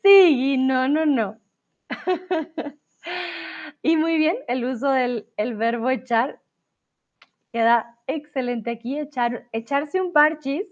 Sigui, 0.05 0.59
no, 0.59 0.87
no, 0.87 1.07
no. 1.07 1.41
y 3.83 3.97
muy 3.97 4.17
bien, 4.17 4.37
el 4.47 4.65
uso 4.65 4.93
del 4.93 5.27
el 5.37 5.57
verbo 5.57 5.91
echar 5.91 6.41
queda 7.53 7.99
excelente 8.07 8.71
aquí. 8.71 8.99
Echar, 8.99 9.49
echarse 9.53 10.01
un 10.01 10.13
parchis 10.13 10.67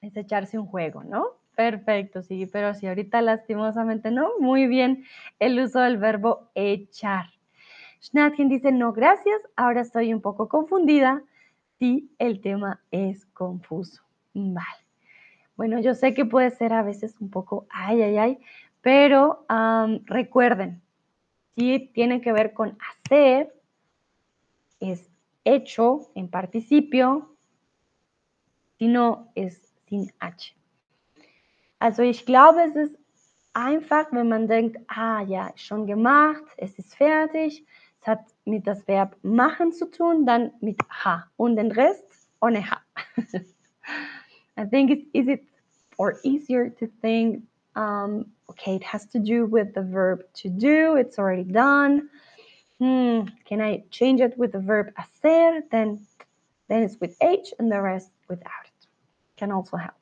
es 0.00 0.16
echarse 0.16 0.58
un 0.58 0.66
juego, 0.66 1.04
¿no? 1.04 1.38
Perfecto, 1.56 2.22
sí, 2.22 2.46
pero 2.46 2.74
si 2.74 2.86
ahorita 2.86 3.22
lastimosamente 3.22 4.10
no, 4.10 4.30
muy 4.38 4.66
bien 4.66 5.04
el 5.38 5.58
uso 5.58 5.80
del 5.80 5.96
verbo 5.96 6.50
echar. 6.54 7.26
Schnatchen 8.02 8.48
dice, 8.48 8.72
no, 8.72 8.92
gracias, 8.92 9.40
ahora 9.56 9.80
estoy 9.80 10.12
un 10.12 10.20
poco 10.20 10.48
confundida 10.48 11.22
si 11.78 12.14
el 12.18 12.42
tema 12.42 12.82
es 12.90 13.24
confuso. 13.26 14.02
Vale. 14.34 14.84
Bueno, 15.56 15.80
yo 15.80 15.94
sé 15.94 16.12
que 16.12 16.26
puede 16.26 16.50
ser 16.50 16.74
a 16.74 16.82
veces 16.82 17.16
un 17.20 17.30
poco, 17.30 17.66
ay, 17.70 18.02
ay, 18.02 18.18
ay, 18.18 18.38
pero 18.82 19.46
recuerden, 20.04 20.82
si 21.56 21.90
tiene 21.94 22.20
que 22.20 22.32
ver 22.32 22.52
con 22.52 22.76
hacer, 23.06 23.54
es 24.78 25.10
hecho 25.46 26.10
en 26.14 26.28
participio, 26.28 27.28
si 28.78 28.88
no 28.88 29.32
es 29.34 29.72
sin 29.88 30.12
H. 30.20 30.54
Also 31.78 32.02
ich 32.02 32.26
glaube, 32.26 32.60
es 32.64 32.76
ist 32.76 32.98
einfach, 33.54 34.12
wenn 34.12 34.28
man 34.28 34.48
denkt, 34.48 34.78
ah 34.88 35.22
ja, 35.22 35.52
schon 35.56 35.86
gemacht, 35.86 36.44
es 36.58 36.78
ist 36.78 36.94
fertig, 36.94 37.64
hat 38.02 38.20
mit 38.44 38.66
das 38.66 38.86
Verb 38.86 39.16
machen 39.22 39.72
zu 39.72 39.90
tun, 39.90 40.26
dann 40.26 40.52
mit 40.60 40.78
ha 40.90 41.24
und 41.36 41.56
den 41.56 41.72
Rest 41.72 42.28
ohne 42.40 42.62
ha. 42.70 42.80
I 44.58 44.64
think 44.64 44.90
it's 44.90 45.06
easy 45.12 45.40
or 45.98 46.18
easier 46.22 46.70
to 46.70 46.86
think, 47.02 47.42
um, 47.74 48.26
okay, 48.48 48.76
it 48.76 48.84
has 48.84 49.06
to 49.08 49.18
do 49.18 49.46
with 49.46 49.74
the 49.74 49.82
verb 49.82 50.22
to 50.34 50.48
do, 50.48 50.96
it's 50.96 51.18
already 51.18 51.44
done. 51.44 52.08
Hmm, 52.78 53.28
can 53.48 53.60
I 53.60 53.84
change 53.90 54.20
it 54.20 54.36
with 54.36 54.52
the 54.52 54.58
verb 54.58 54.92
hacer? 54.96 55.62
Then, 55.70 56.06
then 56.68 56.82
it's 56.82 57.00
with 57.00 57.16
H 57.20 57.54
and 57.58 57.70
the 57.70 57.80
rest 57.80 58.10
without 58.28 58.66
it. 58.66 58.86
Can 59.36 59.50
also 59.50 59.76
help. 59.76 59.94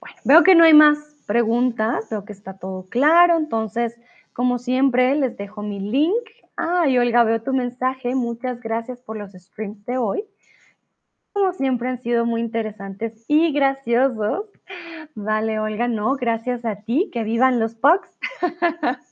Bueno, 0.00 0.16
veo 0.24 0.42
que 0.42 0.54
no 0.54 0.64
hay 0.64 0.74
más 0.74 0.98
preguntas, 1.26 2.10
veo 2.10 2.24
que 2.24 2.32
está 2.32 2.58
todo 2.58 2.88
claro, 2.90 3.36
entonces 3.36 3.96
como 4.32 4.58
siempre, 4.58 5.14
les 5.14 5.36
dejo 5.36 5.62
mi 5.62 5.78
link. 5.78 6.30
Ay, 6.56 6.98
Olga, 6.98 7.22
veo 7.24 7.42
tu 7.42 7.52
mensaje. 7.52 8.14
Muchas 8.14 8.60
gracias 8.60 9.00
por 9.02 9.18
los 9.18 9.32
streams 9.32 9.84
de 9.84 9.98
hoy. 9.98 10.24
Como 11.34 11.52
siempre 11.52 11.88
han 11.90 12.00
sido 12.00 12.24
muy 12.24 12.40
interesantes 12.40 13.24
y 13.28 13.52
graciosos. 13.52 14.46
Vale, 15.14 15.58
Olga, 15.58 15.86
no, 15.86 16.14
gracias 16.14 16.64
a 16.64 16.76
ti. 16.76 17.10
Que 17.12 17.24
vivan 17.24 17.60
los 17.60 17.74
pugs. 17.74 18.08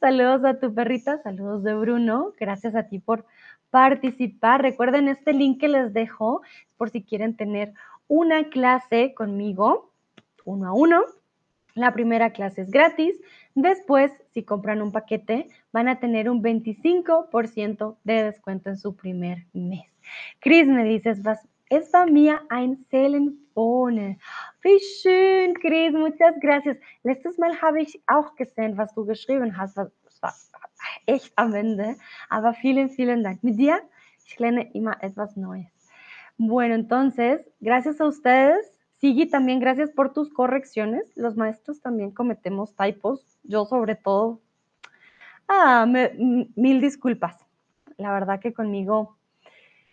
saludos 0.00 0.44
a 0.44 0.58
tu 0.58 0.74
perrita, 0.74 1.22
saludos 1.22 1.62
de 1.62 1.74
Bruno. 1.74 2.32
Gracias 2.38 2.74
a 2.74 2.84
ti 2.88 2.98
por 2.98 3.26
participar. 3.70 4.62
Recuerden 4.62 5.08
este 5.08 5.32
link 5.32 5.60
que 5.60 5.68
les 5.68 5.92
dejo 5.92 6.42
por 6.76 6.90
si 6.90 7.02
quieren 7.02 7.36
tener 7.36 7.72
una 8.08 8.48
clase 8.50 9.14
conmigo, 9.14 9.90
uno 10.44 10.68
a 10.68 10.72
uno. 10.72 11.02
La 11.74 11.92
primera 11.92 12.30
clase 12.30 12.62
es 12.62 12.70
gratis. 12.70 13.20
Después, 13.54 14.12
si 14.32 14.44
compran 14.44 14.82
un 14.82 14.92
paquete, 14.92 15.48
van 15.72 15.88
a 15.88 15.98
tener 15.98 16.30
un 16.30 16.42
25% 16.42 17.96
de 18.04 18.22
descuento 18.24 18.70
en 18.70 18.76
su 18.76 18.94
primer 18.94 19.46
mes. 19.52 19.90
Chris 20.40 20.66
me 20.66 20.84
dices, 20.84 21.20
was 21.24 21.38
es 21.70 21.90
bei 21.90 22.06
mir 22.06 22.40
ein 22.48 22.84
ohne. 23.54 24.18
Wie 24.62 24.80
schön, 25.00 25.54
Chris, 25.54 25.92
muchas 25.92 26.34
gracias. 26.40 26.76
Letztes 27.02 27.38
Mal 27.38 27.60
habe 27.60 27.82
ich 27.82 28.00
auch 28.06 28.34
gesehen, 28.34 28.76
was 28.76 28.94
du 28.94 29.04
geschrieben 29.06 29.56
hast. 29.56 29.76
Das 29.76 29.92
war 30.20 30.34
echt 31.06 31.32
am 31.36 31.54
Ende. 31.54 31.96
Aber 32.28 32.54
vielen, 32.54 32.90
vielen 32.90 33.22
Dank. 33.22 33.42
Mit 33.44 33.58
dir, 33.58 33.80
ich 34.26 34.38
lerne 34.38 34.72
immer 34.72 35.02
etwas 35.02 35.36
Neues. 35.36 35.66
Bueno, 36.36 36.74
entonces, 36.74 37.40
gracias 37.60 38.00
a 38.00 38.06
ustedes 38.06 38.74
Sigui, 39.04 39.26
también 39.26 39.60
gracias 39.60 39.90
por 39.90 40.14
tus 40.14 40.32
correcciones. 40.32 41.04
Los 41.14 41.36
maestros 41.36 41.82
también 41.82 42.10
cometemos 42.10 42.74
typos, 42.74 43.38
yo 43.42 43.66
sobre 43.66 43.96
todo. 43.96 44.40
Ah, 45.46 45.84
mil 45.86 46.80
disculpas. 46.80 47.36
La 47.98 48.12
verdad 48.14 48.40
que 48.40 48.54
conmigo, 48.54 49.18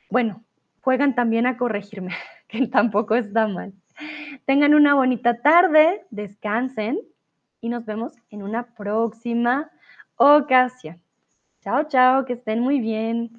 bueno, 0.10 0.46
juegan 0.82 1.16
también 1.16 1.48
a 1.48 1.58
corregirme, 1.58 2.14
que 2.48 2.68
tampoco 2.68 3.16
está 3.16 3.48
mal. 3.48 3.74
Tengan 4.46 4.74
una 4.74 4.96
bonita 4.96 5.42
tarde, 5.42 6.06
descansen 6.10 7.00
y 7.62 7.70
nos 7.70 7.86
vemos 7.86 8.14
en 8.30 8.44
una 8.44 8.64
próxima 8.76 9.70
ocasión. 10.16 11.00
Chao, 11.62 11.84
chao, 11.88 12.26
que 12.26 12.34
estén 12.34 12.60
muy 12.60 12.80
bien. 12.80 13.32